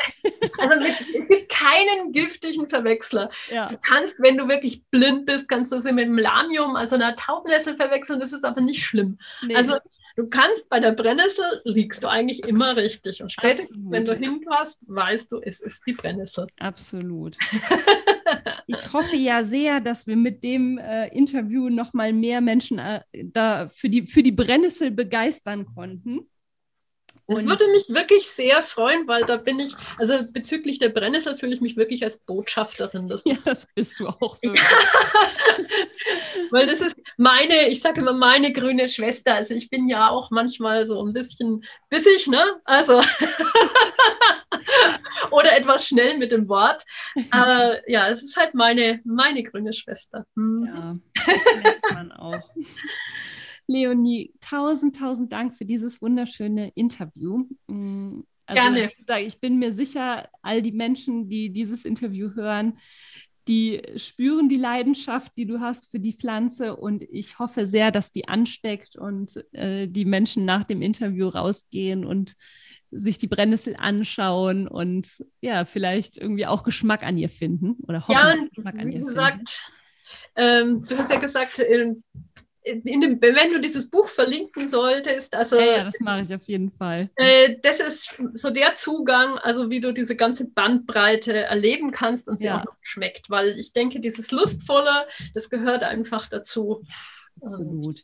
Also 0.60 0.80
mit, 0.80 0.96
es 1.16 1.28
gibt 1.28 1.50
keinen 1.50 2.12
giftigen 2.12 2.70
Verwechsler. 2.70 3.32
Ja. 3.50 3.70
Du 3.70 3.78
kannst, 3.82 4.16
wenn 4.20 4.38
du 4.38 4.48
wirklich 4.48 4.84
blind 4.92 5.26
bist, 5.26 5.48
kannst 5.48 5.72
du 5.72 5.80
sie 5.80 5.94
mit 5.94 6.06
einem 6.06 6.18
Lamium, 6.18 6.76
also 6.76 6.96
einer 6.96 7.16
Taubnessel 7.16 7.76
verwechseln, 7.78 8.20
das 8.20 8.34
ist 8.34 8.44
aber 8.44 8.62
nicht 8.62 8.86
schlimm. 8.86 9.18
Nee. 9.42 9.56
Also 9.56 9.78
du 10.18 10.28
kannst 10.28 10.70
bei 10.70 10.82
der 10.82 10.92
Brennnessel, 10.92 11.62
liegst 11.64 12.04
du 12.04 12.10
eigentlich 12.10 12.44
immer 12.44 12.76
richtig. 12.76 13.24
Und 13.24 13.32
spätestens, 13.32 13.70
Absolut. 13.70 13.92
wenn 13.92 14.06
du 14.06 14.16
hinpasst, 14.16 14.80
weißt 14.88 15.32
du, 15.32 15.40
es 15.42 15.62
ist 15.62 15.84
die 15.88 15.94
Brennnessel. 15.94 16.48
Absolut. 16.60 17.38
ich 18.68 18.94
hoffe 18.94 19.16
ja 19.16 19.44
sehr, 19.44 19.80
dass 19.80 20.08
wir 20.08 20.16
mit 20.16 20.44
dem 20.44 20.78
äh, 20.78 21.08
Interview 21.10 21.70
noch 21.70 21.94
mal 21.94 22.14
mehr 22.14 22.42
Menschen 22.42 22.80
äh, 22.80 23.02
da 23.12 23.70
für 23.70 23.90
die, 23.90 24.08
für 24.08 24.24
die 24.24 24.32
Brennnessel 24.32 24.92
begeistern 24.92 25.66
konnten. 25.66 26.22
Das 27.28 27.46
würde 27.46 27.72
mich 27.72 27.86
wirklich 27.88 28.28
sehr 28.28 28.62
freuen, 28.62 29.08
weil 29.08 29.26
da 29.26 29.38
bin 29.38 29.60
ich, 29.60 29.74
also 29.98 30.20
bezüglich 30.34 30.80
der 30.80 30.90
Brennnessel 30.90 31.38
fühle 31.38 31.56
ich 31.56 31.62
mich 31.62 31.78
wirklich 31.78 32.04
als 32.04 32.18
Botschafterin. 32.18 33.08
Das 33.08 33.22
ja, 33.26 33.36
das 33.46 33.68
bist 33.74 34.00
du 34.00 34.08
auch. 34.08 34.38
weil 36.52 36.68
das 36.68 36.82
ist 36.82 36.98
meine, 37.18 37.70
ich 37.70 37.82
sage 37.82 38.02
immer 38.02 38.14
meine 38.14 38.52
grüne 38.52 38.90
Schwester. 38.90 39.36
Also 39.36 39.54
ich 39.54 39.70
bin 39.70 39.88
ja 39.88 40.10
auch 40.10 40.32
manchmal 40.32 40.86
so 40.86 41.04
ein 41.04 41.14
bisschen 41.14 41.64
bissig, 41.90 42.28
ne? 42.28 42.60
Also 42.66 43.02
oder 45.32 45.56
etwas 45.56 45.88
schnell 45.88 46.18
mit 46.18 46.32
dem 46.32 46.48
Wort. 46.50 46.84
Aber 47.30 47.88
ja, 47.90 48.10
es 48.10 48.24
ist 48.24 48.36
halt 48.36 48.54
meine, 48.54 49.02
meine 49.04 49.44
grüne 49.44 49.74
Schwester. 49.74 50.26
Hm. 50.36 50.66
Ja, 50.68 50.98
das 51.16 51.64
merkt 51.64 51.94
man 51.94 52.12
auch. 52.12 52.50
Leonie, 53.72 54.34
tausend, 54.42 54.96
tausend 54.96 55.32
Dank 55.32 55.56
für 55.56 55.66
dieses 55.66 56.02
wunderschöne 56.02 56.72
Interview. 56.76 57.46
Mm, 57.68 58.22
also, 58.46 58.62
Gerne. 58.62 58.92
Ich 59.26 59.40
bin 59.40 59.60
mir 59.60 59.74
sicher, 59.74 60.28
all 60.42 60.62
die 60.62 60.72
Menschen, 60.74 61.30
die 61.30 61.52
dieses 61.52 61.86
Interview 61.86 62.32
hören, 62.36 62.78
die 63.48 63.82
spüren 63.96 64.50
die 64.50 64.58
Leidenschaft, 64.58 65.34
die 65.38 65.46
du 65.46 65.60
hast 65.60 65.90
für 65.90 66.00
die 66.00 66.14
Pflanze 66.14 66.76
und 66.76 67.02
ich 67.04 67.40
hoffe 67.40 67.66
sehr, 67.66 67.92
dass 67.92 68.12
die 68.12 68.28
ansteckt 68.28 68.96
und 68.96 69.44
äh, 69.54 69.88
die 69.88 70.06
Menschen 70.06 70.46
nach 70.46 70.64
dem 70.64 70.82
Interview 70.82 71.28
rausgehen 71.28 72.06
und 72.06 72.36
sich 72.92 73.18
die 73.18 73.28
Brennnessel 73.28 73.76
anschauen 73.78 74.68
und 74.68 75.26
ja, 75.40 75.66
vielleicht 75.66 76.18
irgendwie 76.18 76.46
auch 76.46 76.64
Geschmack 76.64 77.04
an 77.04 77.18
ihr 77.18 77.30
finden 77.30 77.78
oder 77.88 78.08
hoffen, 78.08 78.14
ja, 78.14 78.48
Geschmack 78.54 78.80
an 78.80 78.92
ihr 78.92 79.00
gesagt, 79.00 79.64
ähm, 80.36 80.86
du 80.86 80.98
hast 80.98 81.10
ja 81.10 81.20
gesagt, 81.20 81.58
in 81.60 82.04
dem, 82.66 83.22
wenn 83.22 83.54
du 83.54 83.60
dieses 83.60 83.90
Buch 83.90 84.08
verlinken 84.08 84.70
solltest, 84.70 85.34
also 85.34 85.56
ja, 85.56 85.78
ja 85.78 85.84
das 85.86 86.00
mache 86.00 86.24
ich 86.24 86.34
auf 86.34 86.44
jeden 86.48 86.72
Fall. 86.72 87.10
Äh, 87.16 87.58
das 87.62 87.80
ist 87.80 88.22
so 88.34 88.52
der 88.52 88.76
Zugang, 88.76 89.38
also 89.40 89.70
wie 89.70 89.80
du 89.80 89.92
diese 89.94 90.16
ganze 90.16 90.46
Bandbreite 90.46 91.34
erleben 91.34 91.92
kannst 91.92 92.30
und 92.30 92.40
sie 92.40 92.46
ja. 92.46 92.60
auch 92.60 92.66
noch 92.66 92.76
schmeckt, 92.82 93.30
weil 93.30 93.58
ich 93.58 93.74
denke, 93.74 94.00
dieses 94.00 94.32
Lustvolle, 94.32 95.08
das 95.34 95.50
gehört 95.50 95.84
einfach 95.84 96.28
dazu. 96.28 96.84
Absolut. 97.42 98.04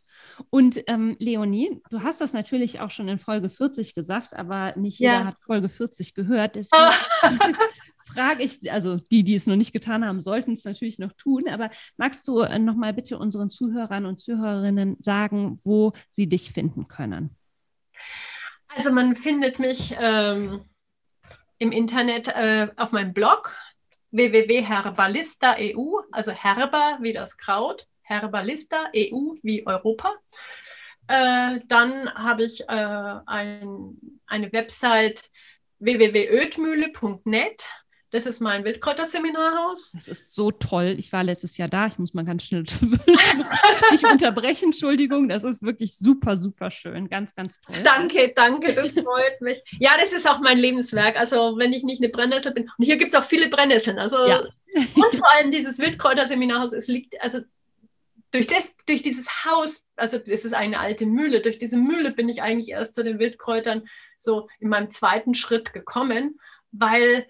Und 0.50 0.82
ähm, 0.88 1.16
Leonie, 1.20 1.82
du 1.90 2.02
hast 2.02 2.22
das 2.22 2.34
natürlich 2.34 2.80
auch 2.80 2.92
schon 2.92 3.08
in 3.08 3.20
Folge 3.20 3.50
40 3.50 3.94
gesagt, 3.94 4.34
aber 4.34 4.76
nicht 4.76 5.00
jeder 5.00 5.14
ja. 5.14 5.26
hat 5.26 5.40
Folge 5.40 5.70
40 5.70 6.16
gehört. 6.16 6.56
Deswegen 6.56 7.58
frage 8.18 8.44
ich, 8.44 8.72
also 8.72 8.98
die, 8.98 9.24
die 9.24 9.36
es 9.36 9.46
noch 9.46 9.56
nicht 9.56 9.74
getan 9.74 10.04
haben, 10.04 10.22
sollten 10.22 10.54
es 10.54 10.66
natürlich 10.66 10.98
noch 10.98 11.14
tun, 11.14 11.48
aber 11.48 11.70
magst 11.98 12.28
du 12.28 12.40
äh, 12.40 12.58
nochmal 12.58 12.94
bitte 12.94 13.20
unseren 13.20 13.52
Zuhörern 13.52 14.08
und 14.08 14.20
Zuhörerinnen 14.20 14.98
sagen, 15.00 15.60
wo 15.64 15.94
sie 16.10 16.28
dich 16.28 16.52
finden 16.52 16.88
können? 16.88 17.36
Also 18.70 18.92
man 18.92 19.16
findet 19.16 19.60
mich 19.60 19.96
ähm, 20.00 20.66
im 21.60 21.72
Internet 21.72 22.30
äh, 22.30 22.70
auf 22.76 22.92
meinem 22.92 23.14
Blog 23.14 23.56
www.herbalista.eu, 24.10 26.00
also 26.12 26.32
Herber 26.32 26.98
wie 27.02 27.14
das 27.14 27.38
Kraut, 27.38 27.88
Herbalista 28.02 28.90
EU 28.96 29.36
wie 29.44 29.68
Europa. 29.68 30.16
Äh, 31.08 31.60
dann 31.68 32.12
habe 32.16 32.46
ich 32.46 32.62
äh, 32.62 32.66
ein, 33.28 34.00
eine 34.26 34.52
Website 34.52 35.30
www.ödmühle.net. 35.80 37.68
Das 38.10 38.26
ist 38.26 38.40
mein 38.40 38.64
Wildkräuterseminarhaus. 38.64 39.92
Das 39.92 40.08
ist 40.08 40.34
so 40.34 40.52
toll. 40.52 40.96
Ich 40.98 41.12
war 41.12 41.26
letztes 41.26 41.58
Jahr 41.58 41.68
da. 41.68 41.88
Ich 41.88 42.00
muss 42.00 42.14
mal 42.14 42.24
ganz 42.24 42.44
schnell 42.46 42.64
nicht 43.92 44.06
unterbrechen. 44.06 44.66
Entschuldigung. 44.66 45.28
Das 45.28 45.44
ist 45.44 45.62
wirklich 45.62 45.98
super, 45.98 46.38
super 46.38 46.72
schön. 46.72 47.10
Ganz, 47.10 47.36
ganz 47.36 47.60
toll. 47.60 47.76
Danke, 47.84 48.32
danke. 48.34 48.74
Das 48.74 48.92
freut 48.92 49.42
mich. 49.42 49.62
Ja, 49.80 49.92
das 50.00 50.14
ist 50.14 50.28
auch 50.30 50.40
mein 50.40 50.58
Lebenswerk. 50.58 51.18
Also, 51.18 51.58
wenn 51.58 51.74
ich 51.74 51.84
nicht 51.84 52.02
eine 52.02 52.10
Brennnessel 52.10 52.54
bin. 52.54 52.70
Und 52.78 52.86
hier 52.86 52.96
gibt 52.96 53.14
es 53.14 53.20
auch 53.20 53.26
viele 53.26 53.50
Brennnesseln. 53.50 54.00
Also, 54.00 54.26
ja. 54.26 54.40
und 54.74 55.18
vor 55.18 55.32
allem 55.36 55.52
dieses 55.52 55.78
Wildkräuterseminarhaus. 55.78 56.72
Es 56.72 56.88
liegt, 56.88 57.22
also 57.22 57.40
durch, 58.32 58.48
das, 58.48 58.76
durch 58.86 59.02
dieses 59.02 59.46
Haus, 59.46 59.86
also 59.98 60.18
es 60.18 60.46
ist 60.46 60.54
eine 60.54 60.80
alte 60.80 61.06
Mühle, 61.06 61.42
durch 61.42 61.60
diese 61.60 61.78
Mühle 61.78 62.12
bin 62.12 62.30
ich 62.30 62.42
eigentlich 62.42 62.70
erst 62.70 62.96
zu 62.96 63.04
den 63.04 63.20
Wildkräutern 63.20 63.88
so 64.18 64.48
in 64.60 64.70
meinem 64.70 64.90
zweiten 64.92 65.34
Schritt 65.34 65.74
gekommen, 65.74 66.40
weil 66.72 67.28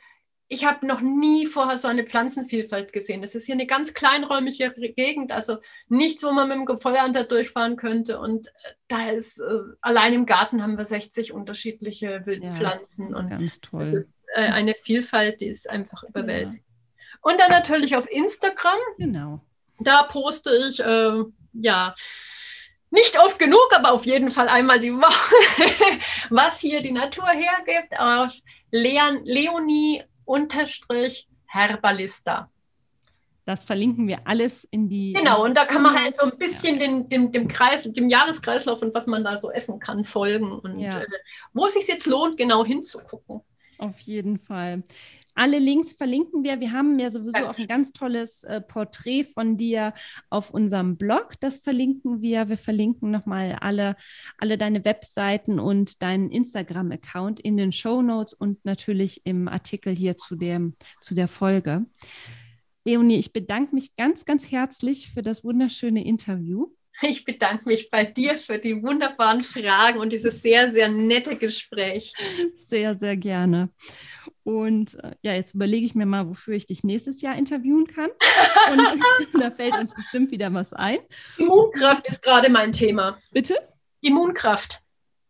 ich 0.49 0.65
habe 0.65 0.87
noch 0.87 1.01
nie 1.01 1.45
vorher 1.45 1.77
so 1.77 1.87
eine 1.87 2.05
Pflanzenvielfalt 2.05 2.93
gesehen. 2.93 3.21
Das 3.21 3.35
ist 3.35 3.45
hier 3.45 3.55
eine 3.55 3.67
ganz 3.67 3.93
kleinräumige 3.93 4.71
Gegend, 4.93 5.31
also 5.31 5.57
nichts, 5.89 6.23
wo 6.23 6.31
man 6.31 6.47
mit 6.47 6.69
dem 6.69 6.79
Feuerhunter 6.79 7.25
durchfahren 7.25 7.75
könnte. 7.75 8.19
Und 8.19 8.47
äh, 8.47 8.51
da 8.87 9.09
ist, 9.09 9.39
äh, 9.39 9.59
allein 9.81 10.13
im 10.13 10.25
Garten 10.25 10.61
haben 10.61 10.77
wir 10.77 10.85
60 10.85 11.33
unterschiedliche 11.33 12.25
Wildpflanzen. 12.25 13.11
Ja, 13.11 13.17
und 13.17 13.29
ganz 13.29 13.59
toll. 13.59 13.85
Das 13.85 13.93
ist 13.95 14.09
äh, 14.35 14.47
eine 14.47 14.73
Vielfalt, 14.83 15.41
die 15.41 15.47
ist 15.47 15.69
einfach 15.69 16.03
überwältigend. 16.03 16.59
Ja. 16.59 17.31
Und 17.31 17.39
dann 17.41 17.51
natürlich 17.51 17.97
auf 17.97 18.09
Instagram. 18.09 18.79
Genau. 18.97 19.41
Da 19.79 20.03
poste 20.03 20.51
ich, 20.69 20.79
äh, 20.79 21.23
ja, 21.53 21.93
nicht 22.89 23.19
oft 23.19 23.37
genug, 23.37 23.67
aber 23.75 23.91
auf 23.91 24.05
jeden 24.05 24.31
Fall 24.31 24.47
einmal 24.47 24.79
die 24.79 24.93
Woche, 24.93 25.99
was 26.29 26.59
hier 26.59 26.81
die 26.81 26.93
Natur 26.93 27.27
hergibt, 27.27 27.99
auf 27.99 28.33
Leon, 28.71 29.25
Leonie 29.25 30.03
Herbalista. 31.45 32.51
Das 33.45 33.63
verlinken 33.63 34.09
wir 34.09 34.19
alles 34.25 34.65
in 34.65 34.89
die. 34.89 35.13
Genau, 35.13 35.45
und 35.45 35.55
da 35.55 35.63
kann 35.63 35.81
man 35.81 35.97
halt 35.97 36.17
so 36.17 36.29
ein 36.29 36.37
bisschen 36.37 36.81
ja. 36.81 36.85
den, 36.85 37.07
dem, 37.07 37.31
dem, 37.31 37.47
Kreis, 37.47 37.83
dem 37.83 38.09
Jahreskreislauf 38.09 38.81
und 38.81 38.93
was 38.93 39.07
man 39.07 39.23
da 39.23 39.39
so 39.39 39.49
essen 39.51 39.79
kann, 39.79 40.03
folgen. 40.03 40.51
Und 40.59 40.79
ja. 40.79 40.99
äh, 40.99 41.07
wo 41.53 41.65
es 41.65 41.75
sich 41.75 41.87
jetzt 41.87 42.07
lohnt, 42.07 42.35
genau 42.35 42.65
hinzugucken. 42.65 43.39
Auf 43.77 43.99
jeden 43.99 44.37
Fall. 44.37 44.83
Alle 45.37 45.59
Links 45.59 45.93
verlinken 45.93 46.43
wir. 46.43 46.59
Wir 46.59 46.71
haben 46.71 46.97
ja 46.97 47.11
sowieso 47.11 47.45
auch 47.45 47.59
ein 47.59 47.67
ganz 47.67 47.93
tolles 47.93 48.43
äh, 48.43 48.59
Porträt 48.59 49.23
von 49.23 49.55
dir 49.55 49.93
auf 50.31 50.49
unserem 50.49 50.97
Blog. 50.97 51.33
Das 51.39 51.59
verlinken 51.59 52.23
wir. 52.23 52.49
Wir 52.49 52.57
verlinken 52.57 53.11
nochmal 53.11 53.55
alle, 53.61 53.95
alle 54.39 54.57
deine 54.57 54.83
Webseiten 54.83 55.59
und 55.59 56.01
deinen 56.01 56.31
Instagram-Account 56.31 57.39
in 57.39 57.55
den 57.55 57.71
Show 57.71 58.01
Notes 58.01 58.33
und 58.33 58.65
natürlich 58.65 59.21
im 59.25 59.47
Artikel 59.47 59.95
hier 59.95 60.17
zu, 60.17 60.35
dem, 60.35 60.75
zu 61.01 61.13
der 61.13 61.27
Folge. 61.27 61.85
Leonie, 62.83 63.19
ich 63.19 63.31
bedanke 63.31 63.75
mich 63.75 63.95
ganz, 63.95 64.25
ganz 64.25 64.51
herzlich 64.51 65.11
für 65.11 65.21
das 65.21 65.43
wunderschöne 65.43 66.03
Interview. 66.03 66.71
Ich 67.03 67.25
bedanke 67.25 67.69
mich 67.69 67.91
bei 67.91 68.05
dir 68.05 68.37
für 68.37 68.57
die 68.57 68.81
wunderbaren 68.81 69.43
Fragen 69.43 69.99
und 69.99 70.11
dieses 70.11 70.41
sehr, 70.41 70.71
sehr 70.71 70.89
nette 70.89 71.35
Gespräch. 71.35 72.11
Sehr, 72.55 72.95
sehr 72.95 73.15
gerne. 73.15 73.69
Und 74.47 74.95
äh, 75.03 75.11
ja, 75.23 75.33
jetzt 75.33 75.55
überlege 75.55 75.85
ich 75.85 75.93
mir 75.93 76.05
mal, 76.05 76.29
wofür 76.29 76.53
ich 76.53 76.65
dich 76.65 76.85
nächstes 76.85 77.21
Jahr 77.21 77.35
interviewen 77.35 77.85
kann. 77.85 78.09
Und 78.71 79.41
da 79.41 79.51
fällt 79.51 79.73
uns 79.73 79.93
bestimmt 79.93 80.31
wieder 80.31 80.53
was 80.53 80.71
ein. 80.71 80.99
Immunkraft 81.37 82.07
ist 82.07 82.21
gerade 82.21 82.49
mein 82.49 82.71
Thema. 82.71 83.17
Bitte? 83.33 83.55
Immunkraft. 83.99 84.79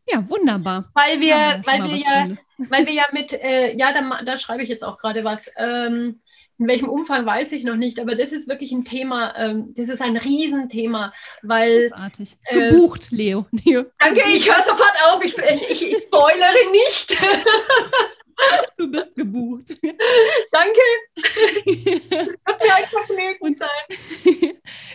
Ja, 0.07 0.29
wunderbar. 0.29 0.91
Weil 0.93 1.19
wir, 1.19 1.29
ja, 1.29 1.61
weil 1.65 1.85
wir 1.85 1.95
ja, 1.95 2.27
weil 2.69 2.85
wir 2.85 2.93
ja 2.93 3.05
mit, 3.11 3.33
äh, 3.33 3.75
ja, 3.75 3.91
da, 3.91 4.21
da 4.23 4.37
schreibe 4.37 4.61
ich 4.61 4.69
jetzt 4.69 4.83
auch 4.83 4.99
gerade 4.99 5.23
was. 5.23 5.49
Ähm, 5.57 6.21
in 6.59 6.67
welchem 6.67 6.87
Umfang 6.89 7.25
weiß 7.25 7.53
ich 7.53 7.63
noch 7.63 7.75
nicht, 7.75 7.99
aber 7.99 8.13
das 8.13 8.31
ist 8.31 8.47
wirklich 8.47 8.71
ein 8.71 8.85
Thema, 8.85 9.33
ähm, 9.35 9.73
das 9.75 9.89
ist 9.89 10.01
ein 10.03 10.15
Riesenthema, 10.15 11.11
weil. 11.41 11.89
Großartig. 11.89 12.37
Äh, 12.43 12.69
Gebucht, 12.69 13.09
Leo. 13.09 13.47
Leo. 13.65 13.85
Danke, 13.97 14.21
ich 14.31 14.47
höre 14.47 14.63
sofort 14.63 14.93
auf, 15.07 15.25
ich, 15.25 15.35
ich, 15.71 15.81
ich 15.81 16.03
spoilere 16.03 16.71
nicht. 16.71 17.17
Du 18.77 18.91
bist 18.91 19.15
gebucht. 19.15 19.77
Danke. 20.51 20.79
Das 22.09 22.27
wird 22.27 22.59
mir 22.61 22.75
ein 22.75 22.85
Vergnügen 22.87 23.53
sein. 23.53 24.53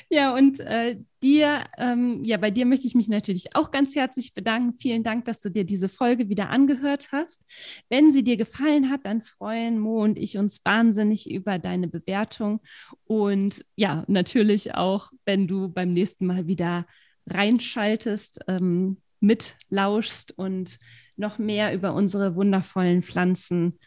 Ja, 0.09 0.34
und 0.34 0.61
äh, 0.61 0.99
dir, 1.22 1.64
ähm, 1.78 2.22
ja, 2.22 2.36
bei 2.36 2.51
dir 2.51 2.66
möchte 2.66 2.86
ich 2.86 2.95
mich 2.95 3.09
natürlich 3.09 3.57
auch 3.57 3.70
ganz 3.70 3.95
herzlich 3.95 4.34
bedanken. 4.34 4.78
Vielen 4.78 5.03
Dank, 5.03 5.24
dass 5.24 5.40
du 5.40 5.51
dir 5.51 5.64
diese 5.64 5.88
Folge 5.88 6.28
wieder 6.28 6.51
angehört 6.51 7.11
hast. 7.12 7.45
Wenn 7.88 8.11
sie 8.11 8.22
dir 8.22 8.36
gefallen 8.36 8.90
hat, 8.90 9.05
dann 9.05 9.22
freuen 9.22 9.78
Mo 9.78 10.03
und 10.03 10.18
ich 10.18 10.38
uns 10.38 10.61
wahnsinnig 10.64 11.30
über 11.30 11.59
deine 11.59 11.88
Bewertung. 11.88 12.61
Und 13.05 13.64
ja, 13.76 14.05
natürlich 14.07 14.74
auch, 14.74 15.11
wenn 15.24 15.47
du 15.47 15.68
beim 15.68 15.93
nächsten 15.93 16.26
Mal 16.26 16.47
wieder 16.47 16.86
reinschaltest, 17.26 18.40
ähm, 18.49 18.99
mitlauschst 19.20 20.36
und 20.36 20.78
noch 21.16 21.38
mehr 21.38 21.74
über 21.74 21.94
unsere 21.94 22.34
wundervollen 22.34 23.02
Pflanzen, 23.02 23.78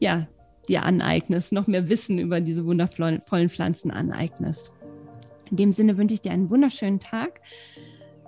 ja, 0.00 0.28
dir 0.68 0.84
aneignest, 0.84 1.52
noch 1.52 1.66
mehr 1.66 1.88
Wissen 1.88 2.18
über 2.18 2.40
diese 2.40 2.64
wundervollen 2.64 3.48
Pflanzen 3.50 3.90
aneignest. 3.90 4.72
In 5.50 5.56
dem 5.56 5.72
Sinne 5.72 5.96
wünsche 5.96 6.14
ich 6.14 6.20
dir 6.20 6.32
einen 6.32 6.50
wunderschönen 6.50 6.98
Tag. 6.98 7.40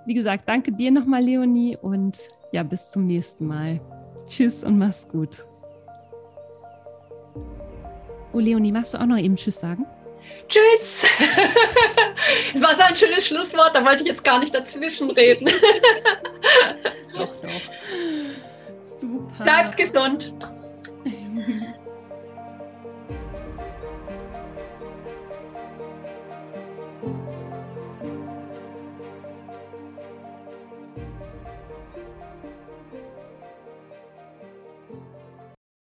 Wie 0.07 0.15
gesagt, 0.15 0.49
danke 0.49 0.73
dir 0.73 0.91
nochmal, 0.91 1.23
Leonie, 1.23 1.77
und 1.77 2.17
ja, 2.53 2.63
bis 2.63 2.91
zum 2.91 3.05
nächsten 3.05 3.47
Mal. 3.47 3.81
Tschüss 4.27 4.65
und 4.65 4.79
mach's 4.79 5.07
gut. 5.07 5.47
Oh, 8.33 8.39
Leonie, 8.39 8.73
magst 8.73 8.95
du 8.95 8.99
auch 8.99 9.07
noch 9.07 9.19
eben 9.19 9.37
Tschüss 9.37 9.61
sagen? 9.61 9.85
Tschüss! 10.49 11.05
Es 12.55 12.61
war 12.63 12.75
so 12.75 12.83
ein 12.83 12.95
schönes 12.95 13.27
Schlusswort, 13.27 13.75
da 13.75 13.85
wollte 13.85 14.03
ich 14.03 14.09
jetzt 14.09 14.23
gar 14.25 14.39
nicht 14.39 14.55
dazwischen 14.55 15.11
reden. 15.11 15.49
doch, 17.17 17.35
doch. 17.37 17.63
Super. 19.01 19.45
Bleibt 19.45 19.77
gesund. 19.77 20.33